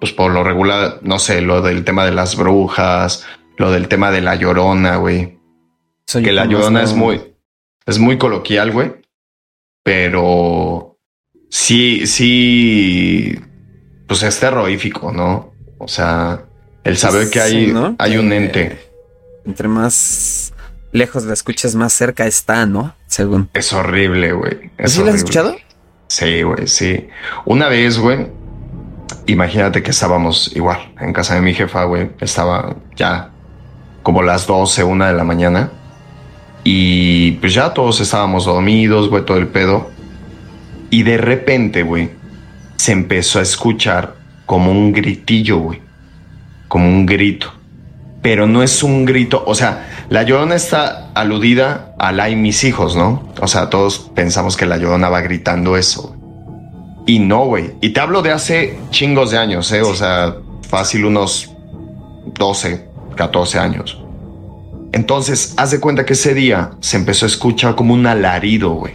[0.01, 3.25] pues por lo regular, no sé, lo del tema de las brujas,
[3.57, 5.39] lo del tema de la llorona, güey.
[6.12, 7.35] que la llorona es muy,
[7.87, 8.93] es muy coloquial, güey.
[9.83, 10.99] Pero
[11.51, 13.39] sí, sí,
[14.07, 15.53] pues es terrorífico, ¿no?
[15.79, 16.45] O sea,
[16.85, 18.79] el saber que hay, hay un ente.
[19.45, 20.55] Entre más
[20.93, 22.95] lejos la escuchas, más cerca está, ¿no?
[23.07, 23.51] Según.
[23.53, 24.71] Es horrible, güey.
[24.87, 25.57] ¿Sí lo has escuchado?
[26.09, 27.09] Sí, güey, sí.
[27.45, 28.29] Una vez, güey,
[29.27, 32.11] imagínate que estábamos igual en casa de mi jefa, güey.
[32.21, 33.31] Estaba ya
[34.03, 35.71] como las 12, una de la mañana.
[36.63, 39.91] Y pues ya todos estábamos dormidos, güey, todo el pedo.
[40.91, 42.11] Y de repente, güey,
[42.77, 44.17] se empezó a escuchar
[44.47, 45.83] como un gritillo, güey.
[46.69, 47.53] Como un grito.
[48.23, 52.65] Pero no es un grito, o sea, la llorona está aludida a la y mis
[52.65, 53.29] hijos, ¿no?
[53.41, 56.14] O sea, todos pensamos que la llorona va gritando eso.
[57.07, 57.75] Y no, güey.
[57.81, 59.83] Y te hablo de hace chingos de años, ¿eh?
[59.83, 60.37] O sea,
[60.69, 61.51] fácil unos
[62.39, 64.01] 12, 14 años.
[64.93, 68.95] Entonces, haz de cuenta que ese día se empezó a escuchar como un alarido, güey.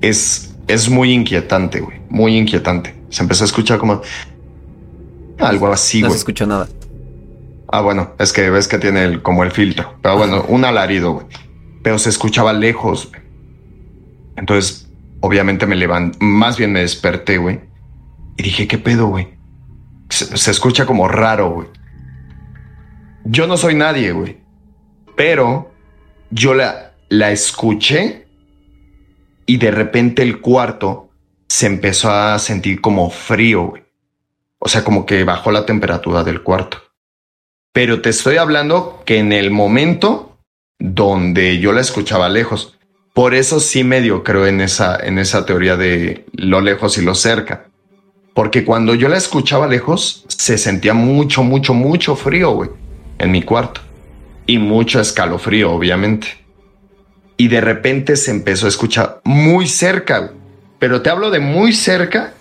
[0.00, 2.00] Es, es muy inquietante, güey.
[2.10, 2.94] Muy inquietante.
[3.08, 4.02] Se empezó a escuchar como
[5.38, 6.08] algo así, güey.
[6.08, 6.68] No se escuchó nada.
[7.68, 9.94] Ah, bueno, es que ves que tiene el, como el filtro.
[10.02, 11.26] Pero bueno, un alarido, güey.
[11.82, 13.22] Pero se escuchaba lejos, güey.
[14.36, 14.83] Entonces
[15.24, 17.60] obviamente me levanté, más bien me desperté, güey.
[18.36, 19.28] Y dije, ¿qué pedo, güey?
[20.10, 21.68] Se, escucha como raro, güey.
[23.24, 24.36] Yo no soy nadie, güey.
[25.16, 25.72] Pero
[26.30, 28.26] yo la, la escuché
[29.46, 31.08] y de repente el cuarto
[31.48, 33.82] se empezó a sentir como frío, güey.
[34.58, 36.82] O sea, como que bajó la temperatura del cuarto.
[37.72, 40.38] Pero te estoy hablando que en el momento
[40.78, 42.73] donde yo la escuchaba lejos,
[43.14, 47.14] por eso sí medio creo en esa, en esa teoría de lo lejos y lo
[47.14, 47.68] cerca.
[48.34, 52.70] Porque cuando yo la escuchaba lejos, se sentía mucho, mucho, mucho frío, güey,
[53.18, 53.80] en mi cuarto.
[54.46, 56.26] Y mucho escalofrío, obviamente.
[57.36, 60.30] Y de repente se empezó a escuchar muy cerca, güey.
[60.80, 62.34] Pero te hablo de muy cerca,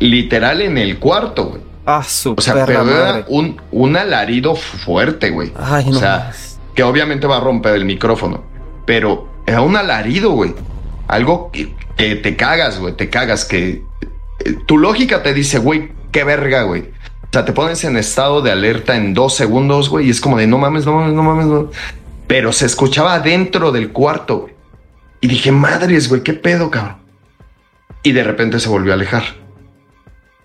[0.00, 1.60] literal en el cuarto, güey.
[1.84, 5.52] Ah, super O sea, pero era un, un alarido fuerte, güey.
[5.56, 6.32] Ay, o sea,
[6.74, 8.42] que obviamente va a romper el micrófono.
[8.86, 10.54] Pero era un alarido, güey.
[11.06, 13.82] Algo que, te cagas, güey, te cagas, que
[14.44, 16.82] eh, tu lógica te dice, güey, qué verga, güey.
[16.82, 20.36] O sea, te pones en estado de alerta en dos segundos, güey, y es como
[20.36, 21.70] de no mames, no mames, no mames, no.
[22.26, 24.54] Pero se escuchaba dentro del cuarto, güey.
[25.20, 26.98] Y dije, madres, güey, qué pedo, cabrón.
[28.02, 29.24] Y de repente se volvió a alejar.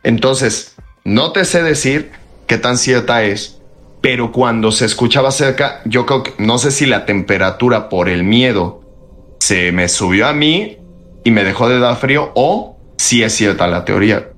[0.04, 2.12] Entonces, no te sé decir
[2.48, 3.60] qué tan cierta es,
[4.02, 8.24] pero cuando se escuchaba cerca, yo creo que no sé si la temperatura por el
[8.24, 8.81] miedo
[9.42, 10.78] se me subió a mí
[11.24, 14.30] y me dejó de dar frío o si es cierta la teoría.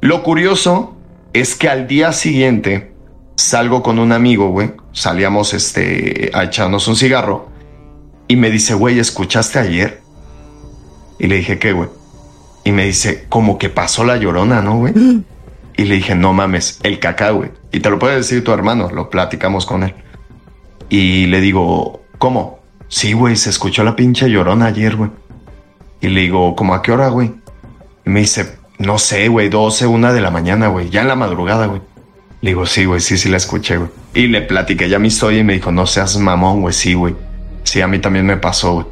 [0.00, 0.96] Lo curioso
[1.32, 2.92] es que al día siguiente
[3.36, 4.72] salgo con un amigo, güey.
[4.90, 7.50] Salíamos este, a echarnos un cigarro.
[8.26, 10.00] Y me dice, güey, ¿escuchaste ayer?
[11.20, 11.88] Y le dije, ¿qué, güey?
[12.64, 14.92] Y me dice, como que pasó la llorona, ¿no, güey?
[15.76, 17.50] Y le dije, no mames, el cacao, güey.
[17.70, 19.94] Y te lo puede decir tu hermano, lo platicamos con él.
[20.88, 22.59] Y le digo, ¿cómo?
[22.90, 25.10] Sí, güey, se escuchó la pinche llorona ayer, güey.
[26.00, 27.32] Y le digo, ¿cómo a qué hora, güey?
[28.04, 31.14] Y me dice, no sé, güey, 12, una de la mañana, güey, ya en la
[31.14, 31.80] madrugada, güey.
[32.40, 33.90] Le digo, sí, güey, sí, sí la escuché, güey.
[34.12, 37.14] Y le platiqué ya mi historia y me dijo, no seas mamón, güey, sí, güey.
[37.62, 38.86] Sí, a mí también me pasó, güey.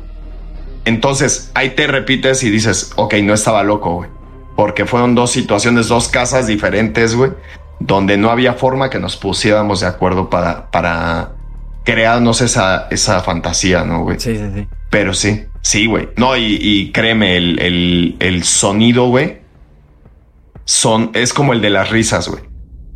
[0.84, 4.10] Entonces, ahí te repites y dices, ok, no estaba loco, güey.
[4.54, 7.32] Porque fueron dos situaciones, dos casas diferentes, güey,
[7.80, 11.32] donde no había forma que nos pusiéramos de acuerdo para, para
[11.92, 14.20] crearnos esa, esa fantasía, ¿no, güey?
[14.20, 14.68] Sí, sí, sí.
[14.90, 16.10] Pero sí, sí, güey.
[16.18, 19.38] No, y, y créeme, el, el, el sonido, güey,
[20.66, 22.42] son, es como el de las risas, güey.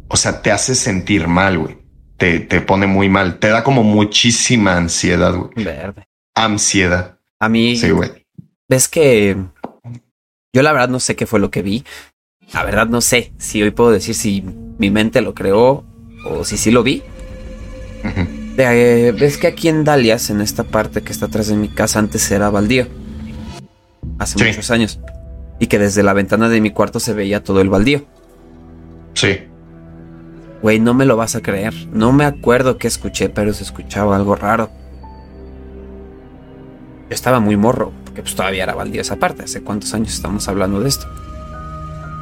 [0.09, 1.79] O sea, te hace sentir mal, güey.
[2.19, 3.39] Te, te pone muy mal.
[3.39, 5.65] Te da como muchísima ansiedad, güey.
[5.65, 6.05] Verde.
[6.35, 7.19] Ansiedad.
[7.41, 8.11] A mí, Sí, güey.
[8.69, 9.37] ves que
[10.55, 11.83] yo la verdad no sé qué fue lo que vi.
[12.53, 14.45] La verdad no sé si hoy puedo decir si
[14.79, 15.83] mi mente lo creó
[16.27, 17.03] o si sí lo vi.
[18.65, 21.99] Eh, ves que aquí en Dalias, en esta parte que está atrás de mi casa,
[21.99, 22.87] antes era baldío.
[24.19, 24.45] Hace Sí.
[24.45, 25.01] muchos años.
[25.59, 28.05] Y que desde la ventana de mi cuarto se veía todo el baldío.
[29.15, 29.39] Sí.
[30.63, 31.75] Güey, no me lo vas a creer.
[31.93, 34.71] No me acuerdo qué escuché, pero se escuchaba algo raro.
[37.09, 39.45] Yo estaba muy morro, porque pues todavía era baldío esa parte.
[39.45, 41.07] ¿Hace cuántos años estamos hablando de esto?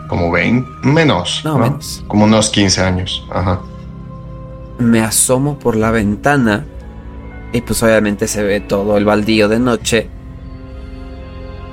[0.08, 1.42] Como ven, menos.
[1.44, 2.02] No, menos.
[2.08, 3.24] Como unos 15 años.
[3.30, 3.60] Ajá.
[4.80, 6.64] Me asomo por la ventana
[7.52, 10.08] y pues obviamente se ve todo el baldío de noche.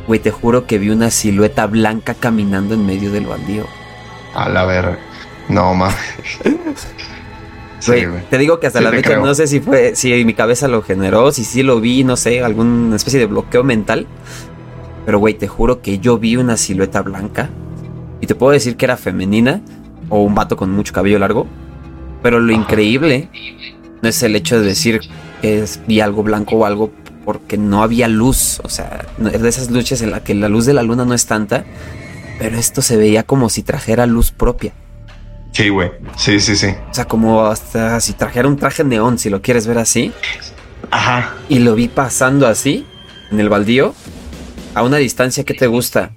[0.08, 3.66] Güey, te juro que vi una silueta blanca caminando en medio del baldío.
[4.34, 4.98] A la verga.
[5.50, 5.90] No, ma.
[7.80, 9.26] Sí, Güey, te digo que hasta Sí la fecha creo.
[9.26, 12.44] no sé si fue, si mi cabeza lo generó, si sí lo vi, no sé,
[12.44, 14.08] alguna especie de bloqueo mental.
[15.06, 17.50] Pero güey, te juro que yo vi una silueta blanca
[18.20, 19.62] y te puedo decir que era femenina
[20.10, 21.46] o un vato con mucho cabello largo.
[22.28, 23.30] Pero lo increíble
[24.02, 25.00] no es el hecho de decir
[25.42, 26.92] que es- vi algo blanco o algo
[27.24, 28.60] porque no había luz.
[28.66, 31.14] O sea, es de esas luces en la que la luz de la luna no
[31.14, 31.64] es tanta.
[32.38, 34.74] Pero esto se veía como si trajera luz propia.
[35.54, 35.90] Sí, güey.
[36.18, 36.68] Sí, sí, sí.
[36.92, 40.12] O sea, como hasta si trajera un traje neón, si lo quieres ver así.
[40.92, 41.34] Ajá.
[41.48, 42.86] Y lo vi pasando así,
[43.32, 43.96] en el baldío,
[44.76, 46.12] a una distancia que te gusta.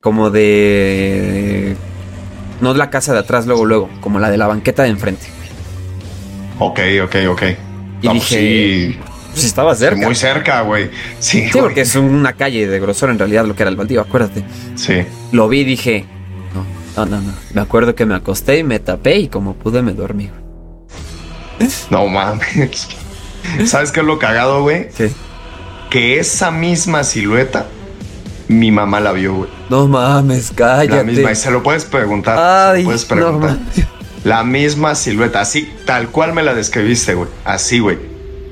[0.00, 1.76] Como de...
[2.60, 5.26] No la casa de atrás, luego, luego, como la de la banqueta de enfrente.
[6.58, 7.42] Ok, ok, ok.
[8.02, 8.36] Y No, dije,
[8.92, 8.98] sí,
[9.32, 10.04] Pues estaba cerca.
[10.04, 10.90] muy cerca, güey.
[11.18, 14.00] Sí, Sí, porque es una calle de grosor en realidad lo que era el baldío,
[14.00, 14.44] acuérdate.
[14.74, 15.02] Sí.
[15.32, 16.04] Lo vi y dije,
[16.96, 17.32] no, no, no, no.
[17.54, 20.28] Me acuerdo que me acosté y me tapé y como pude me dormí.
[21.90, 22.88] No mames.
[23.66, 24.88] ¿Sabes qué es lo cagado, güey?
[24.96, 25.06] Sí.
[25.90, 27.66] Que esa misma silueta,
[28.50, 29.50] mi mamá la vio, güey.
[29.68, 30.84] No mames, La misma.
[30.84, 31.34] Y cállate.
[31.36, 32.36] se lo puedes preguntar.
[32.36, 32.42] se
[32.76, 33.58] Ay, lo puedes preguntar.
[34.24, 37.28] La misma silueta, así, tal cual me la describiste, güey.
[37.44, 37.98] Así, güey.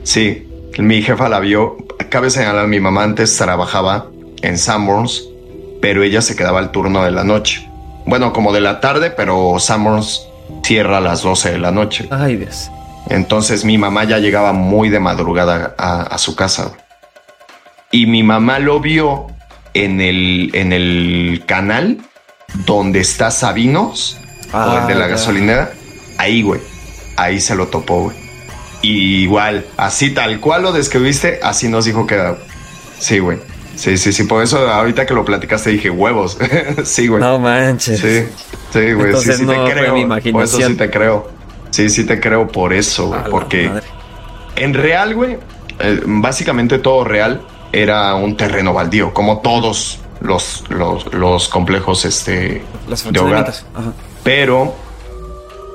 [0.04, 0.48] Sí,
[0.78, 1.76] mi jefa la vio.
[2.10, 4.06] Cabe señalar, mi mamá antes trabajaba
[4.42, 5.24] en Sanborns,
[5.82, 7.68] pero ella se quedaba al turno de la noche.
[8.06, 10.22] Bueno, como de la tarde, pero Sanborns
[10.62, 12.08] cierra a las 12 de la noche.
[12.10, 12.70] Ay, Dios.
[13.10, 16.64] Entonces mi mamá ya llegaba muy de madrugada a, a su casa.
[16.66, 16.80] güey.
[17.90, 19.26] Y mi mamá lo vio
[19.84, 21.98] en el, en el canal
[22.66, 24.18] donde está Sabinos
[24.52, 25.72] o el de la Ah, gasolinera,
[26.16, 26.60] ahí, güey.
[27.16, 28.16] Ahí se lo topó, güey.
[28.80, 32.38] Y igual, así tal cual lo describiste, así nos dijo que era.
[32.98, 33.38] Sí, güey.
[33.74, 34.24] Sí, sí, sí.
[34.24, 36.38] Por eso ahorita que lo platicaste dije huevos.
[36.84, 37.20] sí, güey.
[37.20, 38.00] No manches.
[38.00, 38.24] Sí,
[38.72, 38.96] sí, güey.
[38.96, 39.94] Sí, Entonces sí no te creo.
[39.94, 41.30] mi Por eso sí te creo.
[41.70, 43.20] Sí, sí te creo por eso, güey.
[43.30, 43.70] Porque
[44.56, 45.38] en real, güey,
[45.80, 47.40] eh, básicamente todo real
[47.72, 53.52] era un terreno baldío, como todos los, los, los complejos, este, Las de hogar.
[53.74, 53.92] Ajá.
[54.22, 54.74] pero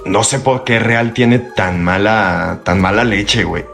[0.06, 3.66] no sé por qué Real tiene tan mala, tan mala leche, güey.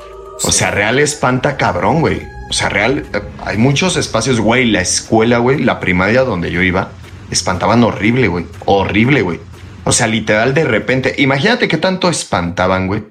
[0.44, 2.22] O sea, Real espanta cabrón, güey.
[2.50, 4.66] O sea, Real, eh, hay muchos espacios, güey.
[4.66, 6.90] La escuela, güey, la primaria donde yo iba,
[7.32, 8.46] espantaban horrible, güey.
[8.66, 9.40] Horrible, güey.
[9.86, 13.04] O sea, literal, de repente, imagínate qué tanto espantaban, güey.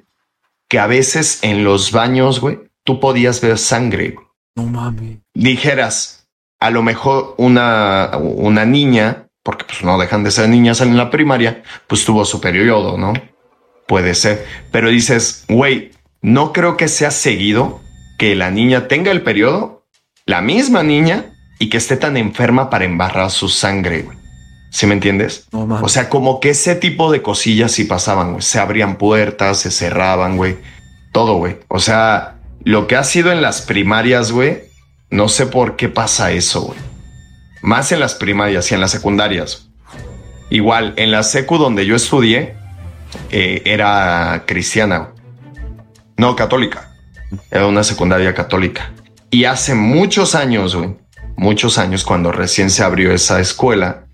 [0.69, 4.28] Que a veces en los baños, güey, tú podías ver sangre, güey
[4.59, 5.19] No mames.
[5.35, 6.29] dijeras,
[6.59, 11.11] a lo mejor una, una niña, porque pues no dejan de ser niñas en la
[11.11, 13.13] primaria, pues tuvo su periodo, ¿no?
[13.87, 14.45] Puede ser.
[14.73, 17.81] Pero dices, güey, no creo que sea seguido
[18.19, 19.87] que la niña tenga el periodo,
[20.27, 21.27] la misma niña,
[21.61, 24.19] y que esté tan enferma para embarrar su sangre, güey.
[24.71, 25.47] ¿Sí me entiendes?
[25.53, 25.67] No.
[25.83, 28.43] O sea, como que ese tipo de cosillas sí pasaban, güey.
[28.43, 30.59] Se abrían puertas, se cerraban, güey.
[31.13, 31.59] Todo, güey.
[31.69, 32.38] O sea,
[32.69, 34.65] lo que ha sido en las primarias, güey,
[35.09, 36.79] no sé por qué pasa eso, güey.
[37.63, 39.71] Más en las primarias y en las secundarias.
[40.51, 42.57] Igual, en la secu donde yo estudié,
[43.31, 45.15] eh, era cristiana.
[46.19, 46.95] No, católica.
[47.51, 48.93] Era una secundaria católica.
[49.31, 50.95] Y hace muchos años, güey,
[51.39, 54.05] muchos años, cuando recién se abrió esa escuela,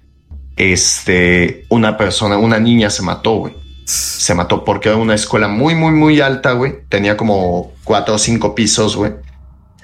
[0.57, 3.64] este, una persona, una niña se mató, güey.
[3.85, 6.81] Se mató porque era una escuela muy, muy, muy alta, güey.
[6.89, 9.13] Tenía como cuatro o cinco pisos, güey.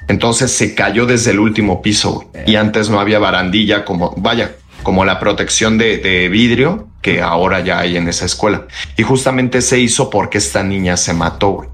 [0.09, 2.31] Entonces se cayó desde el último piso.
[2.47, 7.61] Y antes no había barandilla como, vaya, como la protección de, de vidrio que ahora
[7.61, 8.67] ya hay en esa escuela.
[8.97, 11.69] Y justamente se hizo porque esta niña se mató, güey.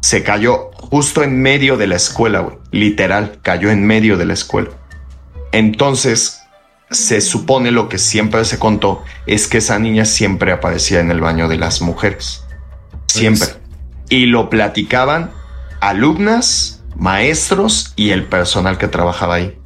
[0.00, 2.56] Se cayó justo en medio de la escuela, güey.
[2.70, 4.70] Literal, cayó en medio de la escuela.
[5.52, 6.41] Entonces,
[6.92, 11.20] se supone lo que siempre se contó es que esa niña siempre aparecía en el
[11.20, 12.44] baño de las mujeres.
[13.06, 13.48] Siempre.
[14.08, 15.30] Y lo platicaban
[15.80, 19.58] alumnas, maestros y el personal que trabajaba ahí.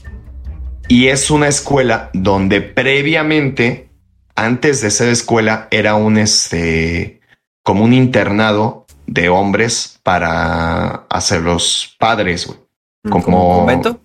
[0.89, 3.91] Y es una escuela donde previamente,
[4.35, 7.21] antes de ser escuela, era un este
[7.63, 12.59] como un internado de hombres para hacer los padres, güey.
[13.11, 14.01] Como, ¿Como un convento?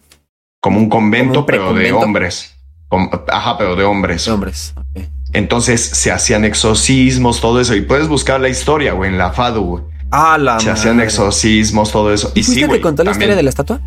[0.60, 2.56] Como un convento, ¿Como un pero de hombres.
[2.92, 4.28] Com- Ajá, pero de hombres.
[4.28, 4.74] Hombres.
[4.78, 5.04] ok.
[5.34, 7.74] Entonces se hacían exorcismos, todo eso.
[7.74, 9.84] Y puedes buscar la historia, güey, en la FADU, güey.
[10.12, 12.32] Ah, la Se hacían exorcismos, todo eso.
[12.36, 12.82] ¿Y Y sí, güey.
[12.82, 13.80] contó la también- historia de la estatua?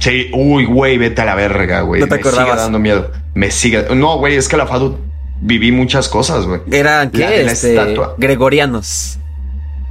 [0.00, 2.00] Sí, uy, güey, vete a la verga, güey.
[2.00, 2.58] ¿No te Me sigue acordabas?
[2.60, 3.12] dando miedo.
[3.34, 3.86] Me sigue.
[3.94, 4.98] No, güey, es que la FADU
[5.40, 6.60] viví muchas cosas, güey.
[6.72, 7.18] Eran, ¿qué?
[7.18, 8.16] La de la Este, estatua.
[8.18, 9.18] gregorianos.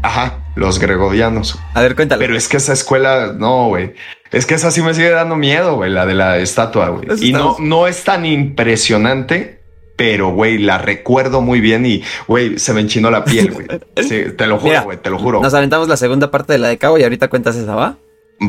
[0.03, 1.57] Ajá, los gregorianos.
[1.75, 2.25] A ver, cuéntale.
[2.25, 3.93] Pero es que esa escuela, no, güey.
[4.31, 7.07] Es que esa sí me sigue dando miedo, güey, la de la estatua, güey.
[7.21, 9.61] Y no, no es tan impresionante,
[9.97, 13.67] pero, güey, la recuerdo muy bien y, güey, se me enchinó la piel, güey.
[14.07, 15.41] Sí, te lo juro, güey, te lo juro.
[15.41, 17.97] Nos aventamos la segunda parte de la de Cabo y ahorita cuentas esa, ¿va?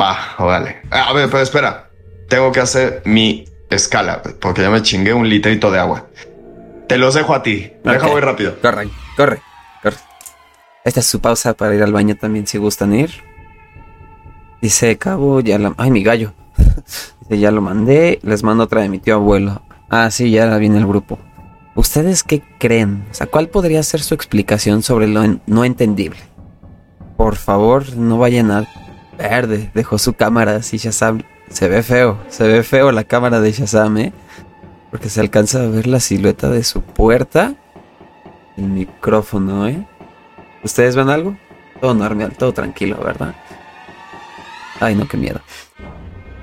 [0.00, 0.82] Va, vale.
[0.90, 1.90] A ver, pero espera.
[2.28, 6.06] Tengo que hacer mi escala, porque ya me chingué un litrito de agua.
[6.86, 7.72] Te los dejo a ti.
[7.84, 8.56] Deja muy rápido.
[8.62, 9.42] Corre, corre,
[9.82, 9.96] corre.
[10.84, 13.10] Esta es su pausa para ir al baño también si gustan ir.
[14.62, 15.74] Dice Cabo, ya la...
[15.76, 16.32] Ay, mi gallo.
[17.20, 18.20] Dice, ya lo mandé.
[18.22, 19.60] Les mando otra de mi tío abuelo.
[19.90, 21.18] Ah, sí, ya viene el grupo.
[21.74, 23.04] ¿Ustedes qué creen?
[23.10, 26.20] O sea, ¿cuál podría ser su explicación sobre lo no entendible?
[27.16, 28.68] Por favor, no vayan a...
[29.18, 31.22] Verde, dejó su cámara así, Shazam.
[31.50, 34.12] Se ve feo, se ve feo la cámara de Shazam, ¿eh?
[34.92, 37.54] Porque se alcanza a ver la silueta de su puerta.
[38.56, 39.84] El micrófono, ¿eh?
[40.62, 41.36] ¿Ustedes ven algo?
[41.80, 43.34] Todo normal, todo tranquilo, ¿verdad?
[44.82, 45.40] Ay, no, qué miedo.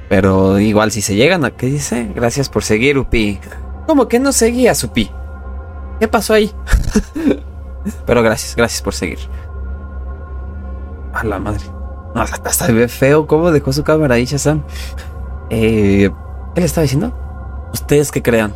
[0.08, 1.52] Pero igual, si se llegan a...
[1.52, 2.10] ¿Qué dice?
[2.16, 3.40] Gracias por seguir, Upi.
[3.86, 5.12] ¿Cómo que no seguías, Upi?
[6.00, 6.52] ¿Qué pasó ahí?
[8.06, 9.20] Pero gracias, gracias por seguir.
[11.14, 11.66] A la madre.
[12.16, 14.64] No, hasta ve feo cómo dejó su cámara ahí, Shazam.
[15.50, 16.10] Eh,
[16.56, 17.14] ¿Qué le estaba diciendo?
[17.74, 18.56] ¿Ustedes qué crean?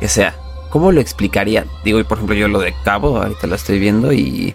[0.00, 0.34] Que sea.
[0.70, 1.66] ¿Cómo lo explicarían?
[1.82, 4.54] Digo, y por ejemplo, yo lo de Cabo, ahorita lo estoy viendo y.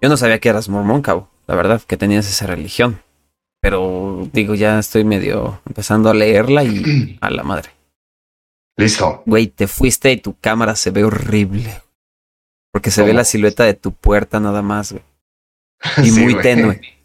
[0.00, 1.28] Yo no sabía que eras mormón, Cabo.
[1.46, 3.00] La verdad, que tenías esa religión.
[3.62, 7.70] Pero digo, ya estoy medio empezando a leerla y a la madre.
[8.76, 9.22] Listo.
[9.26, 11.82] Güey, te fuiste y tu cámara se ve horrible.
[12.72, 15.04] Porque se ve la silueta de tu puerta nada más, güey.
[16.04, 16.42] Y Sí, muy güey.
[16.42, 16.80] tenue.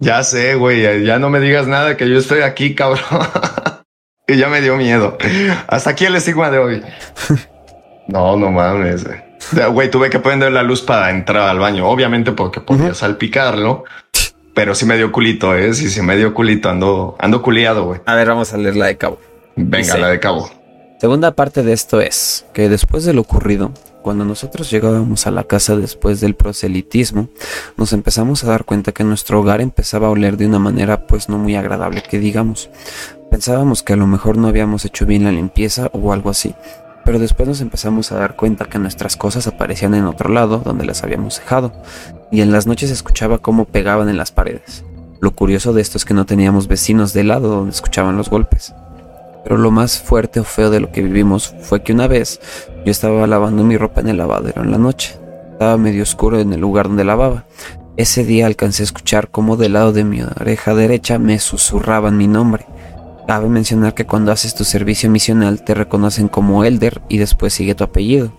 [0.00, 1.04] Ya sé, güey.
[1.04, 3.00] Ya no me digas nada que yo estoy aquí, cabrón.
[4.28, 5.16] y ya me dio miedo.
[5.68, 6.82] Hasta aquí el estigma de hoy.
[8.08, 9.04] no, no mames.
[9.72, 9.90] güey.
[9.90, 11.88] Tuve que prender la luz para entrar al baño.
[11.88, 13.84] Obviamente porque podía salpicarlo.
[14.54, 15.74] Pero sí me dio culito, ¿eh?
[15.74, 16.68] Sí, sí me dio culito.
[16.70, 18.00] Ando, ando culiado, güey.
[18.06, 19.18] A ver, vamos a leer la de Cabo.
[19.56, 20.48] Venga, Dice- la de cabo.
[21.00, 23.72] Segunda parte de esto es que después de lo ocurrido,
[24.02, 27.28] cuando nosotros llegábamos a la casa después del proselitismo,
[27.76, 31.28] nos empezamos a dar cuenta que nuestro hogar empezaba a oler de una manera pues
[31.28, 32.70] no muy agradable que digamos.
[33.30, 36.54] Pensábamos que a lo mejor no habíamos hecho bien la limpieza o algo así,
[37.04, 40.84] pero después nos empezamos a dar cuenta que nuestras cosas aparecían en otro lado donde
[40.84, 41.72] las habíamos dejado,
[42.30, 44.84] y en las noches escuchaba cómo pegaban en las paredes.
[45.20, 48.74] Lo curioso de esto es que no teníamos vecinos del lado donde escuchaban los golpes.
[49.42, 52.40] Pero lo más fuerte o feo de lo que vivimos fue que una vez
[52.84, 55.18] yo estaba lavando mi ropa en el lavadero en la noche.
[55.52, 57.44] Estaba medio oscuro en el lugar donde lavaba.
[57.96, 62.26] Ese día alcancé a escuchar cómo del lado de mi oreja derecha me susurraban mi
[62.26, 62.66] nombre.
[63.26, 67.74] Cabe mencionar que cuando haces tu servicio misional te reconocen como Elder y después sigue
[67.74, 68.32] tu apellido.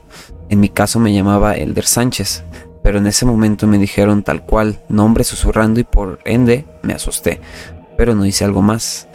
[0.49, 2.43] En mi caso me llamaba Elder Sánchez,
[2.83, 7.41] pero en ese momento me dijeron tal cual, nombre susurrando y por ende me asusté.
[7.97, 9.07] Pero no hice algo más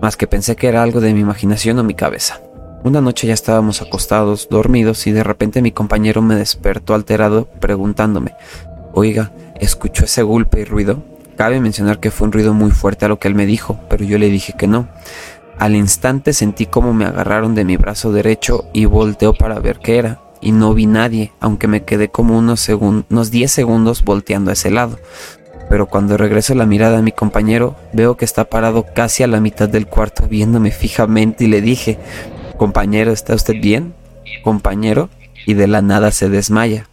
[0.00, 2.40] más que pensé que era algo de mi imaginación o mi cabeza.
[2.82, 8.34] Una noche ya estábamos acostados, dormidos, y de repente mi compañero me despertó alterado preguntándome,
[8.94, 11.02] Oiga, ¿escuchó ese golpe y ruido?
[11.40, 14.04] Cabe mencionar que fue un ruido muy fuerte a lo que él me dijo, pero
[14.04, 14.88] yo le dije que no.
[15.58, 19.96] Al instante sentí como me agarraron de mi brazo derecho y volteó para ver qué
[19.96, 24.52] era, y no vi nadie, aunque me quedé como unos, unos 10 segundos volteando a
[24.52, 24.98] ese lado.
[25.70, 29.40] Pero cuando regreso la mirada a mi compañero, veo que está parado casi a la
[29.40, 31.98] mitad del cuarto viéndome fijamente y le dije,
[32.58, 33.94] compañero, ¿está usted bien?
[34.44, 35.08] Compañero,
[35.46, 36.86] y de la nada se desmaya.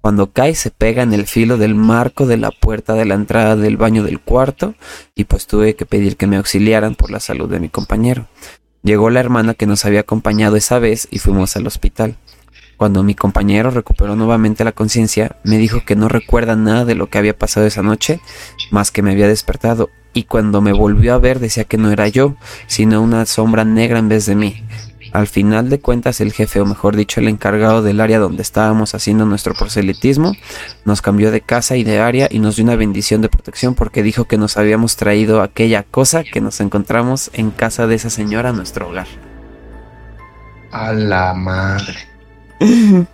[0.00, 3.54] Cuando cae se pega en el filo del marco de la puerta de la entrada
[3.56, 4.74] del baño del cuarto
[5.14, 8.26] y pues tuve que pedir que me auxiliaran por la salud de mi compañero.
[8.82, 12.16] Llegó la hermana que nos había acompañado esa vez y fuimos al hospital.
[12.78, 17.10] Cuando mi compañero recuperó nuevamente la conciencia, me dijo que no recuerda nada de lo
[17.10, 18.20] que había pasado esa noche,
[18.70, 22.08] más que me había despertado, y cuando me volvió a ver decía que no era
[22.08, 22.36] yo,
[22.68, 24.64] sino una sombra negra en vez de mí,
[25.12, 28.94] al final de cuentas, el jefe, o mejor dicho, el encargado del área donde estábamos
[28.94, 30.34] haciendo nuestro proselitismo,
[30.84, 34.02] nos cambió de casa y de área y nos dio una bendición de protección porque
[34.02, 38.50] dijo que nos habíamos traído aquella cosa que nos encontramos en casa de esa señora
[38.50, 39.06] a nuestro hogar.
[40.70, 41.96] A la madre.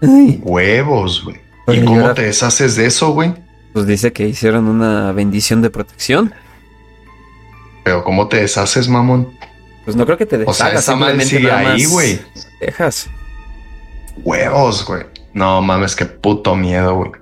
[0.00, 1.36] Huevos, güey.
[1.68, 3.34] ¿Y cómo te deshaces de eso, güey?
[3.72, 6.32] Pues dice que hicieron una bendición de protección.
[7.84, 9.28] Pero ¿cómo te deshaces, mamón?
[9.86, 10.60] Pues no creo que te deshagas.
[10.60, 12.18] O sea, esa madre sigue ahí, güey.
[12.60, 13.08] Dejas.
[14.16, 15.04] Huevos, güey.
[15.32, 17.12] No mames, qué puto miedo, güey.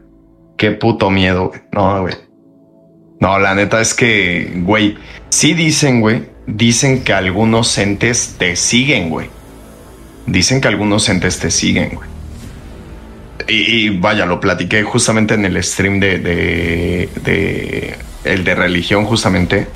[0.56, 1.60] Qué puto miedo, güey.
[1.72, 2.14] No, güey.
[3.20, 4.96] No, la neta es que, güey,
[5.28, 9.28] sí dicen, güey, dicen que algunos entes te siguen, güey.
[10.26, 12.08] Dicen que algunos entes te siguen, güey.
[13.46, 19.66] Y, vaya, lo platiqué justamente en el stream de, de, de el de religión, justamente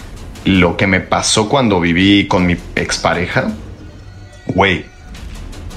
[0.49, 3.49] lo que me pasó cuando viví con mi expareja,
[4.47, 4.87] güey,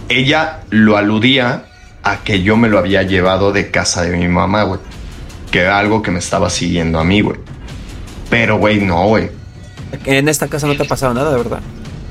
[0.07, 1.65] ella lo aludía
[2.03, 4.79] a que yo me lo había llevado de casa de mi mamá, güey.
[5.51, 7.37] Que era algo que me estaba siguiendo a mí, güey.
[8.29, 9.29] Pero, güey, no, güey.
[10.05, 11.59] En esta casa no te ha pasado nada, ¿verdad?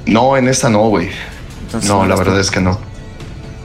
[0.04, 1.08] No, en esta no, güey.
[1.86, 2.78] No, la verdad es que no.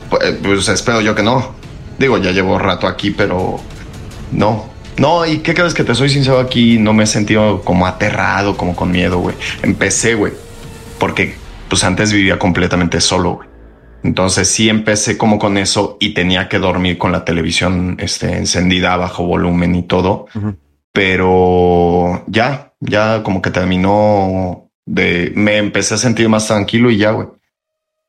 [0.09, 1.53] Pues, pues espero yo que no.
[1.99, 3.59] Digo, ya llevo rato aquí, pero
[4.31, 4.74] no.
[4.97, 6.77] No, ¿y qué crees que te soy sincero aquí?
[6.77, 9.35] No me he sentido como aterrado, como con miedo, güey.
[9.61, 10.33] Empecé, güey,
[10.99, 11.35] porque
[11.69, 13.49] pues antes vivía completamente solo, güey.
[14.03, 18.93] Entonces sí empecé como con eso y tenía que dormir con la televisión este, encendida
[18.93, 20.27] a bajo volumen y todo.
[20.93, 25.33] Pero ya, ya como que terminó de...
[25.35, 27.29] Me empecé a sentir más tranquilo y ya, güey.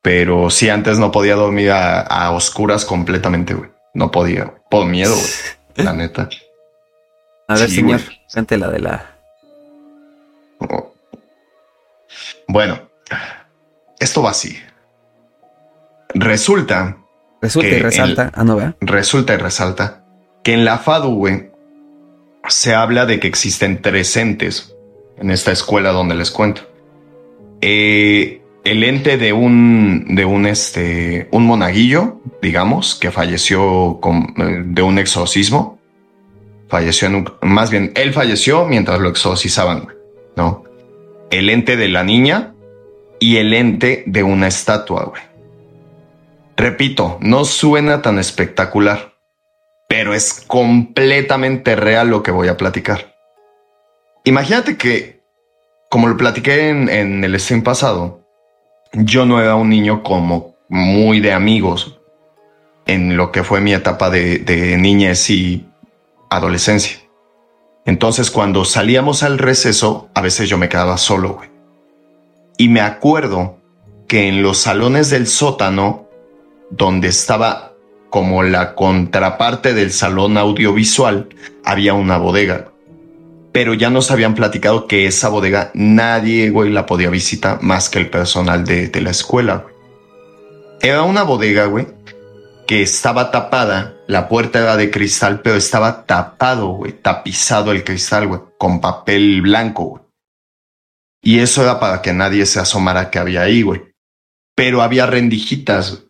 [0.02, 3.70] Pero sí, antes no podía dormir a, oscuras completamente, güey.
[3.94, 4.54] No podía.
[4.70, 5.86] Por miedo, güey.
[5.86, 6.28] La neta.
[7.48, 8.00] A ver, señor,
[8.32, 9.16] cante la de la.
[12.48, 12.80] Bueno,
[13.98, 14.58] esto va así.
[16.14, 16.96] Resulta.
[17.40, 18.32] Resulta y resalta.
[18.34, 20.04] ah, no, Resulta y resalta
[20.42, 21.50] que en la FADU, güey,
[22.48, 24.74] se habla de que existen tres entes
[25.18, 26.62] en esta escuela donde les cuento.
[27.60, 34.62] Eh, el ente de un, de un, este, un monaguillo, digamos, que falleció con, eh,
[34.64, 35.75] de un exorcismo
[36.68, 39.88] falleció en un, más bien, él falleció mientras lo exorcizaban,
[40.36, 40.64] ¿no?
[41.30, 42.54] El ente de la niña
[43.18, 45.22] y el ente de una estatua, güey.
[46.56, 49.14] Repito, no suena tan espectacular,
[49.88, 53.14] pero es completamente real lo que voy a platicar.
[54.24, 55.20] Imagínate que,
[55.90, 58.26] como lo platiqué en, el stream pasado,
[58.92, 62.00] yo no era un niño como muy de amigos
[62.86, 65.66] en lo que fue mi etapa de, de niñez y
[66.30, 66.98] adolescencia.
[67.84, 71.50] Entonces cuando salíamos al receso, a veces yo me quedaba solo, güey.
[72.58, 73.58] Y me acuerdo
[74.08, 76.08] que en los salones del sótano,
[76.70, 77.72] donde estaba
[78.10, 81.28] como la contraparte del salón audiovisual,
[81.64, 82.68] había una bodega.
[83.52, 87.98] Pero ya nos habían platicado que esa bodega nadie, güey, la podía visitar más que
[87.98, 89.64] el personal de, de la escuela.
[90.80, 91.86] Era una bodega, güey,
[92.66, 98.28] que estaba tapada, la puerta era de cristal, pero estaba tapado, güey, tapizado el cristal,
[98.28, 100.02] güey, con papel blanco, güey.
[101.22, 103.82] Y eso era para que nadie se asomara que había ahí, güey.
[104.54, 106.04] Pero había rendijitas.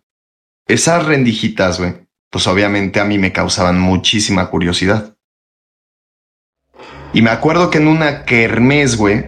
[0.68, 5.16] Esas rendijitas, güey, pues obviamente a mí me causaban muchísima curiosidad.
[7.14, 9.24] Y me acuerdo que en una kermés, güey.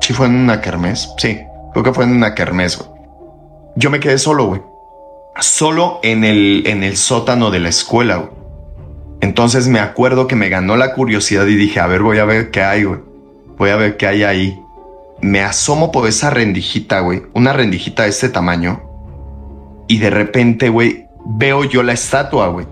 [0.00, 1.12] Sí, fue en una kermés.
[1.18, 1.40] Sí,
[1.72, 2.90] creo que fue en una kermés, güey.
[3.74, 4.71] Yo me quedé solo, güey
[5.40, 8.30] solo en el, en el sótano de la escuela.
[9.20, 12.50] Entonces me acuerdo que me ganó la curiosidad y dije, a ver, voy a ver
[12.50, 13.00] qué hay, güey.
[13.56, 14.58] Voy a ver qué hay ahí.
[15.20, 18.82] me asomo por esa rendijita, güey, una rendijita de este tamaño,
[19.86, 22.66] y de repente, güey, veo yo la estatua, güey.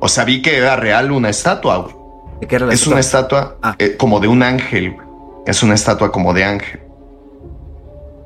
[0.00, 1.94] O sea, vi que era real una estatua, güey.
[2.40, 3.76] ¿De qué era la Es una estatua Ah.
[3.78, 5.06] eh, como de un ángel, güey.
[5.46, 6.80] Es una estatua como de ángel.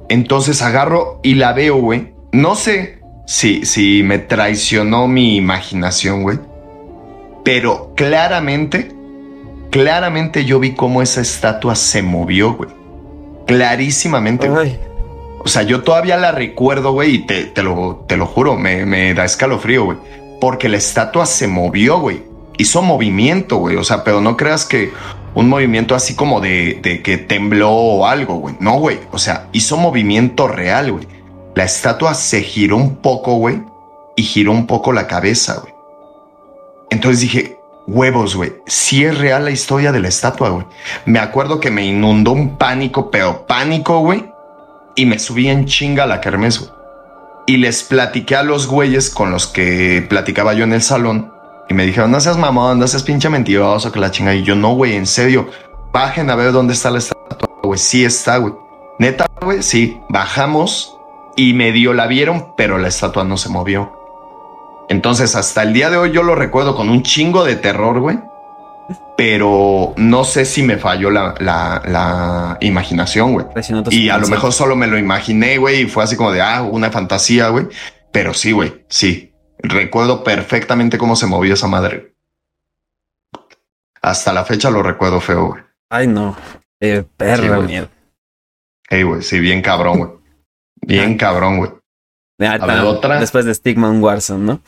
[0.09, 2.15] Entonces agarro y la veo, güey.
[2.33, 2.96] No sé
[3.27, 6.39] si, si me traicionó mi imaginación, güey.
[7.45, 8.93] Pero claramente,
[9.71, 12.71] claramente yo vi cómo esa estatua se movió, güey.
[13.47, 14.49] Clarísimamente.
[14.49, 14.79] güey.
[15.41, 18.85] O sea, yo todavía la recuerdo, güey, y te, te lo, te lo juro, me,
[18.85, 19.99] me da escalofrío, güey.
[20.41, 22.23] Porque la estatua se movió, güey.
[22.59, 23.77] Hizo movimiento, güey.
[23.77, 24.93] O sea, pero no creas que
[25.35, 28.57] un movimiento así como de, de que tembló o algo, güey.
[28.59, 28.99] No, güey.
[29.13, 31.07] O sea, hizo movimiento real, güey.
[31.57, 33.61] La estatua se giró un poco, güey,
[34.15, 35.75] y giró un poco la cabeza, güey.
[36.91, 37.59] Entonces dije,
[37.89, 38.55] huevos, güey.
[38.67, 40.67] Sí es real la historia de la estatua, güey.
[41.05, 44.37] Me acuerdo que me inundó un pánico, pero pánico, güey
[44.97, 46.71] y me subí en chinga a la kermés, güey.
[47.47, 51.33] Y les platiqué a los güeyes con los que platicaba yo en el salón
[51.69, 54.35] y me dijeron, no seas mamón, no seas pinche mentiroso, que la chinga.
[54.35, 55.49] Y yo, no, güey, en serio,
[55.93, 57.79] bajen a ver dónde está la estatua, güey.
[57.79, 58.55] Sí está, güey.
[58.99, 60.01] Neta, güey, sí.
[60.09, 60.96] Bajamos
[61.37, 63.93] y medio la vieron, pero la estatua no se movió.
[64.89, 68.19] Entonces, hasta el día de hoy yo lo recuerdo con un chingo de terror, güey.
[69.17, 73.47] Pero no sé si me falló la, la, la imaginación, güey.
[73.91, 76.63] Y a lo mejor solo me lo imaginé, güey, y fue así como de, ah,
[76.63, 77.67] una fantasía, güey.
[78.13, 79.33] Pero sí, güey, sí.
[79.59, 82.15] Recuerdo perfectamente cómo se movió esa madre.
[84.03, 85.63] Hasta la fecha lo recuerdo feo, güey.
[85.91, 86.37] Ay, no.
[86.81, 87.67] Eh, Sí, perro güey.
[87.67, 87.89] miedo.
[88.91, 90.11] Ey, güey, sí, bien cabrón, güey.
[90.83, 91.71] Bien cabrón, güey.
[92.41, 93.19] A ver, otra.
[93.19, 94.61] Después de Stigma un Warzone, ¿no?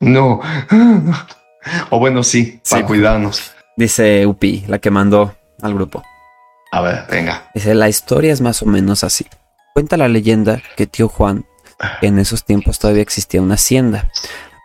[0.00, 0.40] No.
[1.90, 2.76] O bueno, sí, Sí.
[2.76, 3.52] para cuidarnos.
[3.76, 6.02] Dice Upi, la que mandó al grupo.
[6.72, 7.50] A ver, venga.
[7.54, 9.26] Dice, la historia es más o menos así.
[9.74, 11.44] Cuenta la leyenda que tío Juan,
[12.00, 14.08] que en esos tiempos todavía existía una hacienda.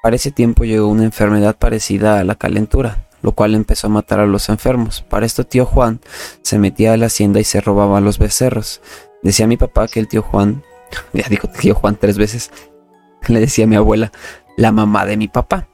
[0.01, 4.19] Para ese tiempo llegó una enfermedad parecida a la calentura, lo cual empezó a matar
[4.19, 5.01] a los enfermos.
[5.01, 5.99] Para esto tío Juan
[6.41, 8.81] se metía a la hacienda y se robaba a los becerros.
[9.23, 10.63] Decía mi papá que el tío Juan,
[11.13, 12.51] ya dijo tío Juan tres veces,
[13.27, 14.11] le decía a mi abuela,
[14.57, 15.67] la mamá de mi papá.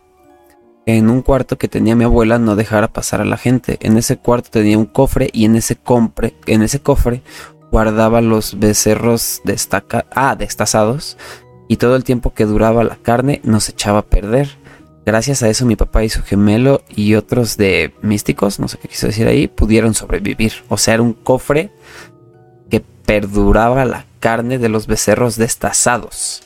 [0.86, 3.78] En un cuarto que tenía mi abuela no dejara pasar a la gente.
[3.82, 5.78] En ese cuarto tenía un cofre y en ese,
[6.48, 7.22] en ese cofre
[7.72, 11.18] guardaba los becerros destaca, ah, destazados
[11.68, 14.50] y todo el tiempo que duraba la carne nos echaba a perder.
[15.06, 18.88] Gracias a eso mi papá y su gemelo y otros de místicos, no sé qué
[18.88, 20.54] quiso decir ahí, pudieron sobrevivir.
[20.68, 21.72] O sea, era un cofre
[22.70, 26.44] que perduraba la carne de los becerros destazados.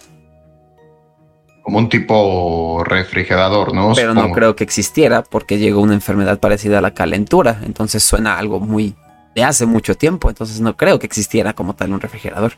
[1.61, 3.93] Como un tipo refrigerador, ¿no?
[3.95, 7.61] Pero no creo que existiera porque llegó una enfermedad parecida a la calentura.
[7.65, 8.95] Entonces suena algo muy
[9.33, 10.29] de hace mucho tiempo.
[10.29, 12.53] Entonces no creo que existiera como tal un refrigerador.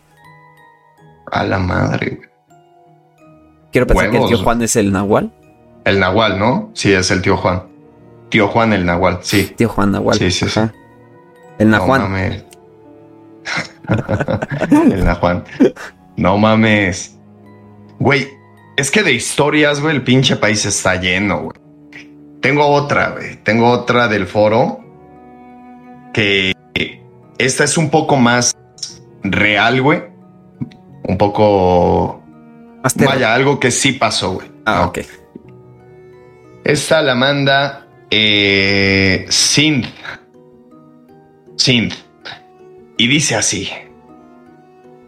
[1.31, 2.19] A la madre.
[3.71, 4.37] Quiero pensar que el tío.
[4.43, 5.31] Juan es el Nahual.
[5.83, 6.71] El Nahual, ¿no?
[6.73, 7.63] Sí, es el tío Juan.
[8.29, 9.53] Tío Juan, el Nahual, sí.
[9.55, 10.17] Tío Juan Nahual.
[10.17, 10.61] Sí, sí, sí.
[11.59, 12.44] El No mames.
[14.91, 15.43] el Nahuan.
[16.17, 17.17] No mames.
[17.99, 18.27] Güey,
[18.77, 21.59] es que de historias, güey, el pinche país está lleno, güey.
[22.41, 23.37] Tengo otra, güey.
[23.37, 24.79] Tengo otra del foro.
[26.13, 26.53] Que
[27.37, 28.55] esta es un poco más
[29.23, 30.03] real, güey.
[31.03, 32.23] Un poco.
[32.97, 34.47] Vaya, algo que sí pasó, güey.
[34.65, 34.85] Ah, ¿no?
[34.87, 34.99] ok.
[36.63, 39.87] Esta la manda eh, Synth.
[41.57, 42.04] Synth.
[42.97, 43.69] Y dice así.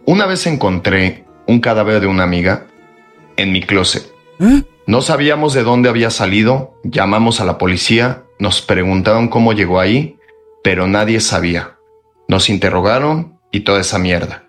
[0.04, 2.66] Una vez encontré un cadáver de una amiga
[3.36, 4.12] en mi closet.
[4.40, 4.62] ¿Eh?
[4.86, 10.18] No sabíamos de dónde había salido, llamamos a la policía, nos preguntaron cómo llegó ahí,
[10.62, 11.76] pero nadie sabía.
[12.28, 14.44] Nos interrogaron y toda esa mierda.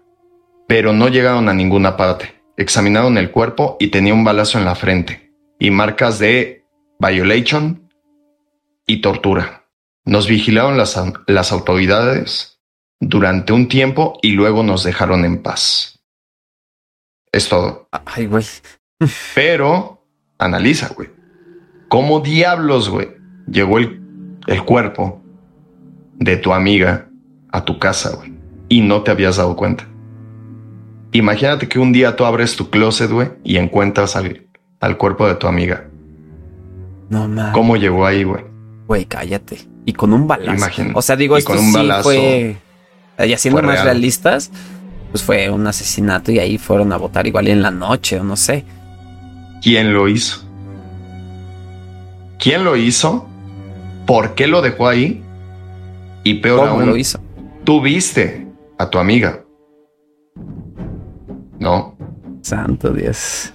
[0.68, 2.42] Pero no llegaron a ninguna parte.
[2.58, 6.66] Examinaron el cuerpo y tenía un balazo en la frente y marcas de
[7.00, 7.90] violation
[8.86, 9.66] y tortura.
[10.06, 12.59] Nos vigilaron las, las autoridades
[13.00, 16.00] durante un tiempo y luego nos dejaron en paz.
[17.32, 17.88] Es todo.
[18.06, 18.44] Ay, güey.
[19.36, 20.04] Pero
[20.38, 21.10] analiza, güey.
[21.88, 23.10] ¿Cómo diablos, güey?
[23.50, 24.02] Llegó el,
[24.48, 25.22] el cuerpo
[26.16, 27.08] de tu amiga
[27.52, 28.34] a tu casa, güey.
[28.68, 29.88] Y no te habías dado cuenta.
[31.12, 34.46] Imagínate que un día tú abres tu closet, güey, y encuentras al,
[34.80, 35.88] al cuerpo de tu amiga.
[37.10, 37.54] No mames.
[37.54, 38.44] ¿Cómo llegó ahí, güey?
[38.86, 39.68] Güey, cállate.
[39.86, 40.52] Y con un balazo.
[40.58, 42.58] Imagina- O sea, digo, y esto con un sí balazo fue.
[43.26, 43.86] Y siendo más real.
[43.86, 44.52] realistas,
[45.12, 48.36] pues fue un asesinato y ahí fueron a votar igual en la noche o no
[48.36, 48.64] sé.
[49.62, 50.44] ¿Quién lo hizo?
[52.40, 53.28] ¿Quién lo hizo?
[54.06, 55.22] ¿Por qué lo dejó ahí?
[56.24, 57.20] Y peor ¿Cómo aún, lo hizo?
[57.64, 58.48] tú viste
[58.78, 59.44] a tu amiga.
[61.60, 61.98] ¿No?
[62.42, 63.52] Santo Dios.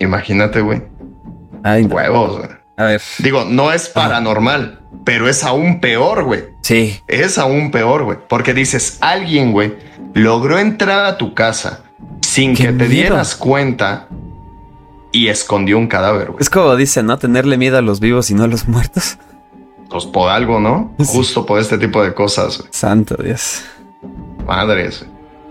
[0.00, 0.82] Imagínate, güey.
[1.62, 1.94] Ay, no.
[1.94, 2.50] Huevos, güey.
[2.82, 3.02] A ver.
[3.18, 6.44] Digo, no es paranormal, pero es aún peor, güey.
[6.62, 7.00] Sí.
[7.06, 8.18] Es aún peor, güey.
[8.28, 9.74] Porque dices, alguien, güey,
[10.14, 11.80] logró entrar a tu casa
[12.20, 12.88] sin que te miedo.
[12.88, 14.08] dieras cuenta
[15.12, 16.40] y escondió un cadáver, güey.
[16.40, 17.18] Es como dicen, ¿no?
[17.18, 19.18] Tenerle miedo a los vivos y no a los muertos.
[19.90, 20.94] Pues por algo, ¿no?
[20.98, 21.04] Sí.
[21.06, 22.68] Justo por este tipo de cosas, güey.
[22.72, 23.62] Santo Dios.
[24.46, 25.04] Madres.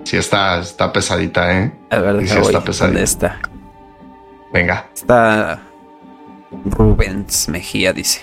[0.03, 1.71] Sí está, está pesadita, ¿eh?
[1.91, 2.47] A ver, Sí, voy.
[2.47, 2.85] está pesadito.
[2.93, 3.39] ¿Dónde está?
[4.51, 4.87] Venga.
[4.95, 5.61] Está
[6.65, 8.21] Rubens Mejía, dice.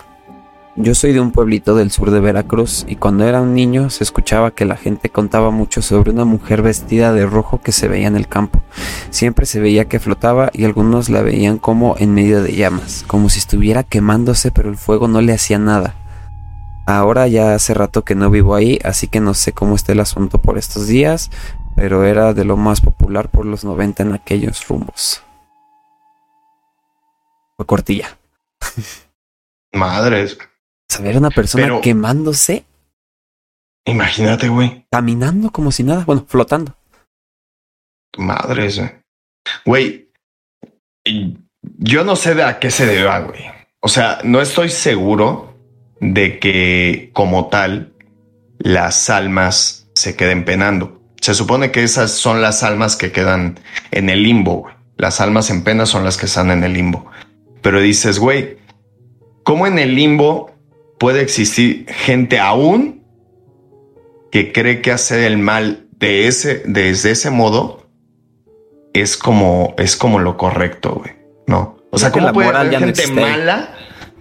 [0.80, 4.04] Yo soy de un pueblito del sur de Veracruz y cuando era un niño se
[4.04, 8.06] escuchaba que la gente contaba mucho sobre una mujer vestida de rojo que se veía
[8.06, 8.62] en el campo.
[9.10, 13.28] Siempre se veía que flotaba y algunos la veían como en medio de llamas, como
[13.28, 15.96] si estuviera quemándose pero el fuego no le hacía nada.
[16.86, 20.00] Ahora ya hace rato que no vivo ahí, así que no sé cómo está el
[20.00, 21.30] asunto por estos días,
[21.74, 25.24] pero era de lo más popular por los 90 en aquellos rumbos.
[27.58, 28.16] Fue cortilla.
[29.74, 30.38] Madres.
[30.88, 32.64] Saber una persona Pero- quemándose,
[33.84, 34.86] Imagínate, güey.
[34.90, 36.76] caminando como si nada, bueno, flotando.
[38.16, 38.90] Madres, güey.
[39.64, 40.08] Güey,
[41.78, 43.44] yo no sé de a qué se deba, güey.
[43.80, 45.54] O sea, no estoy seguro
[46.00, 47.92] de que como tal
[48.58, 51.00] las almas se queden penando.
[51.20, 53.58] Se supone que esas son las almas que quedan
[53.90, 54.74] en el limbo, güey.
[54.96, 57.10] Las almas en pena son las que están en el limbo.
[57.62, 58.58] Pero dices, güey,
[59.42, 60.50] ¿cómo en el limbo
[60.98, 63.02] puede existir gente aún
[64.30, 67.86] que cree que hacer el mal de ese, desde ese modo
[68.92, 71.12] es como, es como lo correcto, güey.
[71.46, 71.78] No.
[71.90, 73.74] O sea, que ¿cómo la puede moral haber ya no gente mala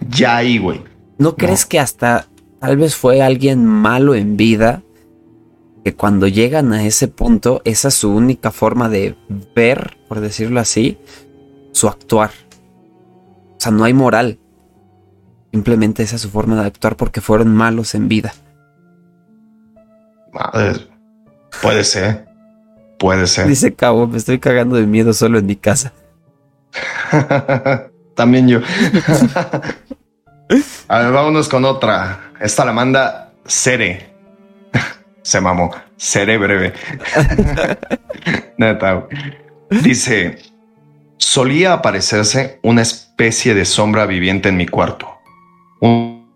[0.08, 0.82] ya ahí, güey?
[1.18, 2.26] ¿No crees que hasta
[2.60, 4.82] tal vez fue alguien malo en vida?
[5.84, 9.16] Que cuando llegan a ese punto, esa es su única forma de
[9.54, 10.98] ver, por decirlo así,
[11.72, 12.30] su actuar.
[13.58, 14.38] O sea, no hay moral.
[15.52, 18.32] Simplemente esa es su forma de actuar porque fueron malos en vida.
[20.32, 20.86] Madre,
[21.60, 22.28] puede ser.
[22.98, 23.48] Puede ser.
[23.48, 25.92] Dice Cabo, me estoy cagando de miedo solo en mi casa.
[28.14, 28.60] También yo.
[30.88, 32.32] A ver, vámonos con otra.
[32.40, 34.14] Esta la manda Cere.
[35.22, 35.70] Se mamó.
[35.96, 36.74] Cere breve.
[38.56, 39.06] Neta.
[39.82, 40.38] Dice,
[41.18, 45.08] solía aparecerse una especie de sombra viviente en mi cuarto.
[45.80, 46.26] Un,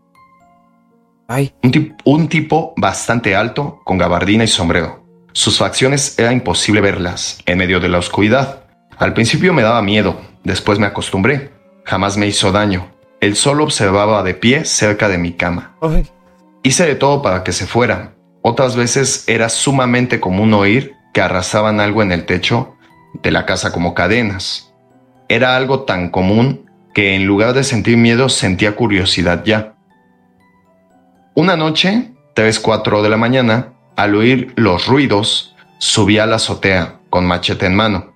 [1.28, 5.02] Ay, un tip- un tipo bastante alto, con gabardina y sombrero.
[5.32, 8.64] Sus facciones era imposible verlas en medio de la oscuridad.
[8.98, 11.50] Al principio me daba miedo, después me acostumbré.
[11.84, 12.90] Jamás me hizo daño.
[13.20, 15.74] Él solo observaba de pie cerca de mi cama.
[15.80, 16.06] ay.
[16.64, 18.14] Hice de todo para que se fuera.
[18.42, 22.76] Otras veces era sumamente común oír que arrasaban algo en el techo
[23.22, 24.71] de la casa como cadenas.
[25.32, 29.76] Era algo tan común que en lugar de sentir miedo sentía curiosidad ya.
[31.34, 37.24] Una noche, 3-4 de la mañana, al oír los ruidos, subí a la azotea con
[37.24, 38.12] machete en mano.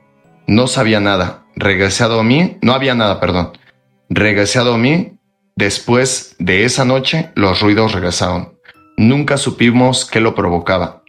[0.46, 1.44] No sabía nada.
[1.54, 2.58] Regresé a dormir.
[2.60, 3.52] No había nada, perdón.
[4.10, 5.14] Regresé a dormir.
[5.54, 8.58] Después de esa noche, los ruidos regresaron.
[8.98, 11.02] Nunca supimos qué lo provocaba.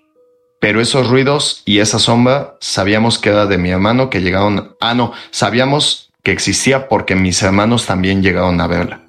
[0.59, 4.75] Pero esos ruidos y esa sombra sabíamos que era de mi hermano que llegaron...
[4.81, 9.01] Ah, no, sabíamos que existía porque mis hermanos también llegaron a verla.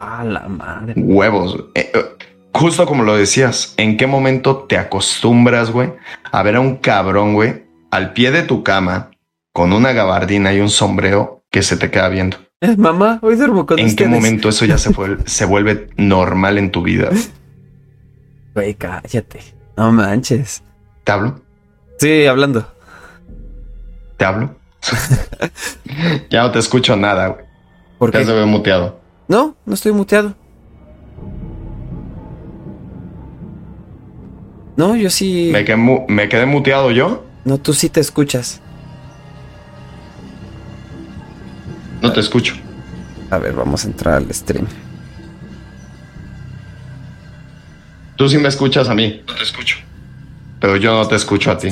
[0.00, 0.94] A la madre.
[0.96, 1.64] Huevos.
[1.74, 2.04] Eh, eh,
[2.52, 5.92] justo como lo decías, ¿en qué momento te acostumbras, güey,
[6.30, 9.10] a ver a un cabrón, güey, al pie de tu cama,
[9.52, 12.36] con una gabardina y un sombrero que se te queda viendo?
[12.60, 16.58] Eh, mamá, hoy duermo con ¿En qué momento eso ya se, fue- se vuelve normal
[16.58, 17.10] en tu vida?
[18.54, 19.40] Güey, cállate.
[19.76, 20.62] No manches.
[21.04, 21.40] ¿Te hablo?
[21.98, 22.66] Sí, hablando.
[24.16, 24.54] ¿Te hablo?
[26.30, 27.44] ya no te escucho nada, güey.
[27.98, 28.26] ¿Por Ya qué?
[28.26, 29.00] se ve muteado.
[29.28, 30.34] No, no estoy muteado.
[34.76, 35.50] No, yo sí.
[35.52, 37.24] ¿Me quedé, mu- me quedé muteado yo?
[37.44, 38.60] No, tú sí te escuchas.
[42.00, 42.54] No te escucho.
[43.30, 44.66] A ver, vamos a entrar al stream.
[48.22, 49.20] Tú sí me escuchas a mí.
[49.26, 49.78] No te escucho.
[50.60, 51.70] Pero yo no te escucho a ti.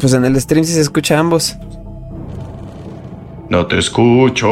[0.00, 1.54] Pues en el stream sí se escucha a ambos.
[3.48, 4.48] No te escucho.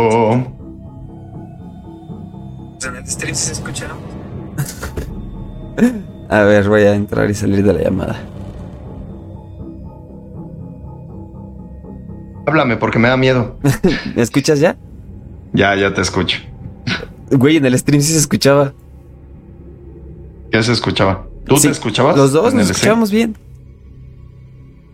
[2.74, 4.76] Pues en el stream sí se escucha a ambos.
[6.28, 8.20] a ver, voy a entrar y salir de la llamada.
[12.46, 13.58] Háblame porque me da miedo.
[14.14, 14.76] ¿Me escuchas ya?
[15.52, 16.38] Ya, ya te escucho.
[17.32, 18.72] Güey, en el stream sí se escuchaba.
[20.50, 21.26] ¿Qué se escuchaba?
[21.46, 22.16] ¿Tú Sí, te escuchabas?
[22.16, 23.36] Los dos nos escuchábamos bien.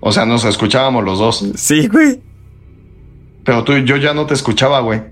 [0.00, 1.44] O sea, nos escuchábamos los dos.
[1.56, 2.20] Sí, güey.
[3.44, 5.02] Pero tú, yo ya no te escuchaba, güey.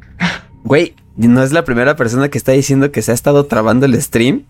[0.64, 4.00] Güey, no es la primera persona que está diciendo que se ha estado trabando el
[4.00, 4.44] stream.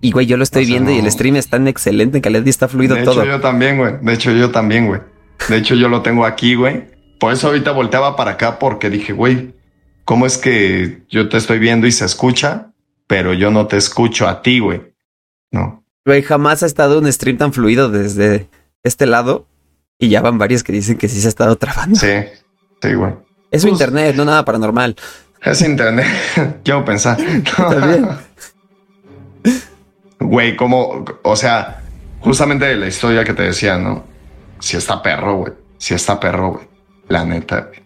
[0.00, 2.22] Y güey, yo lo estoy O sea, viendo y el stream está en excelente en
[2.22, 3.22] calidad y está fluido de todo.
[3.22, 3.94] hecho, yo también, güey.
[4.00, 5.00] De hecho, yo también, güey.
[5.48, 6.84] De hecho, yo lo tengo aquí, güey.
[7.18, 9.54] Por eso ahorita volteaba para acá porque dije, güey,
[10.04, 12.72] ¿cómo es que yo te estoy viendo y se escucha,
[13.06, 14.80] pero yo no te escucho a ti, güey?
[15.50, 15.84] No.
[16.06, 18.48] Güey, jamás ha estado un stream tan fluido desde
[18.82, 19.46] este lado.
[19.98, 21.98] Y ya van varios que dicen que sí se ha estado trabando.
[21.98, 22.08] Sí,
[22.82, 23.12] sí, güey.
[23.50, 24.96] Es su Pues- internet, no nada paranormal.
[25.42, 26.06] Es internet.
[26.64, 27.18] Quiero pensar.
[27.56, 28.08] También.
[30.18, 31.82] Güey, como, o sea,
[32.20, 34.04] justamente la historia que te decía, ¿no?
[34.58, 35.52] Si está perro, güey.
[35.78, 36.66] Si está perro, güey.
[37.08, 37.80] La neta, güey.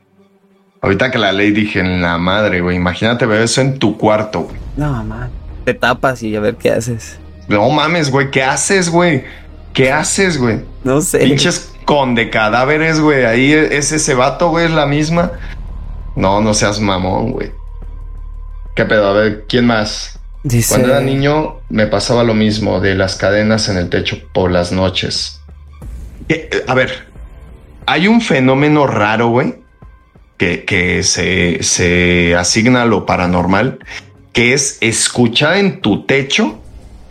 [0.83, 2.77] Ahorita que la ley dije en la madre, güey.
[2.77, 4.57] Imagínate ver eso en tu cuarto, güey.
[4.77, 5.31] No, man.
[5.65, 7.19] Te tapas y a ver qué haces.
[7.49, 8.31] No mames, güey.
[8.31, 9.25] ¿Qué haces, güey?
[9.73, 10.61] ¿Qué haces, güey?
[10.85, 11.19] No sé.
[11.19, 13.25] Pinches con de cadáveres, güey.
[13.25, 15.33] Ahí es ese vato, güey, es la misma.
[16.17, 17.51] No, no seas mamón, güey.
[18.75, 19.09] ¿Qué pedo?
[19.09, 20.19] A ver, ¿quién más?
[20.43, 24.51] Dice, Cuando era niño me pasaba lo mismo de las cadenas en el techo por
[24.51, 25.41] las noches.
[26.29, 27.07] Eh, eh, A ver,
[27.87, 29.57] hay un fenómeno raro, güey,
[30.37, 33.79] que, que se, se asigna a lo paranormal,
[34.33, 36.61] que es escuchar en tu techo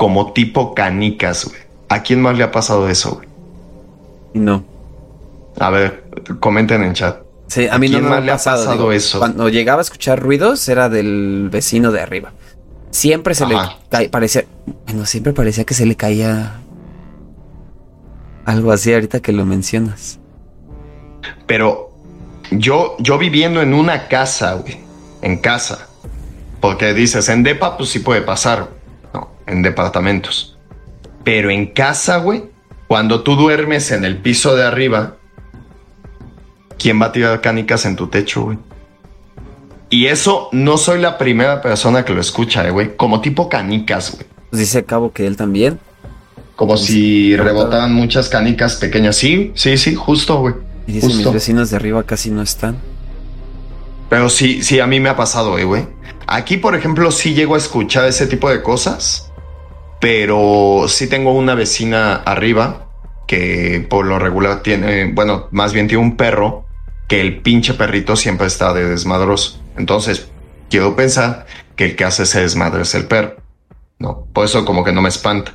[0.04, 1.62] como tipo canicas, güey.
[1.88, 3.28] ¿A quién más le ha pasado eso, güey?
[4.34, 4.66] No.
[5.58, 6.04] A ver,
[6.42, 7.22] comenten en chat.
[7.48, 9.20] Sí, a ¿A mí no quién me más ha le ha pasado, pasado digo, eso?
[9.20, 12.34] Cuando llegaba a escuchar ruidos era del vecino de arriba.
[12.92, 13.78] Siempre se Ajá.
[13.98, 14.44] le parecía,
[14.88, 16.60] bueno, siempre parecía que se le caía
[18.44, 20.20] algo así ahorita que lo mencionas.
[21.48, 21.94] Pero
[22.52, 24.80] yo, yo viviendo en una casa, güey,
[25.22, 25.88] en casa,
[26.60, 28.68] porque dices, en depa, pues sí puede pasar, no,
[29.48, 30.58] en departamentos.
[31.24, 32.44] Pero en casa, güey,
[32.88, 35.18] cuando tú duermes en el piso de arriba,
[36.78, 38.58] ¿quién va a tirar canicas en tu techo, güey?
[39.90, 44.16] Y eso no soy la primera persona que lo escucha, eh, güey, como tipo canicas,
[44.16, 44.26] güey.
[44.50, 45.80] Pues dice Cabo que él también.
[46.56, 49.16] Como si rebotaran muchas canicas pequeñas.
[49.16, 50.56] Sí, sí, sí, justo, güey.
[50.88, 52.78] Y dice, mis vecinos de arriba casi no están.
[54.10, 55.88] Pero sí, sí, a mí me ha pasado, eh, güey.
[56.28, 59.32] Aquí, por ejemplo, sí llego a escuchar ese tipo de cosas,
[60.04, 62.90] pero sí tengo una vecina arriba
[63.26, 66.66] que por lo regular tiene, bueno, más bien tiene un perro
[67.08, 69.64] que el pinche perrito siempre está de desmadroso.
[69.78, 70.28] Entonces,
[70.70, 71.46] quiero pensar
[71.78, 73.38] que el que hace ese desmadre es el perro.
[73.98, 75.54] No, por eso como que no me espanta.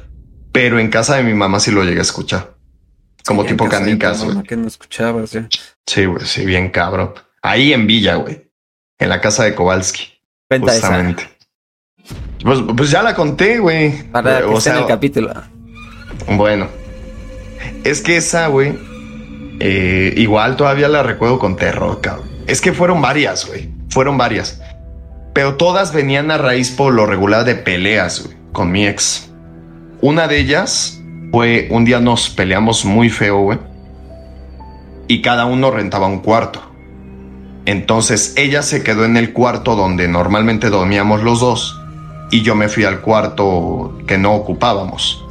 [0.51, 2.57] Pero en casa de mi mamá sí lo llegué a escuchar.
[3.27, 4.43] Como Sí, tipo canicas, güey.
[4.45, 5.47] Que no escuchabas ya.
[5.87, 7.13] Sí, güey, sí, bien cabrón.
[7.43, 8.51] Ahí en Villa, güey.
[8.99, 10.23] En la casa de Kowalski.
[10.49, 11.15] Esa.
[12.43, 14.03] Pues, pues ya la conté, güey.
[14.11, 15.33] Para que O esté en sea, el capítulo.
[16.37, 16.69] Bueno.
[17.85, 18.79] Es que esa, güey.
[19.61, 22.29] eh, igual todavía la recuerdo con terror, cabrón.
[22.47, 23.69] Es que fueron varias, güey.
[23.91, 24.61] Fueron varias.
[25.35, 28.37] Pero todas venían a raíz por lo regular de peleas, güey.
[28.53, 29.31] Con mi ex.
[30.01, 31.01] Una de ellas
[31.33, 33.59] fue un día nos peleamos muy feo, güey.
[35.09, 36.63] Y cada uno rentaba un cuarto.
[37.67, 41.78] Entonces ella se quedó en el cuarto donde normalmente dormíamos los dos
[42.31, 45.25] y yo me fui al cuarto que no ocupábamos.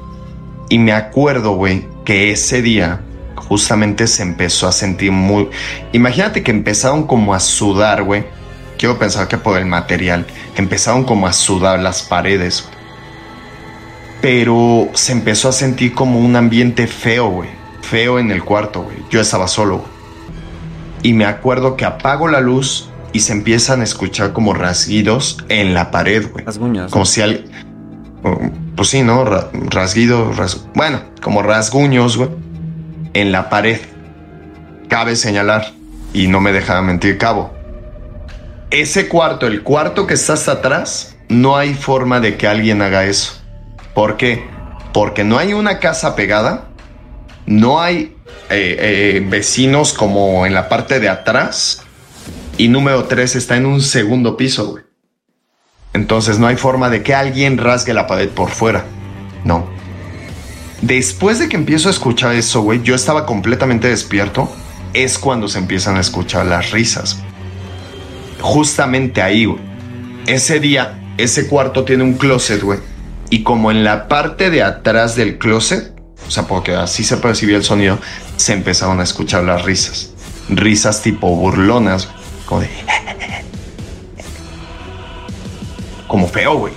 [0.70, 3.02] Y me acuerdo, güey, que ese día
[3.36, 5.50] justamente se empezó a sentir muy...
[5.94, 8.26] Imagínate que empezaron como a sudar, güey.
[8.78, 10.26] Quiero pensar que por el material.
[10.56, 12.68] Empezaron como a sudar las paredes.
[14.22, 17.50] Pero se empezó a sentir como un ambiente feo, güey.
[17.82, 18.98] Feo en el cuarto, güey.
[19.10, 19.86] Yo estaba solo.
[21.04, 25.74] Y me acuerdo que apago la luz y se empiezan a escuchar como rasguidos en
[25.74, 26.46] la pared, güey.
[26.46, 26.92] Rasguños.
[26.92, 27.46] Como si al...
[28.76, 29.26] Pues sí, ¿no?
[29.26, 32.30] Ra- rasguido, ras- bueno, como rasguños, güey.
[33.16, 33.80] En la pared.
[34.88, 35.72] Cabe señalar,
[36.14, 37.52] y no me deja mentir Cabo.
[38.70, 43.06] Ese cuarto, el cuarto que está hasta atrás, no hay forma de que alguien haga
[43.06, 43.34] eso.
[43.96, 44.46] ¿Por qué?
[44.94, 46.68] Porque no hay una casa pegada,
[47.48, 48.16] no hay
[48.52, 51.82] eh, eh, vecinos como en la parte de atrás,
[52.58, 54.84] y número tres está en un segundo piso, güey.
[55.94, 58.86] Entonces no hay forma de que alguien rasgue la pared por fuera.
[59.44, 59.68] No.
[60.82, 64.52] Después de que empiezo a escuchar eso, güey, yo estaba completamente despierto.
[64.94, 67.18] Es cuando se empiezan a escuchar las risas.
[68.42, 69.60] Justamente ahí, güey.
[70.28, 72.80] Ese día, ese cuarto tiene un closet, güey.
[73.30, 75.94] Y como en la parte de atrás del closet,
[76.28, 78.00] o sea, porque así se percibía el sonido,
[78.36, 80.12] se empezaron a escuchar las risas.
[80.50, 82.10] Risas tipo burlonas.
[86.08, 86.74] Como feo, güey.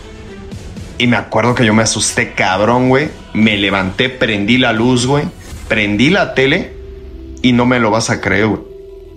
[0.98, 3.08] Y me acuerdo que yo me asusté cabrón, güey.
[3.32, 5.24] me levanté, prendí la luz, güey,
[5.68, 6.72] prendí la tele
[7.42, 8.60] y no me lo vas a creer, güey.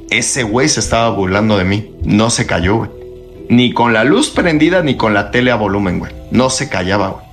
[0.09, 2.89] Ese güey se estaba burlando de mí, no se cayó, güey.
[3.49, 6.13] Ni con la luz prendida ni con la tele a volumen, güey.
[6.31, 7.25] No se callaba, güey.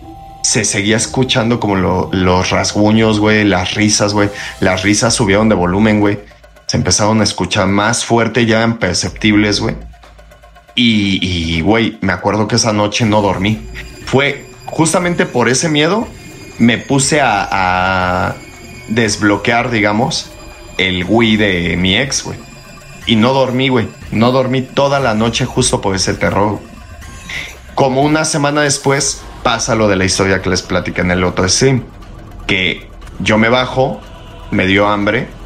[0.42, 4.30] Se seguía escuchando como los rasguños, güey, las risas, güey.
[4.60, 6.18] Las risas subieron de volumen, güey.
[6.70, 9.74] Se empezaron a escuchar más fuerte, ya imperceptibles, güey.
[10.76, 13.60] Y, güey, me acuerdo que esa noche no dormí.
[14.06, 16.06] Fue justamente por ese miedo,
[16.60, 18.36] me puse a,
[18.86, 20.30] desbloquear, digamos,
[20.78, 22.38] el Wii de mi ex, güey.
[23.04, 23.88] Y no dormí, güey.
[24.12, 26.60] No dormí toda la noche justo por ese terror.
[27.74, 31.48] Como una semana después pasa lo de la historia que les platiqué en el otro
[31.48, 31.82] stream.
[32.46, 32.88] Que
[33.18, 34.00] yo me bajo,
[34.52, 35.39] me dio hambre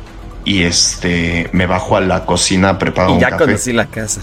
[0.44, 4.20] y este me bajo a la cocina a preparar y ya conocí la casa.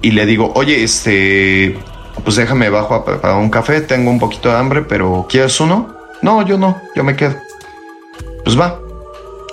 [0.00, 1.78] Y le digo, oye, este,
[2.24, 5.96] pues déjame bajo a preparar un café, tengo un poquito de hambre, pero ¿quieres uno?
[6.22, 7.36] No, yo no, yo me quedo.
[8.44, 8.80] Pues va.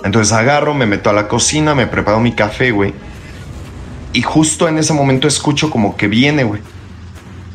[0.04, 2.94] Entonces agarro, me meto a la cocina, me preparo mi café, güey.
[4.12, 6.62] Y justo en ese momento escucho como que viene, güey.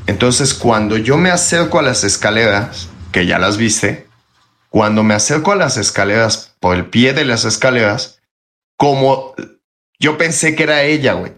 [0.08, 4.08] Entonces cuando yo me acerco a las escaleras, que ya las viste,
[4.70, 8.22] cuando me acerco a las escaleras, el pie de las escaleras,
[8.78, 9.34] como
[10.00, 11.34] yo pensé que era ella, güey.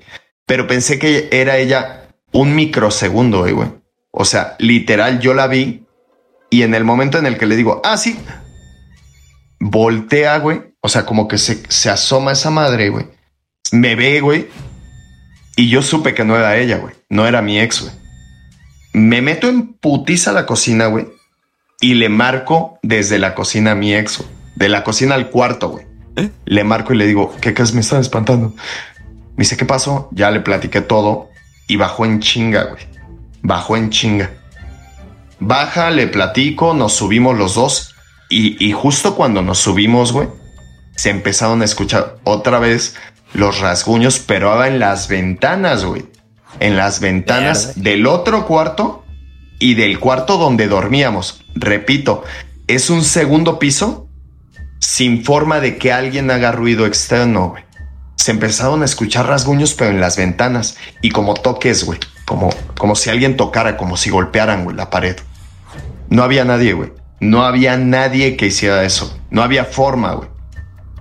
[0.45, 3.69] Pero pensé que era ella un microsegundo, güey.
[4.11, 5.85] O sea, literal, yo la vi
[6.49, 8.17] y en el momento en el que le digo, ah, sí,
[9.59, 10.73] voltea, güey.
[10.81, 13.07] O sea, como que se, se asoma esa madre, güey.
[13.71, 14.47] Me ve, güey.
[15.55, 16.93] Y yo supe que no era ella, güey.
[17.09, 17.93] No era mi ex, güey.
[18.93, 21.07] Me meto en putiza a la cocina, güey.
[21.81, 24.36] Y le marco desde la cocina a mi ex, güey.
[24.57, 25.85] De la cocina al cuarto, güey.
[26.15, 26.31] ¿Eh?
[26.45, 27.75] Le marco y le digo, ¿qué crees?
[27.75, 28.55] Me están espantando.
[29.35, 30.09] Me dice, ¿qué pasó?
[30.11, 31.29] Ya le platiqué todo.
[31.67, 32.81] Y bajó en chinga, güey.
[33.43, 34.31] Bajó en chinga.
[35.39, 37.93] Baja, le platico, nos subimos los dos.
[38.31, 40.27] Y, y justo cuando nos subimos, güey,
[40.95, 42.95] se empezaron a escuchar otra vez
[43.33, 46.07] los rasguños, pero ahora en las ventanas, güey.
[46.59, 49.05] En las ventanas del otro cuarto
[49.59, 51.43] y del cuarto donde dormíamos.
[51.53, 52.23] Repito,
[52.65, 54.06] es un segundo piso
[54.79, 57.55] sin forma de que alguien haga ruido externo.
[58.15, 61.99] Se empezaron a escuchar rasguños, pero en las ventanas y como toques, güey.
[62.25, 65.15] Como, como si alguien tocara, como si golpearan, la pared.
[66.09, 66.91] No había nadie, güey.
[67.19, 69.17] No había nadie que hiciera eso.
[69.29, 70.29] No había forma, güey.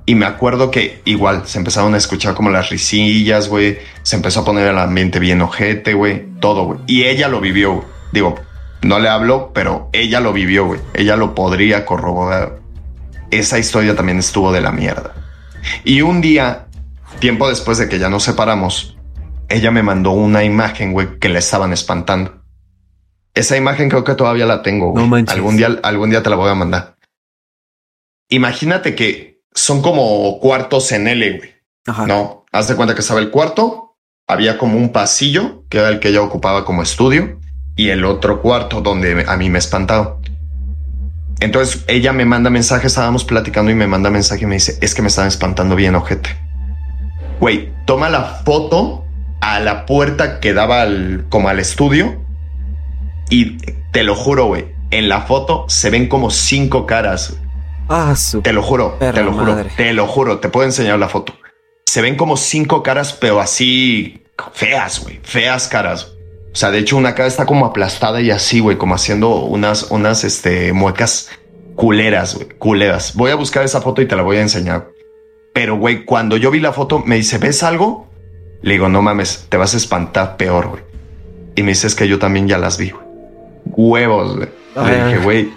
[0.09, 3.79] Y me acuerdo que igual se empezaron a escuchar como las risillas, güey.
[4.03, 6.27] Se empezó a poner el ambiente bien ojete, güey.
[6.39, 6.79] Todo, güey.
[6.87, 7.87] Y ella lo vivió, güey.
[8.13, 8.37] Digo,
[8.83, 10.81] no le hablo, pero ella lo vivió, güey.
[10.95, 12.61] Ella lo podría corroborar.
[13.39, 15.15] Esa historia también estuvo de la mierda.
[15.85, 16.69] Y un día,
[17.19, 18.97] tiempo después de que ya nos separamos,
[19.49, 22.43] ella me mandó una imagen, güey, que le estaban espantando.
[23.35, 24.93] Esa imagen creo que todavía la tengo.
[24.93, 25.07] Güey.
[25.07, 26.97] No algún día, algún día te la voy a mandar.
[28.31, 31.55] Imagínate que son como cuartos en L, güey.
[32.07, 33.97] No, haz de cuenta que estaba el cuarto,
[34.27, 37.39] había como un pasillo, que era el que ella ocupaba como estudio,
[37.77, 40.19] y el otro cuarto donde a mí me espantaba.
[41.41, 44.95] Entonces ella me manda mensaje, estábamos platicando y me manda mensaje y me dice, es
[44.95, 46.31] que me están espantando bien, ojete.
[47.41, 49.05] Güey, toma la foto
[49.41, 52.21] a la puerta que daba al, como al estudio
[53.29, 53.59] y
[53.93, 57.37] te lo juro, güey, en la foto se ven como cinco caras.
[57.89, 61.35] Ah, te lo juro, te lo juro, te lo juro, te puedo enseñar la foto.
[61.85, 66.16] Se ven como cinco caras, pero así feas, güey, feas caras.
[66.57, 69.91] O sea, de hecho, una cara está como aplastada y así, güey, como haciendo unas,
[69.91, 71.29] unas, este, muecas
[71.75, 73.15] culeras, güey, culeras.
[73.15, 74.89] Voy a buscar esa foto y te la voy a enseñar.
[75.53, 78.09] Pero, güey, cuando yo vi la foto, me dice, ¿ves algo?
[78.63, 80.83] Le digo, no mames, te vas a espantar peor, güey.
[81.57, 83.05] Y me dice, es que yo también ya las vi, güey.
[83.67, 84.49] Huevos, güey.
[84.77, 85.51] Le dije, güey,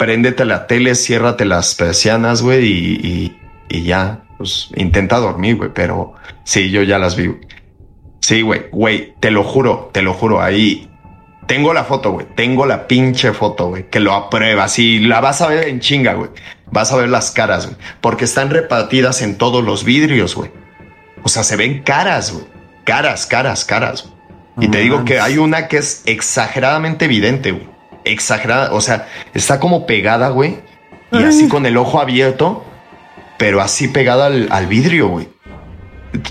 [0.00, 3.38] préndete la tele, ciérrate las persianas, güey, y,
[3.68, 7.36] y, ya, pues intenta dormir, güey, pero sí, yo ya las vi.
[8.28, 10.90] Sí, güey, güey, te lo juro, te lo juro, ahí
[11.46, 15.40] tengo la foto, güey, tengo la pinche foto, güey, que lo aprueba, sí, la vas
[15.40, 16.28] a ver en chinga, güey,
[16.70, 20.50] vas a ver las caras, güey, porque están repartidas en todos los vidrios, güey.
[21.22, 22.44] O sea, se ven caras, güey,
[22.84, 24.12] caras, caras, caras.
[24.60, 29.58] Y te digo que hay una que es exageradamente evidente, güey exagerada, o sea, está
[29.58, 30.58] como pegada, güey,
[31.12, 32.62] y así con el ojo abierto,
[33.38, 35.28] pero así pegada al, vidrio, güey.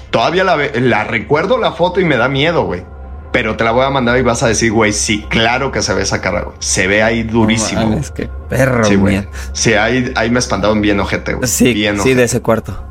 [0.10, 2.84] Todavía la, recuerdo la foto y me da miedo, güey.
[3.32, 5.94] Pero te la voy a mandar y vas a decir, güey, sí, claro que se
[5.94, 6.56] ve esa cara, güey.
[6.60, 7.94] Se ve ahí durísimo.
[7.94, 9.28] es que perro, sí, güey.
[9.54, 11.48] Sí, ahí, ahí me espantaron bien ojete, güey.
[11.48, 12.84] Sí, sí, de ese cuarto.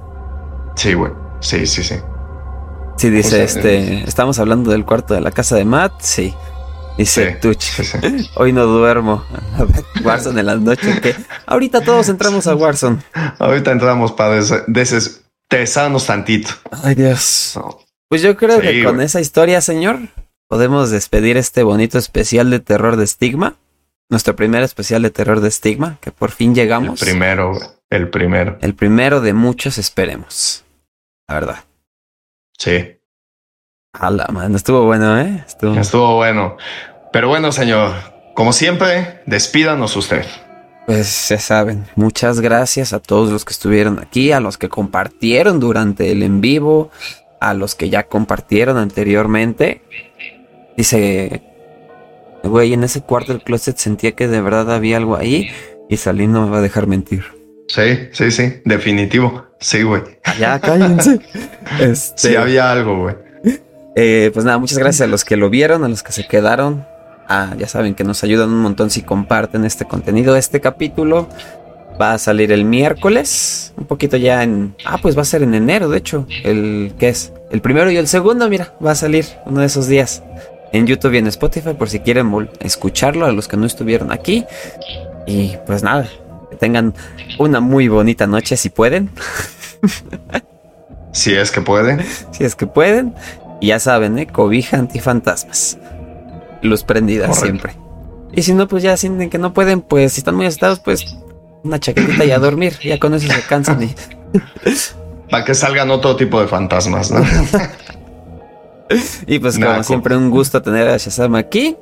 [0.77, 1.13] Sí, güey.
[1.41, 1.97] Sí, sí, sí.
[2.97, 6.35] Sí, dice, este, estamos hablando del cuarto de la casa de Matt, sí.
[6.97, 7.65] Dice Tuch.
[8.37, 9.23] Hoy no duermo.
[10.05, 11.01] Warzone en las noches.
[11.01, 11.15] que
[11.47, 12.99] Ahorita todos entramos a Warzone.
[13.39, 14.37] Ahorita entramos para
[15.49, 16.51] desestresarnos tantito.
[16.83, 17.59] Ay, Dios.
[18.09, 19.99] Pues yo creo que con esa historia, señor,
[20.49, 23.57] podemos despedir este bonito especial de terror de Stigma.
[24.09, 27.03] Nuestro primer especial de terror de Stigma, que por fin llegamos.
[27.03, 27.59] El primero,
[27.91, 28.59] el primero.
[28.61, 30.65] El primero de muchos, esperemos.
[31.29, 31.65] La verdad.
[32.57, 32.99] Sí.
[33.93, 35.45] A la mano, estuvo bueno, ¿eh?
[35.47, 35.75] Estuvo...
[35.81, 36.57] estuvo bueno.
[37.13, 37.95] Pero bueno, señor,
[38.35, 40.25] como siempre, despídanos usted.
[40.87, 45.59] Pues ya saben, muchas gracias a todos los que estuvieron aquí, a los que compartieron
[45.59, 46.91] durante el en vivo,
[47.41, 49.83] a los que ya compartieron anteriormente.
[50.77, 51.43] Dice,
[52.45, 55.51] güey, en ese cuarto del closet sentía que de verdad había algo ahí
[55.89, 57.25] y salí no me va a dejar mentir.
[57.67, 59.45] Sí, sí, sí, definitivo.
[59.59, 60.03] Sí, güey.
[60.39, 61.21] Ya cállense.
[61.81, 63.17] este, sí, había algo, güey.
[63.97, 66.87] Eh, pues nada, muchas gracias a los que lo vieron, a los que se quedaron.
[67.29, 70.37] Ah, ya saben que nos ayudan un montón si comparten este contenido.
[70.37, 71.29] Este capítulo
[72.01, 74.75] va a salir el miércoles, un poquito ya en...
[74.85, 76.27] Ah, pues va a ser en enero, de hecho.
[76.45, 77.33] El ¿qué es?
[77.51, 80.23] El primero y el segundo, mira, va a salir uno de esos días
[80.73, 84.45] en YouTube y en Spotify por si quieren escucharlo a los que no estuvieron aquí.
[85.27, 86.09] Y pues nada,
[86.51, 86.95] que tengan
[87.39, 89.11] una muy bonita noche si pueden.
[91.13, 92.05] si es que pueden.
[92.33, 93.15] Si es que pueden.
[93.61, 94.27] Y ya saben, ¿eh?
[94.27, 95.79] Cobija antifantasmas.
[96.67, 97.75] Luz prendida siempre.
[98.33, 101.17] Y si no, pues ya sienten que no pueden, pues si están muy asustados, pues
[101.65, 102.77] una chaquetita y a dormir.
[102.83, 103.95] Ya con eso se cansan y.
[105.31, 107.25] Para que salgan otro tipo de fantasmas, ¿no?
[109.27, 111.77] y pues como siempre, un gusto tener a Shazam aquí.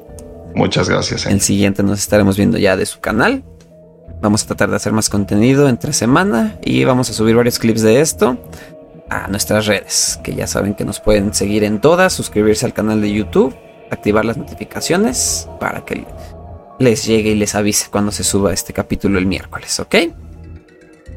[0.54, 1.26] Muchas gracias.
[1.26, 1.32] Eh.
[1.32, 3.44] El siguiente nos estaremos viendo ya de su canal.
[4.22, 7.82] Vamos a tratar de hacer más contenido entre semana y vamos a subir varios clips
[7.82, 8.38] de esto
[9.10, 13.02] a nuestras redes, que ya saben que nos pueden seguir en todas, suscribirse al canal
[13.02, 13.54] de YouTube,
[13.94, 16.04] activar las notificaciones para que
[16.78, 19.94] les llegue y les avise cuando se suba este capítulo el miércoles, ¿ok?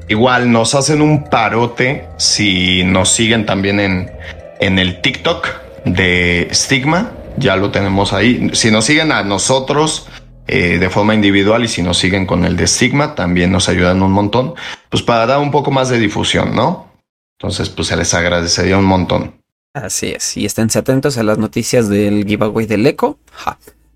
[0.10, 4.12] Igual nos hacen un parote si nos siguen también en,
[4.60, 5.48] en el TikTok
[5.86, 8.50] de Stigma, ya lo tenemos ahí.
[8.54, 10.08] Si nos siguen a nosotros
[10.48, 14.02] eh, de forma individual y si nos siguen con el de Stigma, también nos ayudan
[14.02, 14.54] un montón,
[14.90, 16.92] pues para dar un poco más de difusión, ¿no?
[17.40, 19.37] Entonces, pues se les agradecería un montón.
[19.84, 20.38] Así es.
[20.38, 23.20] Y esténse atentos a las noticias del giveaway del Eco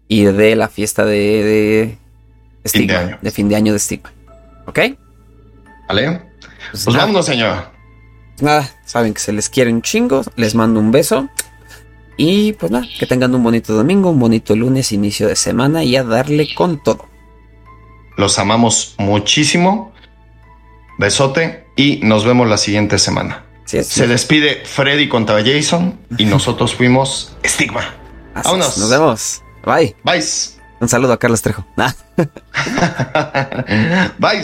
[0.07, 1.97] y de la fiesta de,
[2.63, 3.19] de fin de, año.
[3.21, 4.11] de fin de año de Stigma.
[4.65, 4.79] ¿Ok?
[5.87, 6.21] Vale.
[6.71, 7.71] Pues, pues vámonos, señor.
[8.39, 10.23] Nada, saben que se les quiere un chingo.
[10.35, 11.29] Les mando un beso.
[12.17, 15.95] Y pues nada, que tengan un bonito domingo, un bonito lunes, inicio de semana y
[15.95, 17.07] a darle con todo.
[18.17, 19.91] Los amamos muchísimo.
[20.99, 23.45] Besote y nos vemos la siguiente semana.
[23.83, 27.95] Se despide Freddy contra Jason y nosotros fuimos Stigma.
[28.33, 28.77] Vámonos.
[28.77, 29.41] Nos vemos.
[29.65, 29.95] Bye.
[30.03, 30.23] Bye.
[30.79, 31.65] Un saludo a Carlos Trejo.
[34.17, 34.43] Bye.